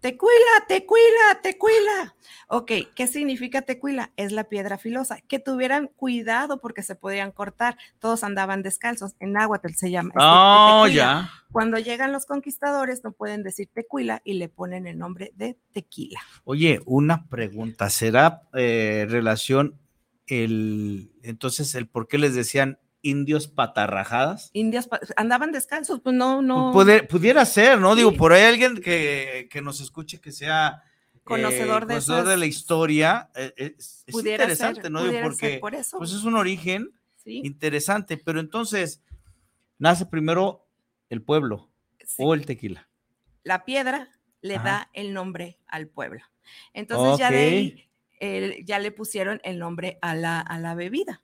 Tequila, 0.00 0.66
tequila, 0.68 1.40
tequila. 1.42 2.14
Ok, 2.46 2.70
¿qué 2.94 3.06
significa 3.08 3.62
tequila? 3.62 4.12
Es 4.16 4.30
la 4.30 4.44
piedra 4.44 4.78
filosa. 4.78 5.20
Que 5.26 5.40
tuvieran 5.40 5.88
cuidado 5.88 6.60
porque 6.60 6.84
se 6.84 6.94
podían 6.94 7.32
cortar. 7.32 7.76
Todos 7.98 8.22
andaban 8.22 8.62
descalzos. 8.62 9.14
En 9.18 9.32
náhuatl 9.32 9.72
se 9.74 9.90
llama. 9.90 10.12
Oh, 10.16 10.86
ya. 10.86 11.30
Cuando 11.50 11.78
llegan 11.78 12.12
los 12.12 12.26
conquistadores 12.26 13.02
no 13.02 13.10
pueden 13.10 13.42
decir 13.42 13.68
tequila 13.72 14.20
y 14.24 14.34
le 14.34 14.48
ponen 14.48 14.86
el 14.86 14.98
nombre 14.98 15.32
de 15.34 15.58
tequila. 15.72 16.20
Oye, 16.44 16.80
una 16.86 17.26
pregunta. 17.28 17.90
¿Será 17.90 18.42
eh, 18.54 19.06
relación 19.08 19.80
el, 20.28 21.10
entonces, 21.22 21.74
el 21.74 21.88
por 21.88 22.06
qué 22.06 22.18
les 22.18 22.34
decían 22.34 22.78
indios 23.02 23.48
patarrajadas. 23.48 24.50
Indios 24.52 24.88
andaban 25.16 25.52
descalzos, 25.52 26.00
pues 26.00 26.14
no, 26.14 26.42
no. 26.42 26.72
pudiera 27.08 27.44
ser, 27.44 27.78
¿no? 27.78 27.94
Digo, 27.94 28.12
por 28.14 28.32
ahí 28.32 28.42
alguien 28.42 28.76
que, 28.80 29.48
nos 29.62 29.80
escuche 29.80 30.20
que 30.20 30.32
sea 30.32 30.82
conocedor, 31.24 31.86
de, 31.86 31.96
eh, 31.96 32.22
de 32.24 32.36
la 32.36 32.46
historia, 32.46 33.30
eh, 33.34 33.52
es, 33.56 34.04
interesante, 34.08 34.88
¿no? 34.88 35.04
Digo, 35.04 35.22
porque 35.22 35.58
por 35.58 35.74
eso. 35.74 35.98
pues 35.98 36.12
es 36.12 36.24
un 36.24 36.36
origen 36.36 36.90
interesante, 37.24 38.16
pero 38.16 38.40
entonces 38.40 39.02
nace 39.78 40.06
primero 40.06 40.66
el 41.10 41.22
pueblo 41.22 41.70
o 42.16 42.34
el 42.34 42.46
tequila. 42.46 42.88
La 43.42 43.64
piedra 43.64 44.10
le 44.40 44.54
da 44.54 44.90
el 44.94 45.12
nombre 45.12 45.58
al 45.66 45.88
pueblo. 45.88 46.22
Entonces 46.72 47.18
ya 47.18 47.30
de 47.30 47.38
ahí 47.38 48.64
ya 48.64 48.78
le 48.78 48.90
pusieron 48.90 49.40
el 49.44 49.58
nombre 49.58 49.98
a 50.00 50.14
la, 50.14 50.40
a 50.40 50.58
la 50.58 50.74
bebida. 50.74 51.22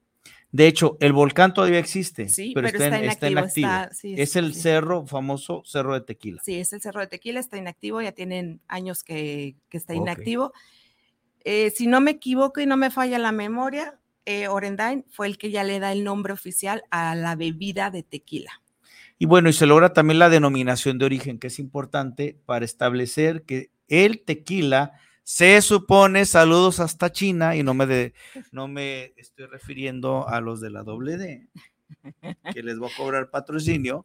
De 0.54 0.68
hecho, 0.68 0.96
el 1.00 1.12
volcán 1.12 1.52
todavía 1.52 1.80
existe, 1.80 2.28
Sí, 2.28 2.52
pero, 2.54 2.68
pero 2.68 2.78
está, 2.84 2.86
está 2.86 2.98
en, 3.04 3.10
está 3.10 3.28
inactivo, 3.28 3.66
está- 3.66 3.92
sí, 3.92 4.14
es 4.16 4.36
el 4.36 4.54
sí. 4.54 4.60
cerro, 4.60 5.04
famoso 5.04 5.62
cerro 5.64 5.94
de 5.94 6.02
tequila. 6.02 6.40
Sí, 6.44 6.54
es 6.54 6.72
el 6.72 6.80
Cerro 6.80 7.00
de 7.00 7.08
Tequila, 7.08 7.40
está 7.40 7.56
inactivo, 7.58 8.00
ya 8.00 8.12
tienen 8.12 8.60
años 8.68 9.02
que, 9.02 9.56
que 9.68 9.76
está 9.76 9.96
inactivo. 9.96 10.52
Eh, 11.42 11.72
si 11.74 11.88
no 11.88 12.00
me 12.00 12.12
equivoco 12.12 12.60
y 12.60 12.66
no 12.66 12.76
me 12.76 12.92
falla 12.92 13.18
la 13.18 13.32
memoria, 13.32 13.98
eh, 14.26 14.46
Orendain 14.46 15.04
fue 15.10 15.26
el 15.26 15.38
que 15.38 15.50
ya 15.50 15.64
le 15.64 15.80
da 15.80 15.90
el 15.90 16.04
nombre 16.04 16.32
oficial 16.32 16.84
a 16.90 17.16
la 17.16 17.34
bebida 17.34 17.90
de 17.90 18.04
tequila. 18.04 18.62
Y 19.18 19.26
bueno, 19.26 19.48
y 19.48 19.54
se 19.54 19.66
logra 19.66 19.92
también 19.92 20.20
la 20.20 20.28
denominación 20.30 20.98
de 20.98 21.06
origen, 21.06 21.40
que 21.40 21.48
es 21.48 21.58
importante 21.58 22.38
para 22.46 22.64
establecer 22.64 23.42
que 23.42 23.72
el 23.88 24.20
tequila 24.24 24.92
se 25.24 25.60
supone, 25.62 26.24
saludos 26.26 26.78
hasta 26.80 27.10
China, 27.10 27.56
y 27.56 27.62
no 27.62 27.74
me, 27.74 27.86
de- 27.86 28.12
no 28.52 28.68
me 28.68 29.12
estoy 29.16 29.46
refiriendo 29.46 30.28
a 30.28 30.40
los 30.40 30.60
de 30.60 30.70
la 30.70 30.82
doble 30.82 31.16
D, 31.16 31.48
que 32.52 32.62
les 32.62 32.78
voy 32.78 32.90
a 32.92 32.96
cobrar 32.96 33.30
patrocinio, 33.30 34.04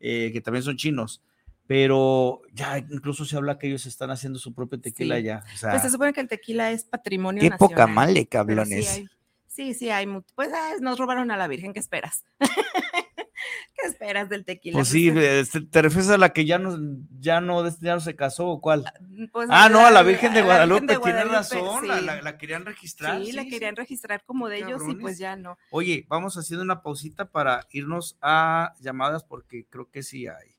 eh, 0.00 0.30
que 0.32 0.40
también 0.40 0.62
son 0.62 0.76
chinos, 0.76 1.22
pero 1.66 2.40
ya 2.52 2.78
incluso 2.78 3.24
se 3.24 3.36
habla 3.36 3.58
que 3.58 3.66
ellos 3.66 3.84
están 3.86 4.10
haciendo 4.10 4.38
su 4.38 4.54
propio 4.54 4.80
tequila 4.80 5.16
Sí. 5.18 5.22
ya. 5.24 5.44
o 5.52 5.56
sea, 5.58 5.70
Pues 5.70 5.82
se 5.82 5.90
supone 5.90 6.12
que 6.12 6.20
el 6.20 6.28
tequila 6.28 6.70
es 6.70 6.84
patrimonio 6.84 7.42
qué 7.42 7.50
poca 7.50 7.86
nacional, 7.86 7.94
male, 7.94 8.28
pero 8.46 8.64
sí 8.64 8.74
hay- 8.74 9.08
Sí, 9.48 9.74
sí, 9.74 9.90
hay. 9.90 10.06
Pues 10.36 10.50
ah, 10.54 10.74
nos 10.80 10.98
robaron 11.00 11.32
a 11.32 11.36
la 11.36 11.48
Virgen, 11.48 11.72
¿qué 11.72 11.80
esperas? 11.80 12.24
¿Qué 13.74 13.86
esperas 13.86 14.28
del 14.28 14.44
tequila? 14.44 14.74
Pues 14.78 14.88
sí, 14.88 15.08
este, 15.08 15.60
¿te 15.62 15.82
refieres 15.82 16.10
a 16.10 16.18
la 16.18 16.32
que 16.32 16.44
ya 16.44 16.58
no, 16.58 16.76
ya 17.20 17.40
no, 17.40 17.68
ya 17.80 17.94
no 17.94 18.00
se 18.00 18.16
casó 18.16 18.46
o 18.48 18.60
cuál? 18.60 18.84
pues, 19.32 19.48
Ah, 19.50 19.68
no, 19.68 19.86
a 19.86 19.90
la 19.90 20.02
Virgen 20.02 20.34
de 20.34 20.42
Guadalupe, 20.42 20.80
Virgen 20.80 20.96
de 20.98 21.02
tienes 21.02 21.24
Guadalupe, 21.28 21.36
razón, 21.36 21.88
la, 21.88 21.98
sí. 22.00 22.04
la- 22.06 22.22
la 22.22 22.38
querían 22.38 22.64
registrar. 22.66 23.24
Sí, 23.24 23.32
la 23.32 23.44
querían 23.46 23.76
registrar 23.76 24.22
como 24.24 24.48
de 24.48 24.58
ellos 24.58 24.82
y 24.88 24.94
pues 24.96 25.18
ya 25.18 25.36
no. 25.36 25.56
Oye, 25.70 26.06
vamos 26.08 26.36
haciendo 26.36 26.64
una 26.64 26.82
pausita 26.82 27.30
para 27.30 27.66
irnos 27.70 28.16
a 28.20 28.74
llamadas 28.80 29.24
porque 29.24 29.66
creo 29.68 29.90
que 29.90 30.02
sí 30.02 30.26
hay. 30.26 30.56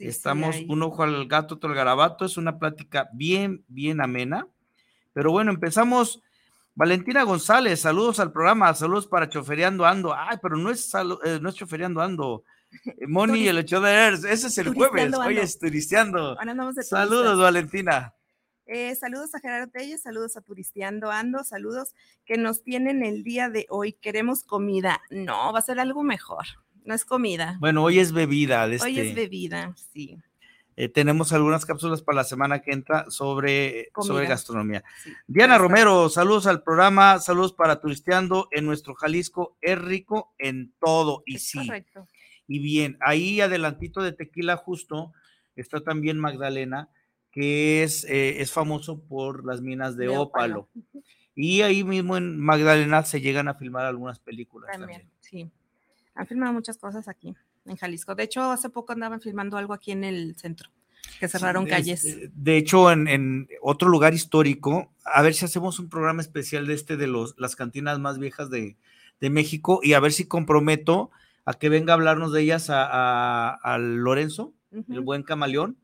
Estamos 0.00 0.56
hay. 0.56 0.66
un 0.68 0.82
ojo 0.82 1.02
al 1.04 1.26
gato, 1.28 1.54
otro 1.54 1.70
al 1.70 1.76
garabato. 1.76 2.24
Es 2.24 2.36
una 2.36 2.58
plática 2.58 3.08
bien, 3.12 3.64
bien 3.68 4.00
amena. 4.00 4.48
Pero 5.12 5.30
bueno, 5.30 5.52
empezamos. 5.52 6.20
Valentina 6.76 7.22
González, 7.22 7.80
saludos 7.80 8.18
al 8.18 8.32
programa, 8.32 8.74
saludos 8.74 9.06
para 9.06 9.28
Chofereando 9.28 9.86
Ando. 9.86 10.12
Ay, 10.12 10.38
pero 10.42 10.56
no 10.56 10.70
es, 10.70 10.92
eh, 11.24 11.38
no 11.40 11.48
es 11.48 11.54
Chofereando 11.54 12.00
Ando. 12.00 12.44
Eh, 12.84 13.06
Moni 13.06 13.42
y 13.42 13.48
el 13.48 13.58
hecho 13.58 13.80
de 13.80 13.92
Earth, 13.92 14.24
ese 14.24 14.48
es 14.48 14.58
el 14.58 14.74
jueves. 14.74 15.04
Ando. 15.04 15.22
es 15.22 15.58
turisteando. 15.58 16.36
Saludos. 16.82 17.38
Valentina. 17.38 18.12
Eh, 18.66 18.94
saludos 18.96 19.34
a 19.34 19.40
Gerardo 19.40 19.70
Telles, 19.70 20.02
saludos 20.02 20.36
a 20.36 20.40
Turisteando 20.40 21.10
Ando, 21.10 21.44
saludos 21.44 21.94
que 22.24 22.38
nos 22.38 22.62
tienen 22.62 23.04
el 23.04 23.22
día 23.22 23.50
de 23.50 23.66
hoy. 23.68 23.92
Queremos 23.92 24.42
comida. 24.42 25.00
No, 25.10 25.52
va 25.52 25.58
a 25.58 25.62
ser 25.62 25.78
algo 25.78 26.02
mejor. 26.02 26.44
No 26.84 26.94
es 26.94 27.04
comida. 27.04 27.56
Bueno, 27.60 27.84
hoy 27.84 27.98
es 27.98 28.12
bebida. 28.12 28.66
De 28.66 28.80
Hoy 28.82 28.98
este, 28.98 29.10
es 29.10 29.14
bebida, 29.14 29.74
sí. 29.92 30.18
Eh, 30.76 30.88
tenemos 30.88 31.32
algunas 31.32 31.64
cápsulas 31.64 32.02
para 32.02 32.16
la 32.16 32.24
semana 32.24 32.60
que 32.60 32.72
entra 32.72 33.10
sobre, 33.10 33.90
sobre 34.00 34.26
gastronomía. 34.26 34.82
sí. 35.02 35.12
Diana. 35.26 35.58
Romero, 35.58 36.08
saludos 36.08 36.46
al 36.46 36.62
programa, 36.62 37.18
saludos 37.20 37.52
para 37.52 37.80
Turisteando 37.80 38.48
en 38.50 38.66
nuestro 38.66 38.94
Jalisco, 38.94 39.56
es 39.60 39.78
rico 39.80 40.34
en 40.38 40.72
todo 40.84 41.22
y 41.26 41.36
Es 41.36 41.48
sí. 41.48 41.66
correcto. 41.66 42.08
Y 42.46 42.58
bien, 42.58 42.98
ahí 43.00 43.40
adelantito 43.40 44.02
de 44.02 44.12
Tequila 44.12 44.56
justo 44.56 45.12
está 45.56 45.80
también 45.80 46.18
Magdalena, 46.18 46.88
que 47.30 47.82
es, 47.82 48.04
eh, 48.04 48.40
es 48.42 48.52
famoso 48.52 49.00
por 49.00 49.44
las 49.46 49.60
minas 49.60 49.96
de, 49.96 50.08
De 50.08 50.16
ópalo. 50.16 50.68
ópalo. 50.72 51.02
Y 51.36 51.62
ahí 51.62 51.82
mismo 51.82 52.16
en 52.16 52.38
Magdalena 52.38 53.02
se 53.02 53.20
llegan 53.20 53.48
a 53.48 53.54
filmar 53.54 53.86
algunas 53.86 54.18
películas 54.20 54.70
También, 54.72 55.00
también. 55.00 55.12
sí. 55.20 55.50
Han 56.16 56.26
filmado 56.28 56.52
muchas 56.52 56.78
cosas 56.78 57.08
aquí 57.08 57.34
en 57.66 57.76
Jalisco. 57.76 58.14
De 58.14 58.22
hecho, 58.24 58.42
hace 58.50 58.68
poco 58.70 58.92
andaban 58.92 59.20
filmando 59.20 59.56
algo 59.56 59.72
aquí 59.74 59.92
en 59.92 60.04
el 60.04 60.36
centro, 60.36 60.70
que 61.20 61.28
cerraron 61.28 61.64
Sí, 61.64 61.70
calles. 61.70 62.04
este, 62.04 62.30
De 62.34 62.56
hecho, 62.56 62.90
en, 62.90 63.08
en 63.08 63.48
otro 63.62 63.88
lugar 63.88 64.14
histórico, 64.14 64.92
a 65.04 65.22
ver 65.22 65.34
si 65.34 65.44
hacemos 65.44 65.78
un 65.78 65.88
programa 65.88 66.20
especial 66.22 66.66
de 66.66 66.74
este 66.74 66.96
de 66.96 67.06
los, 67.06 67.34
las 67.38 67.56
cantinas 67.56 67.98
más 67.98 68.18
viejas 68.18 68.50
de, 68.50 68.76
de 69.20 69.30
México 69.30 69.80
y 69.82 69.94
a 69.94 70.00
ver 70.00 70.12
si 70.12 70.26
comprometo 70.26 71.10
a 71.46 71.54
que 71.54 71.68
venga 71.68 71.92
a 71.92 71.96
hablarnos 71.96 72.32
de 72.32 72.40
ellas 72.42 72.70
a, 72.70 72.84
a- 72.84 73.54
a 73.54 73.78
Lorenzo, 73.78 74.54
el 74.88 75.00
buen 75.00 75.22
camaleón, 75.22 75.76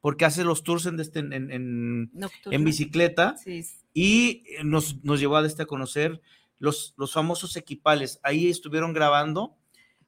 porque 0.00 0.24
hace 0.24 0.42
los 0.42 0.64
tours 0.64 0.86
en, 0.86 0.98
este, 0.98 1.20
en, 1.20 1.32
en- 1.32 2.10
en 2.50 2.64
bicicleta 2.64 3.36
Sí, 3.36 3.62
y 3.94 4.42
nos, 4.64 5.04
nos 5.04 5.20
llevó 5.20 5.36
a, 5.36 5.46
este, 5.46 5.62
a 5.62 5.66
conocer 5.66 6.20
los, 6.58 6.94
los 6.96 7.12
famosos 7.12 7.56
equipales. 7.56 8.18
Ahí 8.22 8.48
estuvieron 8.48 8.92
grabando 8.94 9.54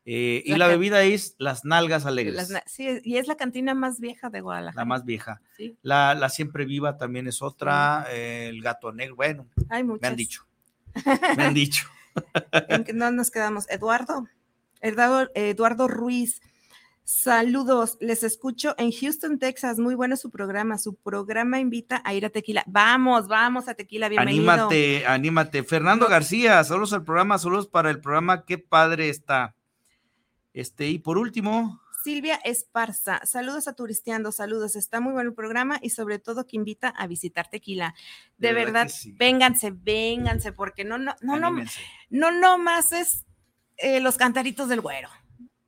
eh, 0.06 0.42
y 0.44 0.54
La 0.56 0.66
bebida 0.68 1.02
es 1.02 1.34
las 1.38 1.64
nalgas 1.64 2.04
alegres, 2.06 2.34
las 2.34 2.50
na- 2.50 2.62
sí, 2.66 3.00
y 3.04 3.16
es 3.16 3.26
la 3.26 3.36
cantina 3.36 3.74
más 3.74 4.00
vieja 4.00 4.28
de 4.30 4.40
Guadalajara. 4.40 4.82
la 4.82 4.84
más 4.86 5.04
vieja. 5.04 5.40
Sí, 5.56 5.76
La, 5.82 6.14
la 6.14 6.28
siempre 6.28 6.64
viva 6.66 6.96
también 6.98 7.26
es 7.26 7.40
otra, 7.42 8.06
eh, 8.10 8.48
el 8.50 8.60
gato 8.62 8.92
negro, 8.92 9.16
bueno, 9.16 9.46
hay 9.70 9.82
muchas. 9.84 10.02
me 10.02 10.08
han 10.08 10.16
dicho, 10.16 10.46
me 11.36 11.44
han 11.44 11.54
dicho. 11.54 11.86
¿En 12.68 12.84
no 12.96 13.10
nos 13.10 13.30
quedamos? 13.30 13.68
Eduardo, 13.70 14.26
Eduardo, 14.80 15.30
Eduardo 15.34 15.88
Ruiz. 15.88 16.40
Saludos, 17.06 17.98
les 18.00 18.22
escucho 18.22 18.74
en 18.78 18.90
Houston, 18.90 19.38
Texas. 19.38 19.78
Muy 19.78 19.94
bueno 19.94 20.16
su 20.16 20.30
programa. 20.30 20.78
Su 20.78 20.94
programa 20.94 21.60
invita 21.60 22.00
a 22.02 22.14
ir 22.14 22.24
a 22.24 22.30
Tequila. 22.30 22.64
Vamos, 22.66 23.28
vamos 23.28 23.68
a 23.68 23.74
Tequila, 23.74 24.08
bienvenido. 24.08 24.50
Anímate, 24.52 25.06
anímate. 25.06 25.62
Fernando. 25.64 26.06
García, 26.08 26.64
saludos 26.64 26.94
al 26.94 27.04
programa, 27.04 27.36
saludos 27.38 27.66
para 27.68 27.90
el 27.90 28.00
programa, 28.00 28.44
qué 28.46 28.56
padre 28.56 29.10
está. 29.10 29.54
Este, 30.54 30.88
y 30.88 30.98
por 30.98 31.18
último, 31.18 31.80
Silvia 32.04 32.36
Esparza, 32.44 33.20
saludos 33.24 33.66
a 33.68 33.72
Turisteando, 33.74 34.30
saludos. 34.30 34.76
Está 34.76 35.00
muy 35.00 35.12
bueno 35.14 35.30
el 35.30 35.34
programa 35.34 35.78
y 35.82 35.90
sobre 35.90 36.18
todo 36.18 36.46
que 36.46 36.56
invita 36.56 36.88
a 36.90 37.06
visitar 37.06 37.48
Tequila. 37.48 37.94
De, 38.36 38.48
De 38.48 38.54
verdad 38.54 38.72
verdad, 38.84 38.88
sí. 38.88 39.12
vénganse, 39.18 39.70
vénganse, 39.74 40.52
porque 40.52 40.84
no, 40.84 40.96
no, 40.98 41.14
no, 41.22 41.36
no, 41.38 41.46
anímense. 41.48 41.80
no, 42.10 42.30
no 42.30 42.58
más 42.58 42.92
es 42.92 43.24
eh, 43.78 44.00
los 44.00 44.16
cantaritos 44.16 44.68
del 44.68 44.80
güero. 44.80 45.08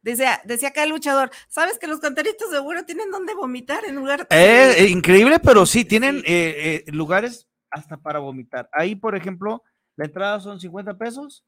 Decía, 0.02 0.40
decía 0.44 0.68
acá 0.68 0.84
el 0.84 0.90
luchador, 0.90 1.30
¿sabes 1.48 1.78
que 1.80 1.88
los 1.88 1.98
cantaritos 1.98 2.50
del 2.52 2.60
güero 2.62 2.84
tienen 2.84 3.10
donde 3.10 3.34
vomitar 3.34 3.84
en 3.86 3.96
lugar 3.96 4.28
Eh, 4.30 4.74
eh, 4.78 4.88
increíble, 4.88 5.40
pero 5.40 5.66
sí, 5.66 5.84
tienen 5.84 6.18
Sí. 6.18 6.24
eh, 6.28 6.84
lugares 6.88 7.48
hasta 7.70 7.96
para 7.96 8.20
vomitar. 8.20 8.68
Ahí, 8.72 8.94
por 8.94 9.16
ejemplo, 9.16 9.64
la 9.96 10.04
entrada 10.04 10.38
son 10.38 10.60
50 10.60 10.96
pesos 10.96 11.44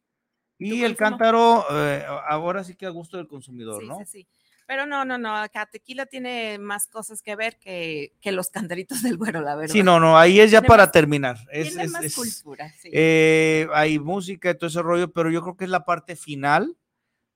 y 0.59 0.83
el 0.85 0.97
consumo. 0.97 0.97
cántaro, 1.19 1.65
eh, 1.71 2.05
ahora 2.29 2.65
sí 2.65 2.75
que 2.75 2.87
a 2.87 2.91
gusto 2.91 3.17
del 3.17 3.29
consumidor, 3.29 3.81
Sí, 3.83 3.89
¿no? 3.89 3.99
sí, 3.99 4.05
sí. 4.07 4.27
Pero 4.67 4.85
no, 4.85 5.07
no, 5.07 5.17
no, 5.17 5.35
acá 5.35 5.65
Tequila 5.65 6.05
tiene 6.05 6.59
más 6.59 6.89
cosas 6.89 7.23
que 7.23 7.35
ver 7.37 7.59
que, 7.59 8.13
que 8.21 8.33
los 8.33 8.51
cantaritos 8.51 9.01
del 9.03 9.17
güero, 9.17 9.41
la 9.41 9.57
verdad. 9.57 9.73
Sí, 9.73 9.83
no, 9.83 9.99
no, 9.99 10.19
ahí 10.19 10.41
es 10.41 10.51
ya 10.51 10.59
Tiene 10.61 10.69
para 10.69 10.83
más- 10.85 10.93
terminar. 10.93 11.37
Es, 11.51 11.69
Tiene 11.69 11.85
es- 11.85 11.91
más 11.91 12.05
es- 12.05 12.15
cultura, 12.15 12.71
sí. 12.79 12.91
eh, 12.93 13.67
hay 13.73 13.99
música 13.99 14.51
y 14.51 14.55
todo 14.59 14.67
ese 14.69 14.83
rollo, 14.83 15.11
pero 15.11 15.31
yo 15.31 15.41
creo 15.43 15.57
que 15.57 15.65
es 15.65 15.71
la 15.71 15.85
parte 15.87 16.17
final 16.17 16.77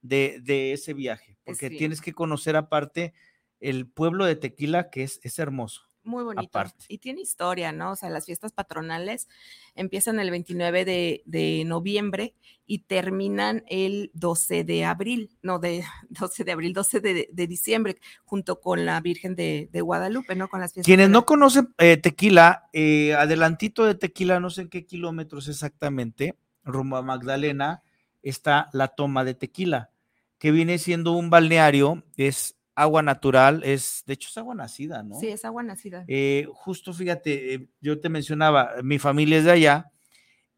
de, 0.02 0.40
de 0.42 0.72
ese 0.74 0.92
viaje, 0.92 1.38
porque 1.44 1.68
Sí. 1.70 1.78
tienes 1.78 2.00
que 2.02 2.12
conocer 2.12 2.54
aparte 2.56 3.14
el 3.60 3.86
pueblo 3.86 4.24
de 4.26 4.36
Tequila, 4.36 4.90
que 4.90 5.04
es, 5.04 5.20
es 5.22 5.38
hermoso. 5.38 5.82
Muy 6.04 6.24
bonito. 6.24 6.48
aparte. 6.48 6.84
Y 6.88 6.98
tiene 6.98 7.20
historia, 7.20 7.72
¿no? 7.72 7.92
O 7.92 7.96
sea, 7.96 8.10
las 8.10 8.26
fiestas 8.26 8.52
patronales 8.52 9.28
empiezan 9.74 10.18
el 10.18 10.30
29 10.30 10.84
de, 10.84 11.22
de 11.26 11.64
noviembre 11.64 12.34
y 12.66 12.80
terminan 12.80 13.64
el 13.68 14.10
12 14.14 14.64
de 14.64 14.84
abril, 14.84 15.30
no, 15.42 15.58
de 15.58 15.84
12 16.10 16.44
de 16.44 16.52
abril, 16.52 16.72
12 16.72 17.00
de, 17.00 17.28
de 17.32 17.46
diciembre, 17.46 17.98
junto 18.24 18.60
con 18.60 18.84
la 18.84 19.00
Virgen 19.00 19.34
de, 19.36 19.68
de 19.72 19.80
Guadalupe, 19.80 20.34
¿no? 20.34 20.48
Con 20.48 20.60
las 20.60 20.72
fiestas. 20.72 20.86
Quienes 20.86 21.10
no 21.10 21.24
conocen 21.24 21.74
eh, 21.78 21.96
Tequila, 21.96 22.68
eh, 22.72 23.14
adelantito 23.14 23.84
de 23.84 23.94
Tequila, 23.94 24.40
no 24.40 24.50
sé 24.50 24.62
en 24.62 24.68
qué 24.68 24.86
kilómetros 24.86 25.48
exactamente, 25.48 26.36
rumbo 26.64 26.96
a 26.96 27.02
Magdalena, 27.02 27.82
está 28.22 28.68
la 28.72 28.88
toma 28.88 29.24
de 29.24 29.34
Tequila, 29.34 29.90
que 30.38 30.50
viene 30.50 30.78
siendo 30.78 31.12
un 31.12 31.30
balneario, 31.30 32.04
es 32.16 32.56
agua 32.74 33.02
natural, 33.02 33.62
es, 33.64 34.02
de 34.06 34.14
hecho 34.14 34.28
es 34.30 34.38
agua 34.38 34.54
nacida, 34.54 35.02
¿no? 35.02 35.18
Sí, 35.20 35.28
es 35.28 35.44
agua 35.44 35.62
nacida. 35.62 36.04
Eh, 36.08 36.46
justo 36.54 36.92
fíjate, 36.92 37.54
eh, 37.54 37.68
yo 37.80 38.00
te 38.00 38.08
mencionaba, 38.08 38.72
mi 38.82 38.98
familia 38.98 39.38
es 39.38 39.44
de 39.44 39.50
allá 39.52 39.90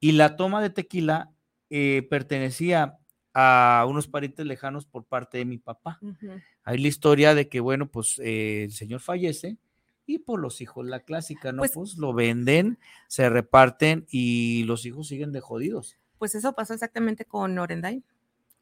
y 0.00 0.12
la 0.12 0.36
toma 0.36 0.62
de 0.62 0.70
tequila 0.70 1.30
eh, 1.70 2.06
pertenecía 2.10 2.98
a 3.32 3.84
unos 3.88 4.06
parientes 4.06 4.46
lejanos 4.46 4.86
por 4.86 5.04
parte 5.04 5.38
de 5.38 5.44
mi 5.44 5.58
papá. 5.58 5.98
Hay 6.62 6.78
la 6.78 6.88
historia 6.88 7.34
de 7.34 7.48
que, 7.48 7.58
bueno, 7.60 7.90
pues 7.90 8.20
eh, 8.20 8.64
el 8.64 8.72
señor 8.72 9.00
fallece 9.00 9.56
y 10.06 10.18
por 10.18 10.38
los 10.38 10.60
hijos, 10.60 10.86
la 10.86 11.00
clásica, 11.00 11.50
¿no? 11.50 11.58
Pues- 11.62 11.72
Pues, 11.72 11.96
lo 11.96 12.12
venden, 12.12 12.78
se 13.08 13.28
reparten 13.28 14.06
y 14.08 14.62
los 14.64 14.86
hijos 14.86 15.08
siguen 15.08 15.32
de 15.32 15.40
jodidos. 15.40 15.96
Pues 16.18 16.34
eso 16.36 16.52
pasó 16.54 16.74
exactamente 16.74 17.24
con 17.24 17.58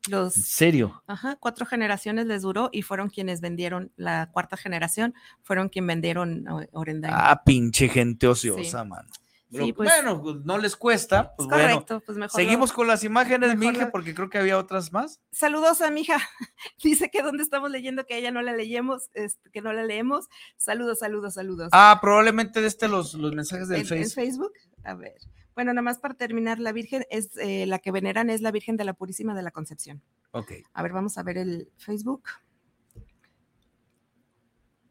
Orendain. 0.06 0.12
En 0.22 0.24
Los 0.24 0.34
serio. 0.34 1.02
Ajá, 1.06 1.36
cuatro 1.36 1.66
generaciones 1.66 2.26
les 2.26 2.42
duró 2.42 2.68
y 2.72 2.82
fueron 2.82 3.08
quienes 3.08 3.40
vendieron, 3.40 3.92
la 3.96 4.30
cuarta 4.32 4.56
generación 4.56 5.14
fueron 5.42 5.68
quien 5.68 5.86
vendieron 5.86 6.44
Orendain. 6.72 7.14
Ah, 7.16 7.42
pinche 7.44 7.88
gente 7.88 8.26
ociosa, 8.26 8.84
mano. 8.84 9.08
Lo- 9.50 9.66
Sí, 9.66 9.72
pues. 9.74 9.90
bueno, 9.90 10.22
pues, 10.22 10.36
no 10.46 10.56
les 10.56 10.76
cuesta, 10.76 11.34
pues 11.36 11.46
bueno. 11.46 11.62
correcto, 11.74 12.02
pues 12.06 12.16
mejor. 12.16 12.40
lo- 12.40 12.44
Seguimos 12.44 12.72
con 12.72 12.86
las 12.86 13.04
imágenes, 13.04 13.54
lo- 13.58 13.90
porque 13.90 14.14
creo 14.14 14.30
que 14.30 14.38
había 14.38 14.56
otras 14.56 14.92
más. 14.94 15.20
Saludos 15.30 15.82
a 15.82 15.90
mi 15.90 16.00
hija. 16.00 16.16
Dice 16.82 17.10
que 17.10 17.20
donde 17.22 17.42
estamos 17.42 17.70
leyendo 17.70 18.06
que 18.06 18.16
ella 18.16 18.30
no 18.30 18.40
la 18.40 18.52
leemos, 18.54 19.10
este, 19.12 19.50
que 19.50 19.60
no 19.60 19.74
la 19.74 19.84
leemos. 19.84 20.28
Saludos, 20.56 21.00
saludos, 21.00 21.34
saludos. 21.34 21.68
Ah, 21.72 21.98
probablemente 22.00 22.62
de 22.62 22.66
este 22.66 22.88
los, 22.88 23.12
los 23.12 23.34
mensajes 23.34 23.68
del 23.68 23.80
en, 23.80 23.82
en 23.82 23.88
Facebook. 23.88 24.14
Facebook. 24.14 24.52
A 24.84 24.94
ver. 24.94 25.16
Bueno, 25.54 25.72
nada 25.72 25.82
más 25.82 25.98
para 25.98 26.14
terminar, 26.14 26.58
la 26.58 26.72
Virgen 26.72 27.04
es 27.10 27.36
eh, 27.36 27.66
la 27.66 27.78
que 27.78 27.90
veneran 27.92 28.30
es 28.30 28.40
la 28.40 28.50
Virgen 28.50 28.76
de 28.76 28.84
la 28.84 28.94
Purísima 28.94 29.34
de 29.34 29.42
la 29.42 29.50
Concepción. 29.50 30.02
Ok. 30.30 30.52
A 30.72 30.82
ver, 30.82 30.92
vamos 30.92 31.18
a 31.18 31.22
ver 31.22 31.38
el 31.38 31.68
Facebook. 31.76 32.22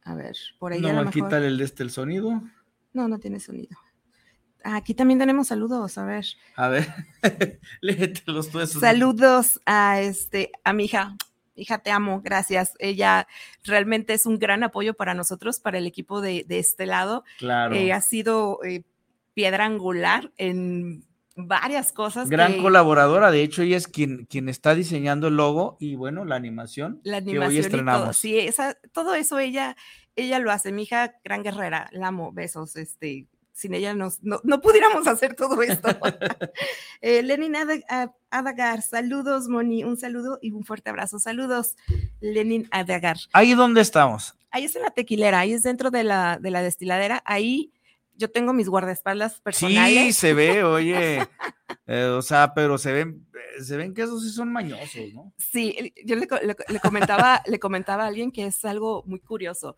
A 0.03 0.15
ver, 0.15 0.35
por 0.59 0.73
ahí 0.73 0.79
a 0.79 0.81
No, 0.81 0.87
lo 0.89 0.93
me 0.95 1.05
mejor- 1.05 1.13
quítale 1.13 1.47
el 1.47 1.57
de 1.57 1.63
este 1.65 1.83
el 1.83 1.91
sonido. 1.91 2.41
No, 2.93 3.07
no 3.07 3.19
tiene 3.19 3.39
sonido. 3.39 3.77
Aquí 4.63 4.93
también 4.93 5.19
tenemos 5.19 5.47
saludos, 5.47 5.97
a 5.97 6.05
ver. 6.05 6.25
A 6.55 6.67
ver, 6.67 6.87
léetelos 7.81 8.49
tú 8.49 8.59
esos. 8.59 8.81
Saludos 8.81 9.59
a 9.65 10.01
este 10.01 10.51
a 10.63 10.73
mi 10.73 10.85
hija. 10.85 11.15
Hija, 11.55 11.79
te 11.79 11.91
amo, 11.91 12.21
gracias. 12.21 12.73
Ella 12.79 13.27
realmente 13.63 14.13
es 14.13 14.25
un 14.25 14.39
gran 14.39 14.63
apoyo 14.63 14.93
para 14.93 15.13
nosotros, 15.13 15.59
para 15.59 15.77
el 15.77 15.85
equipo 15.85 16.21
de, 16.21 16.45
de 16.47 16.59
este 16.59 16.85
lado. 16.85 17.23
Claro. 17.39 17.75
Eh, 17.75 17.91
ha 17.91 18.01
sido 18.01 18.59
eh, 18.63 18.83
piedra 19.33 19.65
angular 19.65 20.31
en 20.37 21.05
varias 21.35 21.91
cosas. 21.91 22.29
Gran 22.29 22.55
que- 22.55 22.61
colaboradora, 22.61 23.31
de 23.31 23.41
hecho, 23.43 23.61
ella 23.63 23.77
es 23.77 23.87
quien, 23.87 24.25
quien 24.25 24.49
está 24.49 24.75
diseñando 24.75 25.27
el 25.27 25.35
logo 25.35 25.77
y 25.79 25.95
bueno, 25.95 26.25
la 26.25 26.35
animación, 26.35 26.99
la 27.03 27.21
que 27.21 27.29
hoy 27.29 27.35
animación 27.37 27.51
y 27.53 27.57
todo. 27.57 27.67
estrenamos. 27.67 28.17
Sí, 28.17 28.37
esa, 28.39 28.75
todo 28.91 29.15
eso 29.15 29.39
ella, 29.39 29.75
ella 30.15 30.39
lo 30.39 30.51
hace. 30.51 30.71
Mi 30.71 30.83
hija, 30.83 31.15
gran 31.23 31.43
guerrera, 31.43 31.89
la 31.93 32.07
amo, 32.07 32.31
besos. 32.31 32.75
Este, 32.75 33.27
sin 33.53 33.73
ella 33.73 33.93
nos, 33.93 34.21
no, 34.23 34.39
no 34.43 34.59
pudiéramos 34.61 35.07
hacer 35.07 35.35
todo 35.35 35.61
esto. 35.61 35.87
Eh, 37.03 37.23
Lenin 37.23 37.55
Adagar, 38.29 38.83
saludos, 38.83 39.47
Moni, 39.47 39.83
un 39.83 39.97
saludo 39.97 40.37
y 40.39 40.51
un 40.51 40.63
fuerte 40.63 40.91
abrazo. 40.91 41.17
Saludos, 41.17 41.75
Lenin 42.19 42.67
Adagar. 42.69 43.17
Ahí 43.33 43.55
donde 43.55 43.81
estamos. 43.81 44.35
Ahí 44.51 44.65
es 44.65 44.75
en 44.75 44.83
la 44.83 44.91
tequilera, 44.91 45.39
ahí 45.39 45.53
es 45.53 45.63
dentro 45.63 45.89
de 45.89 46.03
la, 46.03 46.37
de 46.39 46.51
la 46.51 46.61
destiladera. 46.61 47.23
Ahí 47.25 47.71
yo 48.21 48.31
tengo 48.31 48.53
mis 48.53 48.69
guardaespaldas 48.69 49.33
Sí, 49.35 49.41
personales. 49.43 50.15
se 50.15 50.33
ve, 50.33 50.63
oye. 50.63 51.27
eh, 51.87 52.03
o 52.05 52.21
sea, 52.21 52.53
pero 52.53 52.77
se 52.77 52.93
ven, 52.93 53.27
se 53.61 53.75
ven 53.75 53.93
que 53.93 54.03
esos 54.03 54.23
sí 54.23 54.29
son 54.29 54.51
mañosos, 54.53 55.13
¿no? 55.13 55.33
Sí, 55.37 55.93
yo 56.05 56.15
le, 56.15 56.27
le 56.43 56.55
le 56.69 56.79
comentaba, 56.79 57.41
le 57.45 57.59
comentaba 57.59 58.03
a 58.05 58.07
alguien 58.07 58.31
que 58.31 58.45
es 58.45 58.63
algo 58.63 59.03
muy 59.05 59.19
curioso. 59.19 59.75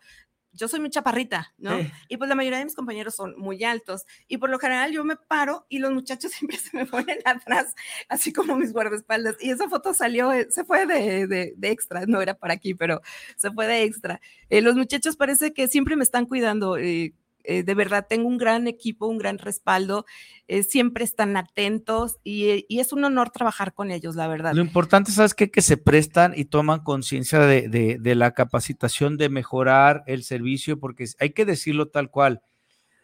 Yo 0.56 0.68
soy 0.68 0.78
muy 0.78 0.88
chaparrita, 0.90 1.52
¿no? 1.58 1.76
Sí. 1.80 1.90
Y 2.10 2.16
pues 2.16 2.28
la 2.28 2.36
mayoría 2.36 2.60
de 2.60 2.64
mis 2.64 2.76
compañeros 2.76 3.16
son 3.16 3.34
muy 3.36 3.64
altos. 3.64 4.04
Y 4.28 4.38
por 4.38 4.50
lo 4.50 4.60
general 4.60 4.92
yo 4.92 5.02
me 5.04 5.16
paro 5.16 5.66
y 5.68 5.80
los 5.80 5.92
muchachos 5.92 6.30
siempre 6.38 6.56
se 6.58 6.76
me 6.76 6.86
ponen 6.86 7.18
atrás, 7.24 7.74
así 8.08 8.32
como 8.32 8.54
mis 8.54 8.72
guardaespaldas. 8.72 9.34
Y 9.40 9.50
esa 9.50 9.68
foto 9.68 9.92
salió, 9.94 10.32
eh, 10.32 10.46
se 10.50 10.62
fue 10.64 10.86
de, 10.86 11.26
de- 11.26 11.54
de 11.56 11.70
extra, 11.72 12.06
no 12.06 12.22
era 12.22 12.34
para 12.34 12.54
aquí, 12.54 12.72
pero 12.74 13.00
se 13.36 13.50
fue 13.50 13.66
de 13.66 13.82
extra. 13.82 14.20
Eh, 14.48 14.60
los 14.60 14.76
muchachos 14.76 15.16
parece 15.16 15.52
que 15.52 15.66
siempre 15.66 15.96
me 15.96 16.04
están 16.04 16.24
cuidando. 16.26 16.76
eh, 16.76 17.14
eh, 17.44 17.62
de 17.62 17.74
verdad, 17.74 18.06
tengo 18.08 18.26
un 18.28 18.38
gran 18.38 18.66
equipo, 18.66 19.06
un 19.06 19.18
gran 19.18 19.38
respaldo. 19.38 20.04
eh, 20.48 20.62
siempre 20.62 21.04
están 21.04 21.36
atentos 21.38 22.18
y, 22.22 22.48
eh, 22.50 22.66
y 22.68 22.80
es 22.80 22.92
un 22.92 23.02
honor 23.04 23.30
trabajar 23.30 23.72
con 23.72 23.90
ellos, 23.90 24.14
la 24.16 24.26
verdad. 24.28 24.52
Lo 24.54 24.60
importante, 24.62 25.10
¿sabes 25.12 25.32
qué? 25.34 25.50
Que 25.50 25.62
se 25.62 25.76
prestan 25.78 26.34
y 26.36 26.44
toman 26.44 26.80
conciencia 26.84 27.38
de, 27.40 27.68
de- 27.68 27.98
de 27.98 28.14
la 28.14 28.32
capacitación 28.32 29.16
de 29.16 29.28
mejorar 29.30 30.02
el 30.06 30.22
servicio, 30.22 30.78
porque 30.78 31.06
hay 31.18 31.30
que 31.30 31.44
decirlo 31.46 31.88
tal 31.88 32.10
cual. 32.10 32.42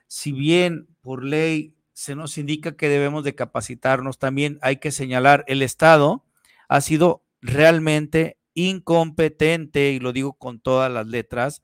Si 0.07 0.33
bien 0.33 0.89
por 1.01 1.25
ley 1.25 1.75
se 1.93 2.15
nos 2.15 2.37
indica 2.37 2.77
que 2.77 2.89
debemos 2.89 3.25
de 3.25 3.35
capacitarnos, 3.35 4.19
también 4.19 4.59
hay 4.61 4.77
que 4.77 4.91
señalar, 4.91 5.45
el 5.47 5.63
Estado 5.63 6.25
ha 6.69 6.81
sido 6.81 7.23
realmente 7.41 8.37
incompetente, 8.55 9.93
y 9.93 10.01
lo 10.01 10.13
digo 10.13 10.35
con 10.35 10.61
todas 10.61 10.91
las 10.93 11.07
letras, 11.07 11.63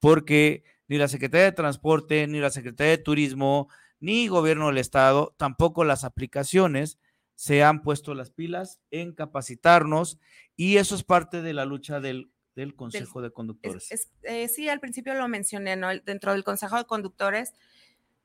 porque 0.00 0.64
ni 0.92 0.98
la 0.98 1.08
Secretaría 1.08 1.46
de 1.46 1.52
Transporte, 1.52 2.26
ni 2.26 2.38
la 2.38 2.50
Secretaría 2.50 2.90
de 2.90 2.98
Turismo, 3.02 3.70
ni 3.98 4.28
Gobierno 4.28 4.66
del 4.66 4.76
Estado, 4.76 5.34
tampoco 5.38 5.84
las 5.84 6.04
aplicaciones 6.04 6.98
se 7.34 7.62
han 7.62 7.82
puesto 7.82 8.12
las 8.12 8.30
pilas 8.30 8.78
en 8.90 9.14
capacitarnos 9.14 10.18
y 10.54 10.76
eso 10.76 10.94
es 10.94 11.02
parte 11.02 11.40
de 11.40 11.54
la 11.54 11.64
lucha 11.64 11.98
del, 12.00 12.30
del 12.54 12.74
Consejo 12.76 13.22
de 13.22 13.28
Es- 13.28 13.32
Conductores. 13.32 13.90
es- 13.90 14.10
eh, 14.24 14.48
sí, 14.48 14.68
al 14.68 14.80
principio 14.80 15.14
lo 15.14 15.26
mencioné, 15.28 15.76
¿no? 15.76 15.88
Dentro 16.00 16.32
del 16.32 16.44
Consejo 16.44 16.76
de 16.76 16.84
Conductores, 16.84 17.54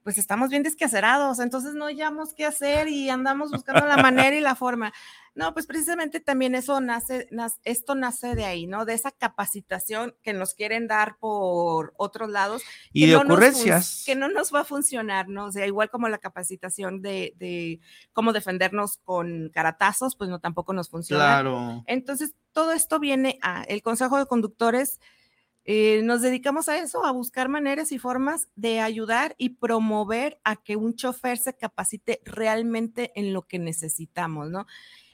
pues 0.07 0.17
estamos 0.17 0.49
bien 0.49 0.63
desquacerados, 0.63 1.41
entonces 1.41 1.73
no 1.75 1.83
hayamos 1.87 2.33
qué 2.33 2.45
hacer 2.45 2.87
y 2.87 3.09
andamos 3.09 3.51
buscando 3.51 3.85
la 3.85 3.97
manera 3.97 4.33
y 4.33 4.39
la 4.39 4.55
forma. 4.55 4.93
No, 5.35 5.53
pues 5.53 5.65
precisamente 5.67 6.21
también 6.21 6.55
eso 6.55 6.79
nace, 6.79 7.27
nas- 7.29 7.59
esto 7.65 7.93
nace 7.93 8.33
de 8.33 8.45
ahí, 8.45 8.67
¿no? 8.67 8.85
De 8.85 8.93
esa 8.93 9.11
capacitación 9.11 10.15
que 10.23 10.31
nos 10.31 10.53
quieren 10.53 10.87
dar 10.87 11.17
por 11.19 11.93
otros 11.97 12.29
lados. 12.29 12.61
y 12.93 13.07
de 13.07 13.11
no 13.11 13.25
nos 13.25 13.33
ocurrencias. 13.33 14.03
que 14.05 14.15
no 14.15 14.29
nos 14.29 14.53
va 14.53 14.61
a 14.61 14.63
funcionar, 14.63 15.27
¿no? 15.27 15.47
O 15.47 15.51
sea, 15.51 15.67
igual 15.67 15.89
como 15.89 16.07
la 16.07 16.19
capacitación 16.19 17.01
de, 17.01 17.33
de 17.35 17.81
cómo 18.13 18.31
defendernos 18.31 18.99
con 19.03 19.49
caratazos, 19.53 20.15
pues 20.15 20.29
no 20.29 20.39
tampoco 20.39 20.71
nos 20.71 20.87
funciona. 20.89 21.25
Claro. 21.25 21.83
Entonces, 21.85 22.33
todo 22.53 22.71
esto 22.71 22.97
viene 23.01 23.39
a 23.41 23.63
el 23.63 23.81
Consejo 23.81 24.17
de 24.17 24.25
Conductores. 24.25 25.01
Eh, 25.69 26.01
nos 26.01 26.21
dedicamos 26.21 26.69
a 26.69 26.77
eso, 26.77 27.05
a 27.05 27.11
buscar 27.11 27.49
maneras 27.49 27.91
y 27.91 27.99
formas 27.99 28.47
de 28.55 28.79
ayudar 28.79 29.35
y 29.37 29.49
promover 29.49 30.39
a 30.45 30.55
que 30.55 30.77
un 30.77 30.95
chofer 30.95 31.37
se 31.37 31.57
capacite 31.57 32.21
realmente 32.23 33.11
en 33.15 33.33
lo 33.33 33.41
que 33.41 33.59
necesitamos, 33.59 34.49
¿no? 34.49 34.65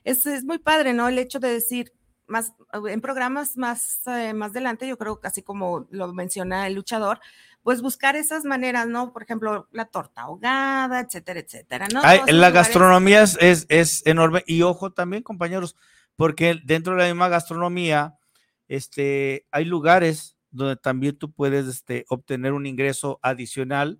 Es, 0.04 0.28
es 0.28 0.44
muy 0.44 0.60
padre, 0.60 0.94
¿no? 0.94 1.08
El 1.08 1.18
hecho 1.18 1.40
de 1.40 1.52
decir, 1.52 1.94
más 2.28 2.54
en 2.88 3.02
programas 3.02 3.58
más, 3.58 4.02
eh, 4.06 4.36
más 4.36 4.52
adelante, 4.52 4.88
yo 4.88 4.96
creo 5.00 5.20
que 5.20 5.28
así 5.28 5.42
como 5.42 5.88
lo 5.90 6.14
menciona 6.14 6.68
el 6.68 6.76
luchador, 6.76 7.20
pues 7.64 7.82
buscar 7.82 8.16
esas 8.16 8.46
maneras, 8.46 8.86
¿no? 8.88 9.12
Por 9.12 9.24
ejemplo, 9.24 9.68
la 9.72 9.86
torta 9.86 10.22
ahogada, 10.22 11.00
etcétera, 11.00 11.40
etcétera, 11.40 11.88
¿no? 11.92 12.02
Ay, 12.04 12.20
la 12.28 12.52
gastronomía 12.52 13.24
es, 13.24 13.40
es, 13.42 13.66
es 13.70 14.06
enorme 14.06 14.44
y 14.46 14.62
ojo 14.62 14.92
también, 14.92 15.24
compañeros, 15.24 15.76
porque 16.16 16.60
dentro 16.64 16.94
de 16.94 17.00
la 17.02 17.08
misma 17.08 17.30
gastronomía, 17.30 18.20
este, 18.68 19.48
hay 19.50 19.66
lugares 19.66 20.38
donde 20.54 20.78
también 20.78 21.18
tú 21.18 21.32
puedes 21.32 21.68
este, 21.68 22.06
obtener 22.10 22.54
un 22.54 22.66
ingreso 22.66 23.20
adicional, 23.22 24.00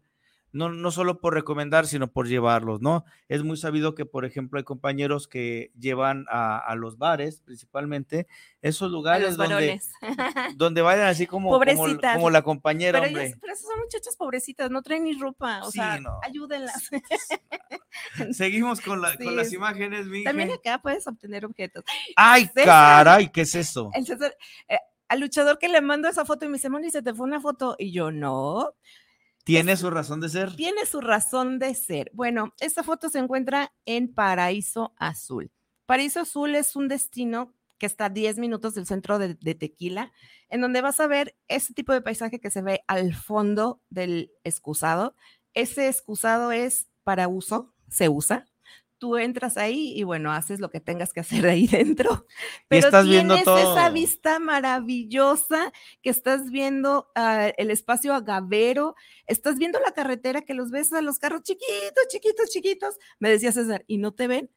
no, 0.54 0.70
no 0.70 0.92
solo 0.92 1.20
por 1.20 1.34
recomendar, 1.34 1.88
sino 1.88 2.12
por 2.12 2.28
llevarlos, 2.28 2.80
¿no? 2.80 3.06
Es 3.28 3.42
muy 3.42 3.58
sabido 3.58 3.96
que, 3.96 4.06
por 4.06 4.24
ejemplo, 4.24 4.60
hay 4.60 4.64
compañeros 4.64 5.28
que 5.28 5.72
llevan 5.80 6.28
a, 6.30 6.60
a 6.60 6.76
los 6.76 7.00
bares, 7.00 7.42
principalmente, 7.42 8.28
esos 8.62 8.92
lugares 8.92 9.36
los 9.36 9.38
donde, 9.50 9.82
donde 10.56 10.82
vayan 10.84 11.08
así 11.08 11.26
como, 11.26 11.50
como, 11.50 12.30
la 12.30 12.44
compañera, 12.44 13.00
Pero, 13.00 13.08
hombre. 13.10 13.26
ellas, 13.26 13.38
pero 13.42 13.54
esas 13.54 13.66
son 13.66 13.80
muchachas 13.80 14.16
pobrecitas, 14.16 14.70
no 14.70 14.84
traen 14.84 15.06
ni 15.06 15.14
ropa, 15.20 15.62
o 15.64 15.72
Sí, 15.72 15.80
sea, 15.80 16.00
no. 16.00 16.20
ayúdenlas. 16.22 16.88
Seguimos 18.32 18.80
con, 18.80 19.02
la, 19.02 19.12
Sí, 19.18 19.24
con 19.24 19.36
las 19.36 19.52
imágenes, 19.54 20.06
mi 20.06 20.24
También 20.24 20.52
acá 20.52 20.80
puedes 20.80 21.08
obtener 21.08 21.46
objetos. 21.46 21.84
Ay, 22.16 22.46
César. 22.54 22.66
caray, 22.66 23.30
¿qué 23.32 23.42
es 23.42 23.56
eso? 23.56 23.90
El 23.94 24.06
César, 24.06 24.36
eh, 24.68 24.78
al 25.14 25.20
luchador 25.20 25.60
que 25.60 25.70
le 25.70 25.80
mando 25.80 26.08
esa 26.08 26.26
foto 26.26 26.46
y 26.46 26.48
me 26.50 26.58
dice, 26.58 26.70
Moni, 26.70 26.90
se 26.90 27.04
te 27.04 27.14
fue 27.14 27.28
una 27.28 27.40
foto. 27.40 27.76
Y 27.78 27.92
yo, 27.92 28.12
no, 28.12 28.74
Tiene 29.44 29.78
su 29.78 29.92
razón 29.92 30.20
de 30.20 30.30
ser. 30.30 30.56
tiene 30.56 30.88
su 30.88 31.02
razón 31.02 31.60
de 31.60 31.76
ser. 31.76 32.10
Bueno, 32.16 32.54
esta 32.60 32.82
foto 32.82 33.10
se 33.10 33.20
encuentra 33.20 33.72
en 33.86 34.12
Paraíso 34.12 34.96
Azul. 34.98 35.52
Paraíso 35.86 36.22
Azul 36.22 36.56
es 36.56 36.76
un 36.76 36.88
destino 36.88 37.54
que 37.78 37.86
está 37.86 38.06
a 38.06 38.10
10 38.10 38.40
minutos 38.40 38.74
del 38.74 38.88
centro 38.88 39.20
de, 39.20 39.36
de 39.36 39.54
Tequila, 39.54 40.12
en 40.50 40.62
donde 40.62 40.82
vas 40.82 41.00
a 41.00 41.06
ver 41.06 41.36
ese 41.48 41.74
tipo 41.76 41.94
de 41.94 42.02
paisaje 42.02 42.40
que 42.40 42.50
se 42.50 42.64
ve 42.64 42.84
al 42.88 43.14
fondo 43.14 43.82
del 43.92 44.32
excusado. 44.44 45.16
Ese 45.54 45.90
excusado 45.90 46.52
es 46.52 46.90
para 47.04 47.28
uso, 47.28 47.72
se 47.88 48.10
usa. 48.10 48.48
Tú 49.04 49.18
entras 49.18 49.58
ahí 49.58 49.92
y 49.98 50.04
bueno, 50.04 50.32
haces 50.32 50.62
lo 50.62 50.70
que 50.70 50.80
tengas 50.80 51.12
que 51.12 51.20
hacer 51.20 51.46
ahí 51.46 51.68
dentro. 51.68 52.26
Pero 52.70 52.88
estás 52.88 53.06
viendo 53.06 53.36
tienes 53.36 53.60
esa 53.60 53.74
todo. 53.74 53.92
vista 53.92 54.40
maravillosa 54.40 55.74
que 56.02 56.10
estás 56.10 56.50
viendo 56.50 57.12
ah, 57.14 57.52
el 57.58 57.70
espacio 57.70 58.14
agavero, 58.14 58.96
estás 59.28 59.58
viendo 59.58 59.78
la 59.82 59.92
carretera 59.92 60.44
que 60.44 60.54
los 60.54 60.72
ves 60.72 60.94
a 60.94 61.02
los 61.02 61.20
carros 61.20 61.44
chiquitos, 61.44 62.08
chiquitos, 62.08 62.50
chiquitos. 62.50 62.96
Me 63.20 63.30
decía 63.30 63.52
César, 63.52 63.84
¿y 63.88 63.98
no 63.98 64.14
te 64.14 64.28
ven? 64.28 64.50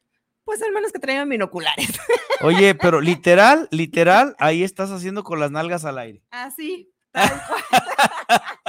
Pues 0.45 0.61
al 0.61 0.71
menos 0.71 0.93
que 0.93 0.99
traigan 0.99 1.27
binoculares. 1.27 1.99
Oye, 2.39 2.73
pero 2.73 3.01
literal, 3.01 3.67
literal, 3.69 4.33
ahí 4.39 4.63
estás 4.63 4.91
haciendo 4.91 5.25
con 5.25 5.41
las 5.41 5.51
nalgas 5.51 5.83
al 5.83 5.97
aire. 5.97 6.23
Así, 6.31 6.93
tal 7.11 7.29
cual. 7.49 7.63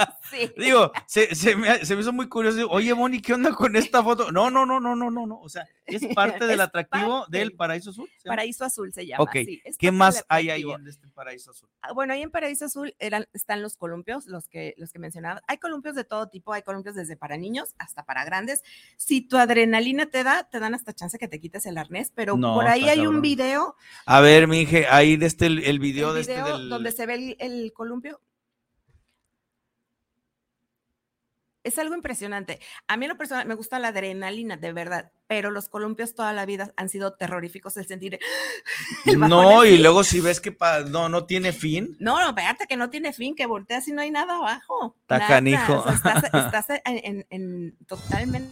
Sí. 0.31 0.53
Digo, 0.57 0.93
se, 1.07 1.35
se 1.35 1.57
me, 1.57 1.85
se 1.85 1.95
me 1.95 2.03
hizo 2.03 2.13
muy 2.13 2.29
curioso. 2.29 2.69
Oye, 2.71 2.95
Moni, 2.95 3.21
¿qué 3.21 3.35
onda 3.35 3.53
con 3.53 3.77
esta 3.77 4.03
foto? 4.03 4.31
No, 4.33 4.51
no, 4.51 4.67
no, 4.67 4.79
no, 4.81 4.95
no, 4.95 5.11
no, 5.11 5.27
no. 5.27 5.41
O 5.41 5.49
sea, 5.49 5.67
es 5.87 6.03
parte 6.15 6.47
del 6.47 6.61
Es 6.61 6.67
atractivo 6.67 7.21
parte. 7.23 7.39
del 7.39 7.53
Paraíso 7.53 7.91
Azul. 7.91 8.11
Paraíso 8.25 8.65
Azul 8.65 8.93
se 8.93 9.07
llama. 9.07 9.25
Ok, 9.25 9.33
sí, 9.45 9.63
¿Qué 9.79 9.91
más 9.91 10.25
hay 10.29 10.51
ahí 10.51 10.63
en 10.63 10.87
este 10.87 11.09
Paraíso 11.09 11.51
Azul? 11.53 11.69
Ah, 11.81 11.93
Bueno, 11.93 12.13
ahí 12.13 12.23
en 12.23 12.31
Paraíso 12.31 12.67
Azul 12.67 12.95
eran, 12.99 13.27
están 13.33 13.63
los 13.63 13.77
columpios, 13.77 14.27
los 14.27 14.49
que, 14.49 14.75
los 14.77 14.93
que 14.93 14.99
mencionaba. 14.99 15.41
Hay 15.47 15.59
columpios 15.59 15.95
de 15.95 16.05
todo 16.05 16.29
tipo, 16.29 16.53
hay 16.53 16.63
columpios 16.63 16.95
desde 16.95 17.17
para 17.17 17.37
niños 17.37 17.75
hasta 17.79 18.05
para 18.05 18.25
grandes. 18.25 18.63
Si 18.97 19.23
tu 19.23 19.37
adrenalina 19.39 20.07
te 20.07 20.25
da, 20.25 20.49
te 20.51 20.59
dan 20.61 20.75
hasta 20.75 20.93
chance 20.93 21.19
que 21.19 21.29
te 21.29 21.41
quites 21.41 21.65
el 21.67 21.79
arnés, 21.79 22.13
pero 22.15 22.37
No, 22.37 22.55
por 22.55 22.67
ahí 22.67 22.89
hay 22.89 23.07
un 23.07 23.21
video, 23.21 23.77
A 24.07 24.21
ver, 24.21 24.47
mi 24.47 24.61
hija, 24.61 24.95
ahí 24.95 25.17
de 25.17 25.27
este, 25.27 25.47
el, 25.47 25.65
el 25.65 25.79
video 25.79 26.09
el 26.11 26.15
de 26.17 26.21
este 26.21 26.43
del... 26.43 26.69
donde 26.69 26.93
se 26.93 27.07
ve 27.07 27.15
el, 27.15 27.37
el 27.39 27.73
columpio. 27.73 28.21
Es 31.69 31.79
algo 31.79 31.95
impresionante. 31.95 32.61
A 32.87 32.97
mí 32.97 33.05
en 33.05 33.11
lo 33.11 33.19
personal 33.19 33.47
me 33.47 33.55
gusta 33.55 33.79
la 33.79 33.89
adrenalina, 33.89 34.57
de 34.57 34.73
verdad, 34.73 35.13
pero 35.27 35.51
los 35.51 35.69
columpios 35.69 36.15
toda 36.15 36.33
la 36.33 36.47
vida 36.47 36.73
han 36.77 36.89
sido 36.89 37.15
terroríficos 37.15 37.77
el 37.77 37.87
sentir 37.87 38.19
el 39.05 39.19
No, 39.29 39.65
y 39.65 39.79
luego 39.79 40.03
si 40.05 40.21
ves 40.21 40.41
que 40.41 40.51
pa- 40.53 40.81
no, 40.81 41.09
no 41.09 41.27
tiene 41.27 41.53
fin. 41.53 41.97
No, 42.01 42.19
no, 42.21 42.29
espérate 42.31 42.67
que 42.67 42.77
no 42.77 42.89
tiene 42.91 43.13
fin, 43.13 43.35
que 43.37 43.47
volteas 43.47 43.87
y 43.89 43.93
no 43.93 44.01
hay 44.01 44.11
nada 44.11 44.37
abajo. 44.37 44.97
Está 45.03 45.19
nada, 45.19 45.29
canijo. 45.29 45.79
o 45.81 45.83
sea, 45.85 45.93
estás, 45.95 46.25
estás 46.33 46.67
en, 46.85 47.01
en- 47.05 47.27
en 47.31 47.77
totalmente. 47.87 48.51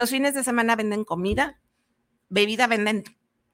Los 0.00 0.10
fines 0.10 0.34
de 0.34 0.42
semana 0.42 0.76
venden 0.76 1.04
comida, 1.04 1.60
bebida 2.28 2.66
venden 2.66 3.04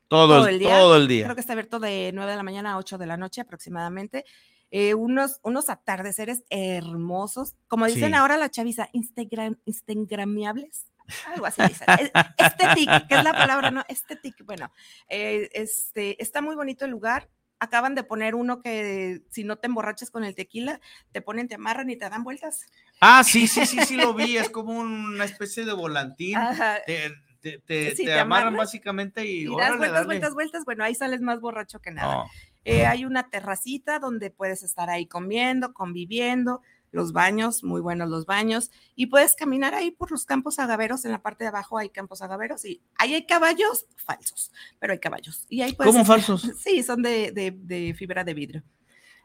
Todo, 0.09 0.36
Todo 0.36 0.47
el, 0.49 0.55
el 0.55 0.61
día. 0.61 0.78
todo 0.78 0.97
el 0.97 1.09
día. 1.09 1.24
Creo 1.24 1.34
que 1.34 1.40
está 1.40 1.55
abierto 1.55 1.80
de 1.80 2.12
9 2.14 2.30
de 2.30 2.36
la 2.36 2.42
mañana 2.44 2.72
a 2.72 2.76
8 2.78 2.97
de 2.99 3.07
la 3.07 3.16
noche 3.16 3.40
aproximadamente. 3.40 4.24
Eh, 4.70 4.94
unos, 4.94 5.38
unos 5.42 5.68
atardeceres 5.70 6.44
hermosos, 6.51 7.55
como 7.68 7.86
dicen 7.86 8.11
Sí. 8.11 8.14
ahora 8.14 8.36
la 8.36 8.51
chaviza, 8.51 8.88
Instagram, 8.92 9.57
instagramiables. 9.64 10.86
Algo 11.32 11.47
así 11.47 11.62
dicen. 11.62 11.86
Es- 12.01 12.11
Esthetic, 12.36 13.07
que 13.09 13.14
es 13.16 13.24
la 13.24 13.32
palabra, 13.32 13.70
¿no? 13.70 13.84
Esthetic. 13.88 14.44
Bueno, 14.44 14.72
eh, 15.09 15.49
este, 15.53 16.20
está 16.22 16.40
muy 16.42 16.57
bonito 16.57 16.84
el 16.84 16.90
lugar. 16.90 17.28
Acaban 17.59 17.95
de 17.95 18.05
poner 18.05 18.35
uno 18.35 18.61
que 18.61 19.23
si 19.31 19.45
no 19.45 19.57
te 19.57 19.67
emborrachas 19.67 20.11
con 20.11 20.25
el 20.25 20.35
tequila, 20.35 20.81
te 21.13 21.23
ponen, 21.23 21.49
te 21.49 21.55
amarran 21.55 21.89
y 21.91 21.97
te 21.97 22.09
dan 22.09 22.23
vueltas. 22.25 22.67
Ah, 23.01 23.23
sí, 23.25 23.47
sí, 23.49 23.65
sí, 23.67 23.81
sí 23.87 23.97
lo 23.97 24.13
vi. 24.15 24.37
Es 24.37 24.51
como 24.51 24.79
una 24.79 25.25
especie 25.25 25.65
de 25.65 25.73
volantín. 25.73 26.37
Ajá. 26.37 26.79
Te, 26.87 27.13
te, 27.41 27.59
te- 27.59 27.91
Sí, 27.91 28.05
te 28.05 28.05
te 28.05 28.13
amarran 28.15 28.49
amarran 28.49 28.57
básicamente 28.59 29.25
y, 29.27 29.43
Y 29.43 29.45
das 29.47 29.55
órale, 29.55 29.77
vueltas, 29.79 29.93
dale. 29.95 30.07
vueltas, 30.07 30.35
vueltas. 30.35 30.65
Bueno, 30.65 30.85
ahí 30.85 30.95
sales 30.95 31.21
más 31.23 31.41
borracho 31.41 31.81
que 31.81 31.91
nada. 31.93 32.15
No. 32.15 32.31
Eh, 32.65 32.85
hay 32.85 33.05
una 33.05 33.31
terracita 33.31 34.01
donde 34.01 34.31
puedes 34.31 34.63
estar 34.65 34.91
ahí 34.91 35.07
comiendo, 35.07 35.73
conviviendo, 35.73 36.63
los 36.97 37.12
baños, 37.12 37.62
muy 37.62 37.80
buenos 37.80 38.09
los 38.09 38.26
baños, 38.26 38.70
y 38.97 39.07
puedes 39.07 39.36
caminar 39.36 39.74
ahí 39.74 39.92
por 39.92 40.11
los 40.11 40.24
campos 40.24 40.59
agaveros, 40.59 41.05
en 41.05 41.12
la 41.12 41.22
parte 41.22 41.44
de 41.44 41.49
abajo 41.49 41.78
hay 41.78 41.90
campos 41.90 42.22
agaveros 42.22 42.64
y 42.64 42.82
ahí 42.97 43.14
hay 43.14 43.26
caballos 43.26 43.86
falsos, 43.97 44.51
pero 44.80 44.92
hay 44.92 44.99
caballos. 44.99 45.44
Y 45.49 45.62
ahí 45.62 45.72
puedes 45.74 45.92
¿Cómo 45.92 46.05
falsos? 46.05 46.42
Sí, 46.59 46.82
son 46.82 47.03
de, 47.03 47.30
de- 47.32 47.55
de 47.57 47.94
fibra 47.94 48.24
de 48.24 48.34
vidrio. 48.34 48.62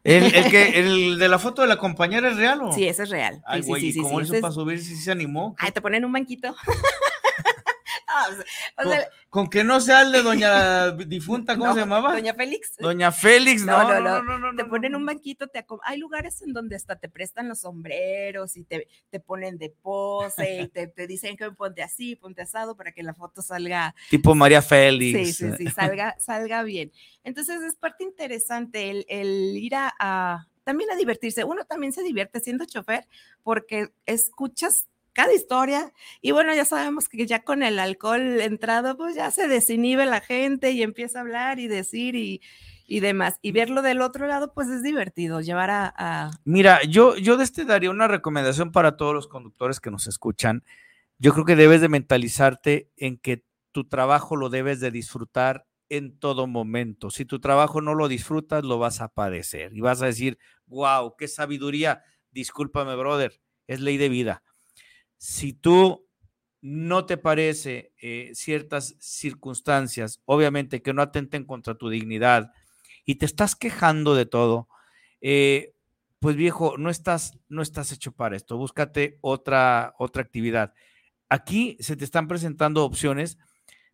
El, 0.04 0.34
el 0.34 0.50
que, 0.50 0.70
el 0.80 1.18
de 1.20 1.28
la 1.28 1.40
foto 1.40 1.62
de 1.62 1.68
la 1.68 1.78
compañera 1.78 2.30
es 2.30 2.38
real 2.38 2.62
o? 2.62 2.72
Sí, 2.74 2.88
ese 2.88 3.04
es 3.04 3.10
real. 3.10 3.42
Ay, 3.46 3.62
güey, 3.62 3.82
sí, 3.82 3.88
¿y 3.90 3.94
sí, 3.94 4.02
cómo 4.02 4.20
para 4.42 4.52
subir 4.52 4.80
si 4.84 4.96
se 4.96 5.12
animó? 5.12 5.56
Ay, 5.58 5.72
te 5.72 5.82
ponen 5.82 6.06
un 6.06 6.12
banquito. 6.12 6.56
Ah, 8.14 8.28
o 8.30 8.34
sea, 8.36 8.44
o 8.78 8.84
Con, 8.84 8.92
sea, 8.92 9.10
con 9.30 9.50
que 9.50 9.64
no 9.64 9.80
sea 9.80 10.02
el 10.02 10.12
de 10.12 10.22
doña 10.22 10.92
difunta, 11.08 11.54
¿cómo 11.56 11.68
no, 11.68 11.74
se 11.74 11.80
llamaba? 11.80 12.14
Doña 12.14 12.34
Félix. 12.34 12.76
Doña 12.78 13.12
Félix, 13.12 13.64
no, 13.66 13.84
No, 13.84 13.90
no, 13.90 14.00
no, 14.00 14.02
no, 14.02 14.24
no, 14.24 14.40
no, 14.40 14.52
no, 14.52 14.58
te 14.58 14.66
ponen 14.70 14.96
un 14.96 15.06
banquito, 15.06 15.48
te 15.48 15.66
acom- 15.66 15.80
hay 15.84 15.98
lugares 15.98 16.42
en 16.42 16.52
donde 16.54 16.76
hasta 16.76 16.98
te 16.98 17.08
prestan 17.10 17.48
los 17.48 17.60
sombreros 17.62 18.58
y 18.58 18.64
te, 18.64 18.88
te 19.10 19.20
ponen 19.20 19.58
de 19.58 19.70
pose 19.70 20.62
y 20.64 20.68
te, 20.68 20.88
te 20.88 21.08
dicen 21.08 21.38
que 21.38 21.52
ponte 21.52 21.82
así, 21.84 22.16
ponte 22.16 22.42
asado 22.42 22.76
para 22.76 22.92
que 22.92 23.04
la 23.04 23.14
foto 23.14 23.42
salga, 23.42 23.96
Tipo 24.10 24.36
María 24.36 24.62
Félix. 24.62 25.18
sí, 25.18 25.34
sí, 25.34 25.52
sí, 25.58 25.68
salga, 25.72 26.16
salga 26.20 26.64
bien. 26.64 26.92
Entonces 27.24 27.62
es 27.62 27.76
parte 27.76 28.04
interesante 28.04 28.90
el, 28.90 29.06
el 29.08 29.58
ir 29.58 29.76
a, 29.76 29.94
a- 30.00 30.48
también 30.64 30.92
a 30.92 30.96
divertirse. 30.96 31.44
Uno 31.44 31.66
también 31.66 31.92
se 31.92 32.04
divierte 32.04 32.40
siendo 32.40 32.66
chofer 32.66 33.08
porque 33.42 33.90
escuchas 34.06 34.88
cada 35.14 35.34
historia 35.34 35.92
y 36.22 36.32
bueno, 36.32 36.54
ya 36.54 36.66
sabemos 36.66 37.10
que 37.10 37.26
ya 37.26 37.44
con 37.44 37.64
el 37.64 37.80
alcohol 37.80 38.42
entrado, 38.42 38.98
pues 38.98 39.16
ya 39.16 39.32
se 39.32 39.48
desinhibe 39.48 40.06
la 40.06 40.22
gente 40.22 40.72
y 40.72 40.84
empieza 40.84 41.20
a 41.20 41.22
hablar 41.22 41.60
y 41.60 41.68
decir 41.68 42.16
y, 42.16 42.42
y 42.88 43.00
demás. 43.00 43.40
Y 43.42 43.52
verlo 43.52 43.82
del 43.82 44.02
otro 44.02 44.28
lado, 44.28 44.54
pues 44.54 44.68
es 44.70 44.84
divertido, 44.84 45.42
llevar 45.42 45.70
a... 45.72 46.32
Mira, 46.44 46.84
yo, 46.84 47.16
yo 47.16 47.38
de 47.38 47.46
este 47.46 47.64
daría 47.64 47.90
una 47.90 48.08
recomendación 48.08 48.72
para 48.72 48.98
todos 48.98 49.14
los 49.14 49.28
conductores 49.28 49.80
que 49.80 49.92
nos 49.92 50.08
escuchan. 50.08 50.64
Yo 51.18 51.34
creo 51.34 51.46
que 51.46 51.56
debes 51.56 51.82
de 51.82 51.90
mentalizarte 51.90 52.92
en 52.98 53.18
que 53.18 53.46
tu 53.72 53.88
trabajo 53.88 54.36
lo 54.36 54.50
debes 54.50 54.80
de 54.82 54.92
disfrutar 54.92 55.68
en 55.88 56.18
todo 56.20 56.48
momento. 56.48 57.12
Si 57.12 57.26
tu 57.26 57.40
trabajo 57.40 57.82
no 57.82 57.96
lo 57.96 58.08
disfrutas, 58.08 58.64
lo 58.64 58.78
vas 58.78 59.02
a 59.02 59.10
padecer 59.10 59.74
y 59.74 59.82
vas 59.82 60.02
a 60.02 60.08
decir, 60.08 60.38
wow, 60.66 61.16
qué 61.18 61.28
sabiduría. 61.28 62.04
Discúlpame, 62.32 62.96
brother, 62.96 63.40
es 63.68 63.80
ley 63.82 63.98
de 63.98 64.10
vida. 64.10 64.44
Si 65.24 65.54
tú 65.54 66.08
no 66.62 67.06
te 67.06 67.16
parece 67.16 67.94
eh, 68.02 68.32
ciertas 68.34 68.96
circunstancias, 68.98 70.20
obviamente 70.26 70.82
que 70.82 70.96
no 70.96 71.04
atenten 71.04 71.46
contra 71.46 71.76
tu 71.76 71.90
dignidad 71.90 72.52
y 73.06 73.16
te 73.16 73.28
estás 73.28 73.56
quejando 73.56 74.16
de 74.16 74.26
todo, 74.26 74.68
eh, 75.22 75.76
pues 76.18 76.36
viejo, 76.36 76.76
no 76.80 76.90
estás, 76.90 77.38
no 77.50 77.62
estás 77.62 77.92
hecho 77.92 78.14
para 78.14 78.36
esto. 78.36 78.58
Búscate 78.58 79.20
otra, 79.22 79.94
otra 80.00 80.24
actividad. 80.24 80.74
Aquí 81.30 81.78
se 81.82 81.96
te 81.96 82.04
están 82.04 82.28
presentando 82.28 82.84
opciones 82.84 83.38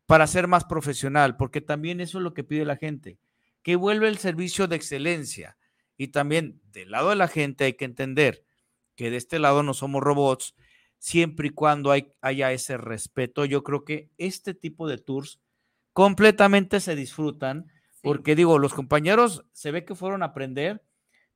para 0.06 0.28
ser 0.28 0.48
más 0.48 0.64
profesional, 0.64 1.36
porque 1.36 1.60
también 1.60 2.00
eso 2.00 2.20
es 2.20 2.24
lo 2.24 2.34
que 2.34 2.46
pide 2.46 2.64
la 2.64 2.78
gente, 2.78 3.20
que 3.64 3.76
vuelva 3.76 4.08
el 4.08 4.18
servicio 4.18 4.70
de 4.70 4.78
excelencia. 4.78 5.58
Y 5.98 6.08
también 6.08 6.62
del 6.72 6.92
lado 6.92 7.10
de 7.10 7.18
la 7.18 7.28
gente 7.28 7.66
hay 7.66 7.74
que 7.74 7.84
entender 7.84 8.46
que 8.96 9.12
de 9.12 9.18
este 9.18 9.40
lado 9.40 9.62
no 9.62 9.74
somos 9.74 10.02
robots, 10.02 10.56
siempre 11.00 11.48
y 11.48 11.52
cuando 11.52 11.92
hay, 11.92 12.14
haya 12.22 12.52
ese 12.52 12.78
respeto. 12.78 13.46
Yo 13.46 13.64
creo 13.64 13.84
que 13.86 14.10
este 14.18 14.54
tipo 14.54 14.88
de 14.88 14.98
tours 14.98 15.40
completamente 15.94 16.80
se 16.80 16.96
disfrutan, 16.96 17.72
porque 18.04 18.36
digo, 18.36 18.60
los 18.60 18.74
compañeros 18.74 19.46
se 19.52 19.72
ve 19.72 19.84
que 19.86 19.96
fueron 19.96 20.22
a 20.24 20.28
aprender, 20.28 20.84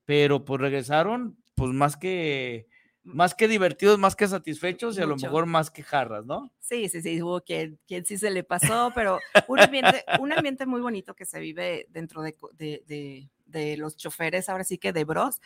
pero 0.06 0.46
pues 0.46 0.62
regresaron, 0.62 1.38
pues 1.56 1.72
más 1.72 1.98
que, 1.98 2.68
más 3.04 3.34
que 3.34 3.48
divertidos, 3.48 3.98
más 3.98 4.16
que 4.16 4.28
satisfechos 4.28 4.98
y 4.98 5.02
a 5.02 5.06
lo 5.06 5.16
mejor 5.30 5.46
más 5.48 5.72
que 5.72 5.84
jarras, 5.84 6.26
¿no? 6.26 6.52
Sí, 6.60 6.88
sí, 6.90 7.02
sí, 7.02 7.22
hubo 7.22 7.42
quien, 7.42 7.80
quien 7.88 8.06
sí 8.06 8.18
se 8.18 8.30
le 8.30 8.44
pasó, 8.44 8.92
pero 8.96 9.20
un 9.48 9.60
ambiente, 9.60 10.04
un 10.20 10.32
ambiente 10.32 10.66
muy 10.66 10.80
bonito 10.82 11.16
que 11.16 11.26
se 11.26 11.40
vive 11.40 11.88
dentro 11.90 12.22
de, 12.22 12.38
de- 12.54 12.84
de- 12.88 13.30
de 13.46 13.76
los 13.78 13.98
choferes, 13.98 14.48
ahora 14.48 14.64
sí 14.64 14.78
que 14.78 14.94
de 14.94 15.04
bros. 15.04 15.42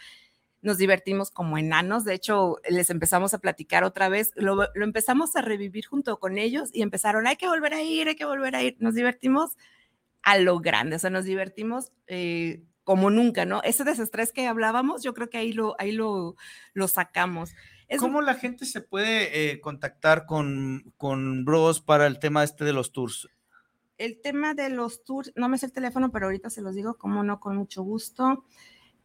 Nos 0.65 0.77
divertimos 0.77 1.31
como 1.31 1.57
enanos, 1.57 2.03
de 2.03 2.15
hecho, 2.15 2.57
les 2.69 2.89
empezamos 2.89 3.33
a 3.33 3.39
platicar 3.39 3.83
otra 3.83 4.09
vez, 4.09 4.31
lo, 4.35 4.55
lo 4.73 4.83
empezamos 4.83 5.35
a 5.35 5.41
revivir 5.41 5.85
junto 5.85 6.19
con 6.19 6.37
ellos 6.37 6.69
y 6.73 6.81
empezaron, 6.81 7.27
hay 7.27 7.35
que 7.35 7.47
volver 7.47 7.73
a 7.73 7.81
ir, 7.83 8.07
hay 8.07 8.15
que 8.15 8.25
volver 8.25 8.55
a 8.55 8.63
ir. 8.63 8.75
Nos 8.79 8.95
divertimos 8.95 9.57
a 10.23 10.37
lo 10.37 10.59
grande, 10.59 10.95
o 10.95 10.99
sea, 10.99 11.09
nos 11.11 11.25
divertimos 11.25 11.91
eh, 12.07 12.63
como 12.83 13.11
nunca, 13.11 13.45
¿no? 13.45 13.61
Ese 13.63 13.83
desestrés 13.83 14.31
que 14.31 14.47
hablábamos, 14.47 15.03
yo 15.03 15.13
creo 15.13 15.29
que 15.29 15.37
ahí 15.37 15.53
lo, 15.53 15.75
ahí 15.79 15.91
lo, 15.91 16.35
lo 16.73 16.87
sacamos. 16.87 17.51
Es 17.87 17.99
¿Cómo 17.99 18.21
la 18.21 18.33
gente 18.33 18.65
se 18.65 18.81
puede 18.81 19.51
eh, 19.51 19.61
contactar 19.61 20.25
con, 20.25 20.93
con 20.97 21.45
Bros 21.45 21.79
para 21.79 22.07
el 22.07 22.19
tema 22.19 22.43
este 22.43 22.65
de 22.65 22.73
los 22.73 22.91
tours? 22.91 23.29
el 23.97 24.21
tema 24.21 24.53
de 24.53 24.69
los 24.69 25.03
tours, 25.03 25.31
no 25.35 25.49
me 25.49 25.57
sé 25.57 25.67
el 25.67 25.71
teléfono, 25.71 26.11
pero 26.11 26.25
ahorita 26.25 26.49
se 26.49 26.61
los 26.61 26.75
digo, 26.75 26.97
como 26.97 27.23
no, 27.23 27.39
con 27.39 27.55
mucho 27.55 27.83
gusto. 27.83 28.45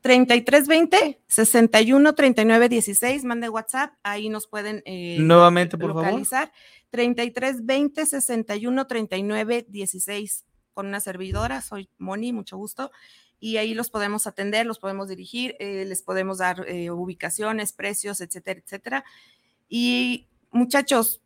3320 0.01 1.21
61 1.27 2.15
39 2.15 2.69
16, 2.69 3.25
mande 3.25 3.49
WhatsApp, 3.49 3.93
ahí 4.03 4.29
nos 4.29 4.47
pueden 4.47 4.83
eh, 4.87 5.19
Nuevamente, 5.21 5.77
por 5.77 5.95
localizar. 5.95 6.53
3320 6.91 8.07
61 8.07 8.87
39 8.87 9.67
16 9.69 10.45
con 10.73 10.87
una 10.87 11.01
servidora, 11.01 11.61
soy 11.61 11.91
Moni, 11.99 12.33
mucho 12.33 12.57
gusto. 12.57 12.91
Y 13.39 13.57
ahí 13.57 13.75
los 13.75 13.91
podemos 13.91 14.27
atender, 14.27 14.67
los 14.67 14.79
podemos 14.79 15.09
dirigir, 15.09 15.57
eh, 15.61 15.85
les 15.87 16.03
podemos 16.03 16.39
dar 16.39 16.65
eh, 16.69 16.91
ubicaciones, 16.91 17.73
precios, 17.73 18.21
etcétera, 18.21 18.61
etcétera. 18.61 19.05
Y 19.69 20.29
muchachos, 20.51 21.23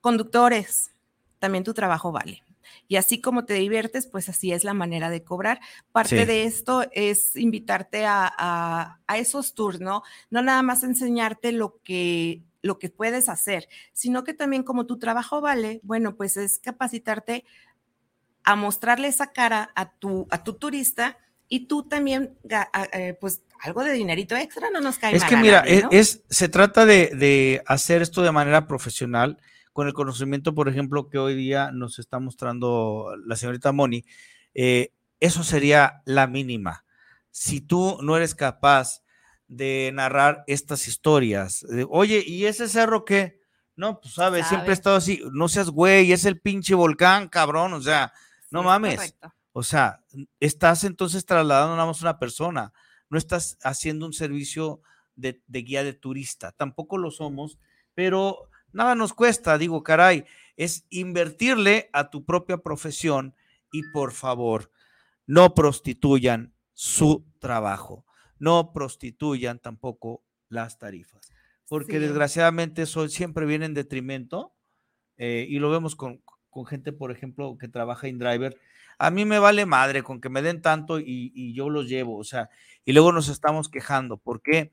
conductores, 0.00 0.92
también 1.38 1.64
tu 1.64 1.74
trabajo 1.74 2.12
vale. 2.12 2.42
Y 2.86 2.96
así 2.96 3.20
como 3.20 3.44
te 3.44 3.54
diviertes, 3.54 4.06
pues 4.06 4.28
así 4.28 4.52
es 4.52 4.62
la 4.64 4.74
manera 4.74 5.08
de 5.10 5.24
cobrar. 5.24 5.60
Parte 5.92 6.20
Sí. 6.20 6.24
de 6.26 6.44
esto 6.44 6.84
es 6.92 7.34
invitarte 7.36 8.04
a, 8.04 8.30
a- 8.36 9.00
a 9.06 9.18
esos 9.18 9.54
tours, 9.54 9.80
¿no? 9.80 10.02
No 10.30 10.42
nada 10.42 10.62
más 10.62 10.82
enseñarte 10.84 11.52
lo 11.52 11.80
que, 11.82 12.42
lo 12.62 12.78
que 12.78 12.90
puedes 12.90 13.28
hacer, 13.28 13.68
sino 13.92 14.22
que 14.24 14.34
también 14.34 14.62
como 14.62 14.86
tu 14.86 14.98
trabajo 14.98 15.40
vale, 15.40 15.80
bueno, 15.82 16.14
pues 16.16 16.36
es 16.36 16.58
capacitarte 16.58 17.44
a 18.44 18.56
mostrarle 18.56 19.08
esa 19.08 19.32
cara 19.32 19.70
a 19.74 19.90
tu, 19.92 20.26
a 20.30 20.44
tu 20.44 20.54
turista 20.54 21.16
y 21.48 21.66
tú 21.66 21.84
también, 21.84 22.36
eh, 22.92 23.16
pues 23.20 23.42
algo 23.60 23.82
de 23.84 23.92
dinerito 23.92 24.36
extra 24.36 24.68
no 24.70 24.80
nos 24.80 24.98
cae 24.98 25.14
Es 25.14 25.22
mal 25.22 25.30
que 25.30 25.36
mira, 25.36 25.60
nadie, 25.60 25.76
es, 25.76 25.82
¿no? 25.84 25.88
es- 25.90 26.22
se 26.28 26.48
trata 26.48 26.84
de, 26.84 27.06
de 27.14 27.62
hacer 27.66 28.02
esto 28.02 28.22
de 28.22 28.32
manera 28.32 28.66
profesional, 28.66 29.38
con 29.74 29.86
el 29.88 29.92
conocimiento, 29.92 30.54
por 30.54 30.70
ejemplo, 30.70 31.10
que 31.10 31.18
hoy 31.18 31.34
día 31.34 31.70
nos 31.72 31.98
está 31.98 32.18
mostrando 32.20 33.14
la 33.26 33.36
señorita 33.36 33.72
Moni. 33.72 34.04
eh, 34.54 34.92
eso 35.20 35.42
sería 35.44 36.02
la 36.06 36.26
mínima. 36.26 36.84
Si 37.30 37.60
tú 37.60 37.98
no 38.02 38.16
eres 38.16 38.34
capaz 38.34 39.02
de 39.48 39.90
narrar 39.94 40.44
estas 40.46 40.86
historias, 40.88 41.60
de, 41.68 41.86
oye, 41.88 42.22
¿y 42.26 42.44
ese 42.46 42.68
cerro 42.68 43.04
qué? 43.04 43.40
No, 43.76 44.00
pues 44.00 44.14
sabes, 44.14 44.46
siempre 44.46 44.66
Sabe. 44.66 44.70
he 44.70 44.74
estado 44.74 44.96
así, 44.96 45.22
no 45.32 45.48
seas 45.48 45.70
güey, 45.70 46.12
es 46.12 46.24
el 46.26 46.40
pinche 46.40 46.74
volcán, 46.74 47.28
cabrón, 47.28 47.72
o 47.74 47.80
sea, 47.80 48.12
no 48.50 48.60
Sí, 48.60 48.64
es 48.64 48.64
mames. 48.66 48.94
correcto. 48.96 49.34
O 49.52 49.62
sea, 49.62 50.00
estás 50.40 50.84
entonces 50.84 51.24
trasladando 51.24 51.74
nada 51.74 51.86
más 51.86 52.02
una 52.02 52.18
persona, 52.18 52.72
no 53.08 53.18
estás 53.18 53.56
haciendo 53.62 54.06
un 54.06 54.12
servicio 54.12 54.80
de, 55.16 55.40
de 55.46 55.62
guía 55.62 55.84
de 55.84 55.92
turista, 55.94 56.52
tampoco 56.52 56.98
lo 56.98 57.10
somos, 57.10 57.58
pero 57.94 58.48
nada 58.74 58.94
nos 58.94 59.14
cuesta, 59.14 59.58
digo, 59.58 59.82
caray, 59.82 60.24
es 60.56 60.86
invertirle 60.90 61.88
a 61.92 62.10
tu 62.10 62.24
propia 62.24 62.58
profesión 62.58 63.34
y 63.72 63.82
por 63.92 64.12
favor, 64.12 64.70
no 65.26 65.54
prostituyan 65.54 66.52
su 66.74 67.24
trabajo, 67.40 68.04
no 68.38 68.72
prostituyan 68.72 69.58
tampoco 69.58 70.22
las 70.48 70.78
tarifas, 70.78 71.30
porque 71.68 71.94
Sí. 71.94 71.98
desgraciadamente 72.00 72.82
eso 72.82 73.08
siempre 73.08 73.46
viene 73.46 73.66
en 73.66 73.74
detrimento 73.74 74.54
eh, 75.16 75.46
y 75.48 75.58
lo 75.58 75.70
vemos 75.70 75.96
con, 75.96 76.22
con 76.50 76.66
gente, 76.66 76.92
por 76.92 77.10
ejemplo, 77.10 77.56
que 77.58 77.68
trabaja 77.68 78.08
en 78.08 78.18
driver. 78.18 78.58
A 78.98 79.10
mí 79.10 79.24
me 79.24 79.38
vale 79.38 79.66
madre 79.66 80.02
con 80.02 80.20
que 80.20 80.28
me 80.28 80.42
den 80.42 80.62
tanto 80.62 81.00
y, 81.00 81.32
y 81.34 81.54
yo 81.54 81.70
los 81.70 81.88
llevo, 81.88 82.16
o 82.18 82.24
sea, 82.24 82.50
y 82.84 82.92
luego 82.92 83.12
nos 83.12 83.28
estamos 83.28 83.68
quejando. 83.68 84.18
¿Por 84.18 84.42
qué? 84.42 84.72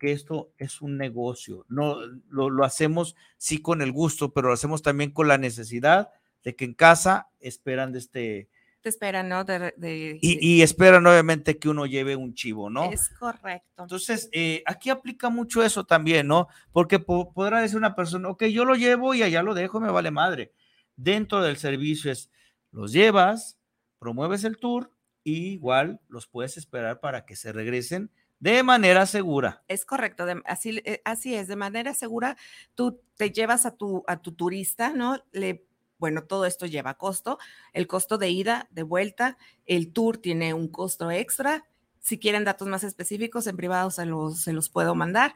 esto 0.00 0.52
es 0.58 0.80
un 0.80 0.96
negocio. 0.96 1.64
No 1.68 1.96
lo, 2.28 2.50
lo 2.50 2.64
hacemos 2.64 3.14
sí 3.36 3.60
con 3.62 3.82
el 3.82 3.92
gusto, 3.92 4.32
pero 4.32 4.48
lo 4.48 4.54
hacemos 4.54 4.82
también 4.82 5.10
con 5.12 5.28
la 5.28 5.38
necesidad 5.38 6.10
de 6.44 6.54
que 6.56 6.64
en 6.64 6.74
casa 6.74 7.28
esperan 7.40 7.92
de 7.92 7.98
este 7.98 8.48
Te 8.80 8.88
esperan, 8.88 9.28
¿no? 9.28 9.44
De, 9.44 9.74
de- 9.76 10.18
y, 10.20 10.36
de- 10.36 10.44
y 10.44 10.62
esperan 10.62 11.06
obviamente 11.06 11.58
que 11.58 11.68
uno 11.68 11.84
lleve 11.86 12.16
un 12.16 12.34
chivo, 12.34 12.70
¿no? 12.70 12.90
Es 12.92 13.08
correcto. 13.18 13.82
Entonces, 13.82 14.28
eh, 14.32 14.62
aquí 14.66 14.88
aplica 14.90 15.30
mucho 15.30 15.62
eso 15.62 15.84
también, 15.84 16.26
¿no? 16.28 16.48
Porque 16.72 16.98
po- 16.98 17.32
podrá 17.32 17.60
decir 17.60 17.76
una 17.76 17.94
persona, 17.94 18.28
ok, 18.28 18.44
yo 18.44 18.64
lo 18.64 18.74
llevo 18.76 19.14
y 19.14 19.22
allá 19.22 19.42
lo 19.42 19.54
dejo, 19.54 19.80
me 19.80 19.90
vale 19.90 20.10
madre. 20.10 20.52
Dentro 20.96 21.42
del 21.42 21.56
servicio 21.56 22.10
es, 22.10 22.30
los 22.72 22.92
llevas, 22.92 23.58
promueves 23.98 24.44
el 24.44 24.56
tour 24.58 24.92
y 25.24 25.48
igual 25.52 26.00
los 26.08 26.26
puedes 26.28 26.56
esperar 26.56 27.00
para 27.00 27.24
que 27.26 27.34
se 27.36 27.52
regresen 27.52 28.10
de 28.40 28.62
manera 28.62 29.06
segura. 29.06 29.62
Es 29.68 29.84
correcto, 29.84 30.26
de- 30.26 30.42
así, 30.44 30.80
eh, 30.84 31.02
así 31.04 31.34
es, 31.34 31.48
de 31.48 31.56
manera 31.56 31.94
segura, 31.94 32.36
tú 32.74 33.00
te 33.16 33.30
llevas 33.30 33.66
a 33.66 33.76
tu, 33.76 34.04
a 34.06 34.20
tu 34.22 34.32
turista, 34.32 34.90
¿no? 34.90 35.18
Le, 35.32 35.66
bueno, 35.98 36.24
todo 36.24 36.46
esto 36.46 36.66
lleva 36.66 36.94
costo, 36.94 37.38
el 37.72 37.86
costo 37.88 38.18
de 38.18 38.30
ida, 38.30 38.68
de 38.70 38.84
vuelta, 38.84 39.36
el 39.66 39.92
tour 39.92 40.18
tiene 40.18 40.54
un 40.54 40.68
costo 40.68 41.10
extra. 41.10 41.64
Si 42.00 42.18
quieren 42.18 42.44
datos 42.44 42.68
más 42.68 42.84
específicos, 42.84 43.46
en 43.48 43.56
privado 43.56 43.90
se 43.90 44.06
los, 44.06 44.40
se 44.40 44.52
los 44.52 44.70
puedo 44.70 44.94
mandar. 44.94 45.34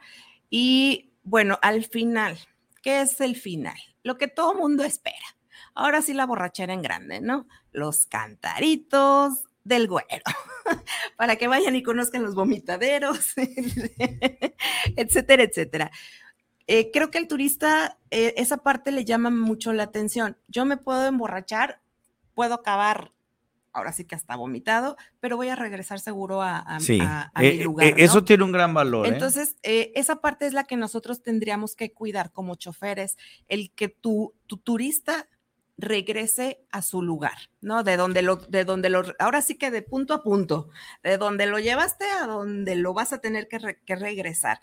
Y 0.49 1.11
bueno, 1.23 1.59
al 1.61 1.83
final, 1.85 2.37
¿qué 2.81 3.01
es 3.01 3.19
el 3.21 3.35
final? 3.35 3.77
Lo 4.03 4.17
que 4.17 4.27
todo 4.29 4.55
mundo 4.55 4.83
espera. 4.83 5.17
Ahora 5.75 6.01
sí 6.01 6.13
la 6.13 6.25
borrachera 6.25 6.73
en 6.73 6.81
grande, 6.81 7.19
¿no? 7.21 7.47
Los 7.71 8.05
cantaritos 8.05 9.43
del 9.63 9.87
güero, 9.87 10.23
para 11.17 11.35
que 11.37 11.47
vayan 11.47 11.75
y 11.75 11.83
conozcan 11.83 12.23
los 12.23 12.35
vomitaderos, 12.35 13.33
etcétera, 14.95 15.43
etcétera. 15.43 15.91
Eh, 16.67 16.91
creo 16.91 17.11
que 17.11 17.17
el 17.17 17.27
turista, 17.27 17.97
eh, 18.09 18.33
esa 18.37 18.57
parte 18.57 18.91
le 18.91 19.05
llama 19.05 19.29
mucho 19.29 19.73
la 19.73 19.83
atención. 19.83 20.37
Yo 20.47 20.65
me 20.65 20.77
puedo 20.77 21.05
emborrachar, 21.05 21.81
puedo 22.33 22.53
acabar, 22.53 23.11
ahora 23.73 23.91
sí 23.91 24.05
que 24.05 24.15
hasta 24.15 24.35
vomitado, 24.37 24.95
pero 25.19 25.35
voy 25.35 25.49
a 25.49 25.55
regresar 25.55 25.99
seguro 25.99 26.41
a, 26.41 26.59
a- 26.59 26.79
Sí, 26.79 26.99
a- 27.01 27.31
a 27.33 27.43
eh, 27.43 27.57
mi 27.57 27.63
lugar. 27.63 27.89
¿no? 27.91 27.97
eso 27.97 28.23
tiene 28.23 28.43
un 28.45 28.51
gran 28.53 28.73
valor. 28.73 29.07
Entonces, 29.07 29.55
esa 29.61 30.17
parte 30.21 30.45
es 30.45 30.53
la 30.53 30.63
que 30.63 30.77
nosotros 30.77 31.21
tendríamos 31.21 31.75
que 31.75 31.91
cuidar 31.91 32.31
como 32.31 32.55
choferes, 32.55 33.17
el 33.47 33.71
que 33.73 33.89
tu, 33.89 34.33
tu 34.47 34.57
turista 34.57 35.27
regrese 35.83 36.65
a 36.71 36.81
su 36.81 37.01
lugar, 37.01 37.49
¿no? 37.61 37.83
De 37.83 37.97
donde 37.97 38.21
lo, 38.21 38.37
de 38.37 38.65
donde 38.65 38.89
lo, 38.89 39.03
ahora 39.19 39.41
sí 39.41 39.55
que 39.57 39.71
de 39.71 39.81
punto 39.81 40.13
a 40.13 40.23
punto, 40.23 40.69
de 41.03 41.17
donde 41.17 41.45
lo 41.45 41.59
llevaste 41.59 42.05
a 42.09 42.25
donde 42.27 42.75
lo 42.75 42.93
vas 42.93 43.13
a 43.13 43.19
tener 43.19 43.47
que, 43.47 43.59
re- 43.59 43.79
que 43.85 43.95
regresar. 43.95 44.59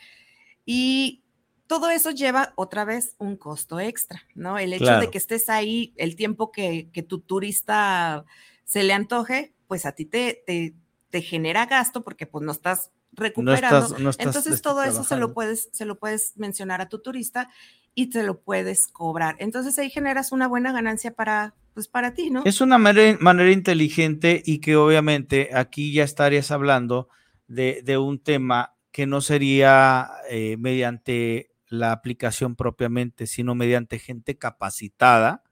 Y 0.65 1.23
todo 1.67 1.91
eso 1.91 2.11
lleva 2.11 2.53
otra 2.57 2.85
vez 2.85 3.15
un 3.19 3.37
costo 3.37 3.79
extra, 3.81 4.23
¿no? 4.35 4.59
El 4.59 4.73
hecho 4.73 4.85
Claro. 4.85 5.01
de 5.03 5.11
que 5.11 5.19
estés 5.19 5.49
ahí 5.49 5.95
el 5.97 6.17
tiempo 6.17 6.51
que, 6.51 6.91
que 6.93 7.03
tu 7.03 7.21
turista 7.21 8.25
se 8.65 8.83
le 8.83 8.93
antoje, 8.93 9.55
pues 9.69 9.87
a 9.87 9.93
ti 9.93 10.05
te, 10.05 10.43
te, 10.47 10.75
te 11.11 11.23
genera 11.23 11.67
gasto 11.67 12.03
porque 12.03 12.27
pues 12.27 12.45
no 12.45 12.53
estás 12.53 12.91
no 13.13 13.23
recuperando. 13.25 13.87
estás, 13.87 14.01
no 14.01 14.11
estás, 14.11 14.27
Entonces 14.27 14.63
todo 14.63 14.83
eso 14.83 14.93
se 14.93 14.99
lo 14.99 15.07
trabajando. 15.07 15.35
puedes, 15.35 15.69
se 15.73 15.85
lo 15.85 15.99
puedes 15.99 16.37
mencionar 16.37 16.81
a 16.81 16.89
tu 16.89 17.01
turista 17.01 17.49
y 17.95 18.11
te 18.11 18.23
lo 18.23 18.41
puedes 18.41 18.87
cobrar. 18.89 19.37
Entonces 19.39 19.79
ahí 19.79 19.91
generas 19.91 20.33
una 20.33 20.49
buena 20.49 20.73
ganancia 20.73 21.13
para, 21.13 21.55
pues 21.75 21.89
para 21.89 22.15
ti, 22.15 22.31
¿no? 22.31 22.43
Es 22.45 22.61
una 22.61 22.79
manera, 22.79 23.17
manera 23.21 23.51
inteligente 23.51 24.43
y 24.45 24.61
que 24.61 24.77
obviamente 24.77 25.51
aquí 25.55 25.93
ya 25.93 26.05
estarías 26.05 26.51
hablando 26.51 27.09
de, 27.47 27.83
de 27.85 27.99
un 27.99 28.19
tema 28.23 28.75
que 28.93 29.07
no 29.07 29.21
sería 29.21 30.09
eh, 30.29 30.57
mediante 30.59 31.51
la 31.69 31.93
aplicación 31.93 32.57
propiamente, 32.57 33.27
sino 33.27 33.55
mediante 33.55 33.99
gente 33.99 34.37
capacitada 34.37 35.43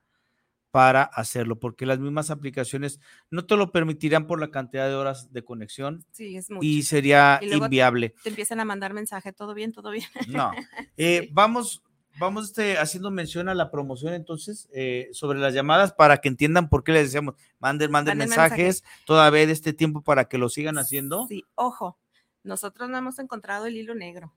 para 0.70 1.02
hacerlo, 1.02 1.58
porque 1.58 1.86
las 1.86 1.98
mismas 1.98 2.30
aplicaciones 2.30 3.00
no 3.30 3.46
te 3.46 3.56
lo 3.56 3.72
permitirán 3.72 4.26
por 4.26 4.38
la 4.38 4.50
cantidad 4.50 4.86
de 4.86 4.94
horas 4.94 5.32
de 5.32 5.42
conexión 5.42 6.04
Sí, 6.12 6.36
es 6.36 6.50
mucho. 6.50 6.66
y 6.66 6.82
sería 6.82 7.38
Y 7.42 7.46
luego 7.48 7.64
inviable. 7.66 8.14
te 8.22 8.28
empiezan 8.28 8.60
a 8.60 8.64
mandar 8.66 8.92
mensaje, 8.92 9.32
todo 9.32 9.54
bien, 9.54 9.72
todo 9.72 9.90
bien. 9.90 10.06
No. 10.28 10.52
Eh, 10.98 11.30
Vamos, 11.32 11.82
vamos 12.18 12.46
este, 12.46 12.78
haciendo 12.78 13.10
mención 13.10 13.48
a 13.48 13.54
la 13.54 13.70
promoción 13.70 14.14
entonces 14.14 14.68
eh, 14.72 15.08
sobre 15.12 15.38
las 15.38 15.54
llamadas 15.54 15.92
para 15.92 16.18
que 16.18 16.28
entiendan 16.28 16.68
por 16.68 16.84
qué 16.84 16.92
les 16.92 17.04
decíamos, 17.04 17.34
manden, 17.58 17.90
manden 17.90 18.18
Manden 18.18 18.28
mensajes 18.28 18.84
todavía 19.04 19.46
de 19.46 19.52
este 19.52 19.72
tiempo 19.72 20.02
para 20.02 20.26
que 20.26 20.38
lo 20.38 20.48
sigan 20.48 20.78
haciendo. 20.78 21.26
Sí, 21.28 21.44
ojo, 21.54 21.98
nosotros 22.42 22.88
no 22.88 22.98
hemos 22.98 23.18
encontrado 23.18 23.66
el 23.66 23.76
hilo 23.76 23.94
negro. 23.94 24.32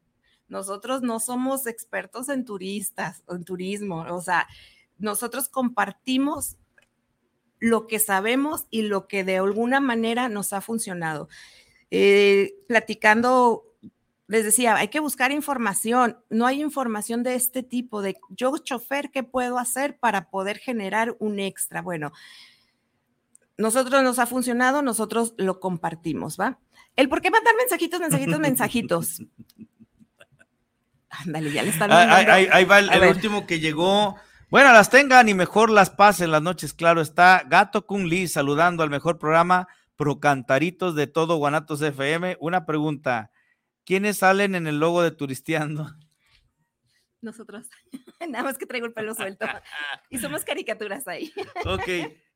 Nosotros 0.48 1.02
no 1.02 1.20
somos 1.20 1.66
expertos 1.66 2.28
en 2.28 2.44
turistas, 2.44 3.24
en 3.30 3.46
turismo. 3.46 4.06
O 4.10 4.22
sea, 4.22 4.48
nosotros 4.98 5.48
compartimos 5.48 6.58
lo 7.60 7.88
que 7.88 8.00
sabemos 8.00 8.66
y 8.70 8.82
lo 8.82 9.08
que 9.08 9.24
de 9.24 9.38
alguna 9.38 9.80
manera 9.80 10.28
nos 10.28 10.52
ha 10.52 10.60
funcionado. 10.60 11.30
Eh, 11.90 12.56
platicando, 12.68 13.64
les 14.32 14.46
decía, 14.46 14.78
hay 14.78 14.88
que 14.88 15.02
buscar 15.02 15.34
información. 15.34 16.18
No 16.30 16.46
hay 16.48 16.62
información 16.62 17.22
de 17.22 17.36
este 17.36 17.64
tipo, 17.64 18.02
de 18.02 18.16
yo 18.30 18.58
chofer, 18.60 19.12
¿qué 19.12 19.24
puedo 19.24 19.60
hacer 19.60 20.00
para 20.00 20.30
poder 20.30 20.58
generar 20.58 21.18
un 21.20 21.38
extra? 21.42 21.82
Bueno, 21.82 22.14
nosotros 23.58 24.02
nos 24.04 24.20
ha 24.20 24.26
funcionado, 24.28 24.82
nosotros 24.82 25.34
lo 25.38 25.60
compartimos, 25.60 26.40
¿va? 26.40 26.60
El 26.96 27.10
por 27.10 27.20
qué 27.22 27.30
mandar 27.30 27.54
mensajitos, 27.58 28.00
mensajitos, 28.00 28.40
mensajitos. 28.40 29.22
Ándale, 31.10 31.52
ya 31.52 31.64
le 31.64 31.70
están 31.72 31.92
Ahí, 31.92 32.26
ahí- 32.26 32.48
ahí 32.54 32.64
va 32.64 32.80
el, 32.80 33.10
último 33.10 33.46
que 33.46 33.60
llegó. 33.60 34.16
Bueno, 34.50 34.72
las 34.72 34.90
tengan 34.90 35.28
y 35.28 35.34
mejor 35.34 35.70
las 35.70 35.90
pasen 35.90 36.32
las 36.32 36.42
noches, 36.42 36.74
claro 36.74 37.02
está. 37.02 37.44
Gato 37.50 37.86
Kun 37.86 38.08
Lee 38.08 38.30
saludando 38.30 38.82
al 38.82 38.90
mejor 38.90 39.20
programa 39.20 39.68
Pro 39.98 40.22
Cantaritos 40.22 40.96
de 40.96 41.08
todo 41.08 41.36
Guanatos 41.36 41.82
FM. 41.82 42.38
Una 42.40 42.66
pregunta. 42.66 43.31
¿Quiénes 43.86 44.18
salen 44.18 44.56
en 44.56 44.68
el 44.68 44.80
logo 44.80 45.02
de 45.02 45.12
Turisteando? 45.12 45.92
Nosotros. 47.22 47.68
Nada 48.30 48.44
más 48.44 48.58
que 48.58 48.66
traigo 48.66 48.86
el 48.86 48.94
pelo 48.94 49.14
suelto. 49.14 49.46
Y 50.10 50.18
somos 50.18 50.44
caricaturas 50.44 51.08
ahí. 51.08 51.32
Ok, 51.66 51.88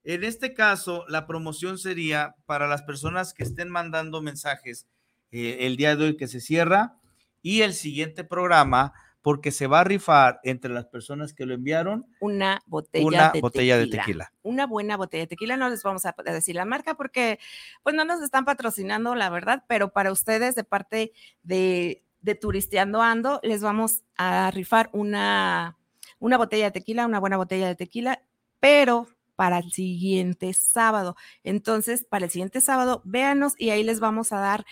en 0.03 0.23
este 0.23 0.53
caso, 0.53 1.05
la 1.09 1.27
promoción 1.27 1.77
sería 1.77 2.35
para 2.45 2.67
las 2.67 2.83
personas 2.83 3.33
que 3.33 3.43
estén 3.43 3.69
mandando 3.69 4.21
mensajes 4.21 4.87
eh, 5.31 5.57
el 5.61 5.75
día 5.75 5.95
de 5.95 6.05
hoy 6.05 6.17
que 6.17 6.27
se 6.27 6.39
cierra 6.39 6.97
y 7.41 7.61
el 7.61 7.73
siguiente 7.73 8.23
programa, 8.23 8.93
porque 9.25 9.49
se 9.51 9.65
va 9.65 9.79
a 9.79 9.83
rifar 9.83 10.39
entre 10.43 10.71
las 10.71 10.85
personas 10.85 11.33
que 11.33 11.47
lo 11.47 11.55
enviaron 11.55 12.05
Una 12.19 12.61
botella, 12.67 13.07
una 13.07 13.29
de, 13.31 13.41
botella 13.41 13.79
tequila. 13.79 13.97
de 13.97 13.97
tequila. 13.97 14.33
Una 14.43 14.67
buena 14.67 14.97
botella 14.97 15.23
de 15.23 15.27
tequila. 15.27 15.57
No 15.57 15.67
les 15.67 15.81
vamos 15.81 16.05
a 16.05 16.13
decir 16.25 16.55
la 16.55 16.63
marca 16.63 16.93
porque 16.93 17.39
pues 17.81 17.95
no 17.95 18.05
nos 18.05 18.21
están 18.21 18.45
patrocinando, 18.45 19.15
la 19.15 19.31
verdad, 19.31 19.63
pero 19.67 19.91
para 19.91 20.11
ustedes 20.11 20.53
de 20.53 20.63
parte 20.63 21.11
de, 21.41 22.03
de 22.21 22.35
Turisteando 22.35 23.01
Ando, 23.01 23.39
les 23.41 23.63
vamos 23.63 24.03
a 24.15 24.51
rifar 24.51 24.91
una, 24.93 25.75
una 26.19 26.37
botella 26.37 26.65
de 26.65 26.71
tequila, 26.71 27.07
una 27.07 27.19
buena 27.19 27.37
botella 27.37 27.65
de 27.65 27.75
tequila, 27.75 28.21
pero 28.59 29.07
para 29.35 29.57
el 29.57 29.71
siguiente 29.71 30.53
sábado. 30.53 31.15
Entonces, 31.43 32.05
para 32.07 32.25
el 32.25 32.31
siguiente 32.31 32.61
sábado, 32.61 33.01
véanos 33.05 33.55
y 33.57 33.71
ahí 33.71 33.83
les 33.83 33.99
vamos 33.99 34.31
a 34.31 34.37
dar 34.37 34.67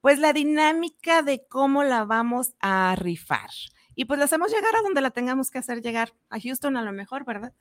pues 0.00 0.18
la 0.18 0.32
dinámica 0.32 1.22
de 1.22 1.46
cómo 1.46 1.84
la 1.84 2.04
vamos 2.04 2.54
a 2.58 2.96
rifar. 2.98 3.50
Y 3.96 4.04
pues 4.04 4.18
la 4.18 4.26
hacemos 4.26 4.52
llegar 4.52 4.76
a 4.76 4.82
donde 4.82 5.00
la 5.00 5.10
tengamos 5.10 5.50
que 5.50 5.58
hacer 5.58 5.82
llegar, 5.82 6.12
a 6.30 6.38
Houston 6.38 6.76
a 6.76 6.82
lo 6.82 6.92
mejor, 6.92 7.24
¿verdad? 7.24 7.52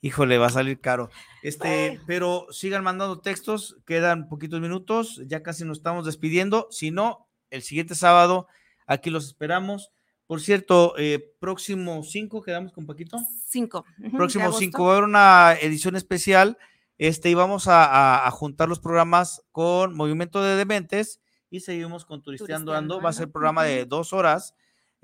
Híjole, 0.00 0.38
va 0.38 0.46
a 0.46 0.50
salir 0.50 0.80
caro. 0.80 1.10
Este, 1.42 2.00
pero 2.06 2.46
sigan 2.50 2.84
mandando 2.84 3.20
textos, 3.20 3.76
quedan 3.86 4.28
poquitos 4.28 4.60
minutos, 4.60 5.20
ya 5.26 5.42
casi 5.42 5.64
nos 5.64 5.78
estamos 5.78 6.04
despidiendo. 6.06 6.68
Si 6.70 6.90
no, 6.90 7.26
el 7.50 7.62
siguiente 7.62 7.94
sábado 7.94 8.46
aquí 8.86 9.10
los 9.10 9.26
esperamos. 9.26 9.90
Por 10.26 10.40
cierto, 10.40 10.94
eh, 10.96 11.34
próximo 11.40 12.02
5, 12.02 12.42
quedamos 12.42 12.72
con 12.72 12.86
Paquito. 12.86 13.18
Cinco. 13.46 13.84
ujú, 13.98 14.10
de 14.10 14.10
próximo 14.16 14.44
agosto. 14.44 14.60
5 14.60 14.84
va 14.84 14.88
a 14.88 14.92
haber 14.92 15.04
una 15.04 15.52
edición 15.60 15.96
especial. 15.96 16.56
Este, 16.98 17.28
y 17.30 17.34
vamos 17.34 17.66
a, 17.66 17.84
a- 17.84 18.26
a 18.26 18.30
juntar 18.30 18.68
los 18.68 18.78
programas 18.80 19.42
con 19.52 19.94
Movimiento 19.96 20.40
de 20.42 20.54
Dementes 20.56 21.20
y 21.50 21.60
seguimos 21.60 22.04
con 22.04 22.22
Turisteando 22.22 22.72
Turisteando 22.72 22.94
Ando. 22.94 23.00
Va 23.04 23.10
a 23.10 23.12
ser 23.14 23.30
programa 23.32 23.64
de 23.64 23.84
dos 23.86 24.12
horas. 24.12 24.54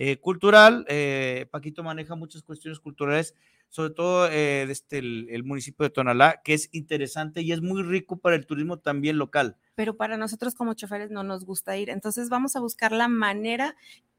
Eh, 0.03 0.17
cultural, 0.17 0.87
eh, 0.89 1.47
Paquito 1.51 1.83
maneja 1.83 2.15
muchas 2.15 2.43
cuestiones 2.43 2.81
culturales, 2.81 3.35
sobre 3.69 3.91
todo 3.91 4.29
eh, 4.31 4.65
desde 4.67 4.97
el, 4.99 5.29
el 5.29 5.45
municipio 5.45 5.85
de 5.85 5.91
Tonalá, 5.91 6.41
que 6.43 6.55
es 6.55 6.71
interesante 6.73 7.43
y 7.43 7.53
es 7.53 7.61
muy 7.61 7.83
rico 7.83 8.17
para 8.17 8.35
el 8.35 8.47
turismo 8.47 8.79
también 8.79 9.19
local. 9.19 9.57
Pero 9.75 9.99
para 9.99 10.17
nosotros 10.17 10.55
como 10.55 10.73
choferes 10.73 11.11
no 11.11 11.23
nos 11.23 11.45
gusta 11.45 11.77
ir. 11.77 11.91
Entonces 11.91 12.31
vamos 12.31 12.57
a 12.57 12.61
buscar 12.61 12.93
la 12.93 13.09
manera 13.09 13.77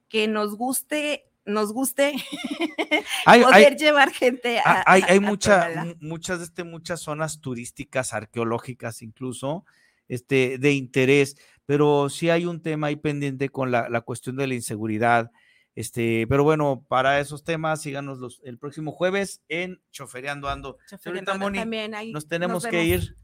que 0.08 0.28
nos 0.28 0.56
guste, 0.56 1.26
nos 1.46 1.74
guste 1.74 2.14
Hay, 3.26 3.42
poder 3.42 3.56
hay- 3.74 3.76
llevar 3.78 4.12
gente 4.12 4.60
a. 4.60 4.64
Ah, 4.66 4.84
hay, 4.86 5.02
hay 5.08 5.18
a 5.18 5.22
mucha- 5.22 5.86
muchas, 6.00 6.42
este, 6.42 6.64
muchas 6.64 7.02
zonas 7.02 7.42
turísticas, 7.42 8.14
arqueológicas 8.14 9.02
incluso, 9.02 9.66
este, 10.08 10.58
de 10.60 10.74
interés, 10.74 11.38
pero 11.66 12.10
sí 12.10 12.30
hay 12.30 12.46
un 12.46 12.62
tema 12.62 12.88
ahí 12.88 12.96
pendiente 12.98 13.50
con 13.50 13.72
la, 13.72 13.90
la 13.90 14.02
cuestión 14.02 14.36
de 14.36 14.48
la 14.48 14.54
inseguridad. 14.56 15.32
Este, 15.76 16.26
pero 16.28 16.44
bueno, 16.44 16.86
para 16.88 17.20
esos 17.20 17.44
temas, 17.44 17.82
síganos 17.82 18.20
los, 18.20 18.42
el 18.44 18.58
próximo 18.58 18.92
jueves 18.92 19.42
en 19.48 19.82
Chofereando 19.92 20.50
Ando. 20.50 20.78
Chofer, 20.90 21.00
Señorita 21.00 21.20
entonces 21.20 21.42
Moni, 21.42 21.60
también 21.60 21.96
ahí 21.96 22.12
Nos 22.12 22.28
tenemos 22.28 22.66
que 22.66 22.84
ir. 22.84 23.16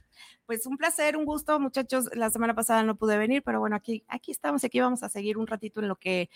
Pues 0.46 0.66
un 0.66 0.78
placer, 0.78 1.18
un 1.18 1.26
gusto, 1.26 1.60
muchachos. 1.60 2.10
La 2.14 2.30
semana 2.30 2.56
pasada 2.56 2.84
no 2.84 2.96
pude 2.96 3.18
venir, 3.18 3.44
pero 3.44 3.60
bueno, 3.60 3.76
aquí, 3.76 4.06
aquí 4.08 4.32
estamos 4.32 4.64
y 4.64 4.68
aquí 4.68 4.80
vamos 4.80 5.04
a 5.04 5.10
seguir 5.10 5.38
un 5.38 5.46
ratito 5.46 5.82
en 5.82 5.90
lo 5.90 5.98
que 5.98 6.30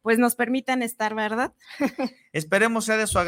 pues 0.00 0.18
nos 0.18 0.34
permitan 0.34 0.82
estar, 0.82 1.14
¿verdad? 1.14 1.54
Esperemos 2.32 2.84
sea 2.84 2.96
de 2.96 3.06
su, 3.06 3.18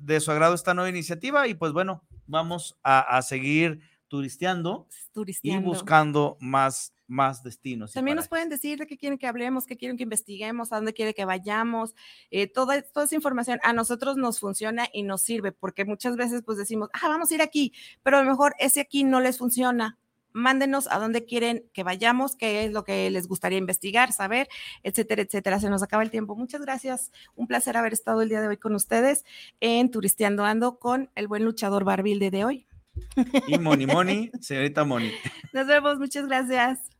de 0.00 0.20
su 0.20 0.30
agrado 0.30 0.54
esta 0.54 0.74
nueva 0.74 0.88
iniciativa 0.88 1.46
y 1.48 1.54
pues 1.54 1.72
bueno, 1.72 2.02
vamos 2.26 2.78
a, 2.82 3.00
a 3.00 3.22
seguir 3.22 3.80
turisteando 4.08 4.86
y 4.90 5.12
Turisteando. 5.12 5.68
buscando 5.68 6.36
más, 6.40 6.93
más 7.06 7.42
destinos. 7.42 7.92
También 7.92 8.16
nos 8.16 8.28
pueden 8.28 8.48
decir 8.48 8.78
de 8.78 8.86
qué 8.86 8.96
quieren 8.96 9.18
que 9.18 9.26
hablemos, 9.26 9.66
qué 9.66 9.76
quieren 9.76 9.96
que 9.96 10.04
investiguemos, 10.04 10.72
a 10.72 10.76
dónde 10.76 10.94
quieren 10.94 11.14
que 11.14 11.24
vayamos. 11.24 11.94
eh, 12.30 12.46
toda, 12.46 12.80
toda 12.82 13.06
esa 13.06 13.14
información 13.14 13.58
a 13.62 13.72
nosotros 13.72 14.16
nos 14.16 14.40
funciona 14.40 14.88
y 14.92 15.02
nos 15.02 15.22
sirve, 15.22 15.52
porque 15.52 15.84
muchas 15.84 16.16
veces 16.16 16.42
pues 16.44 16.58
decimos, 16.58 16.88
ah, 16.92 17.08
vamos 17.08 17.30
a 17.30 17.34
ir 17.34 17.42
aquí, 17.42 17.72
pero 18.02 18.18
a 18.18 18.22
lo 18.22 18.30
mejor 18.30 18.54
ese 18.58 18.80
aquí 18.80 19.04
no 19.04 19.20
les 19.20 19.38
funciona. 19.38 19.98
Mándenos 20.36 20.88
a 20.90 20.98
dónde 20.98 21.24
quieren 21.24 21.64
que 21.72 21.84
vayamos, 21.84 22.34
qué 22.34 22.64
es 22.64 22.72
lo 22.72 22.82
que 22.82 23.08
les 23.08 23.28
gustaría 23.28 23.56
investigar, 23.56 24.12
saber, 24.12 24.48
etcétera, 24.82 25.22
etcétera. 25.22 25.60
Se 25.60 25.70
nos 25.70 25.84
acaba 25.84 26.02
el 26.02 26.10
tiempo. 26.10 26.34
Muchas 26.34 26.60
gracias. 26.60 27.12
Un 27.36 27.46
placer 27.46 27.76
haber 27.76 27.92
estado 27.92 28.20
el 28.20 28.28
día 28.28 28.40
de 28.40 28.48
hoy 28.48 28.56
con 28.56 28.74
ustedes 28.74 29.24
en 29.60 29.92
Turisteando 29.92 30.44
Ando 30.44 30.80
con 30.80 31.08
el 31.14 31.28
buen 31.28 31.44
luchador 31.44 31.84
Barbilde 31.84 32.32
de 32.32 32.44
hoy. 32.44 32.66
Y 33.46 33.58
Moni 33.58 33.86
Moni, 33.86 34.30
señorita 34.40 34.84
Moni. 34.84 35.12
Nos 35.52 35.68
vemos. 35.68 35.98
Muchas 35.98 36.26
gracias. 36.26 36.93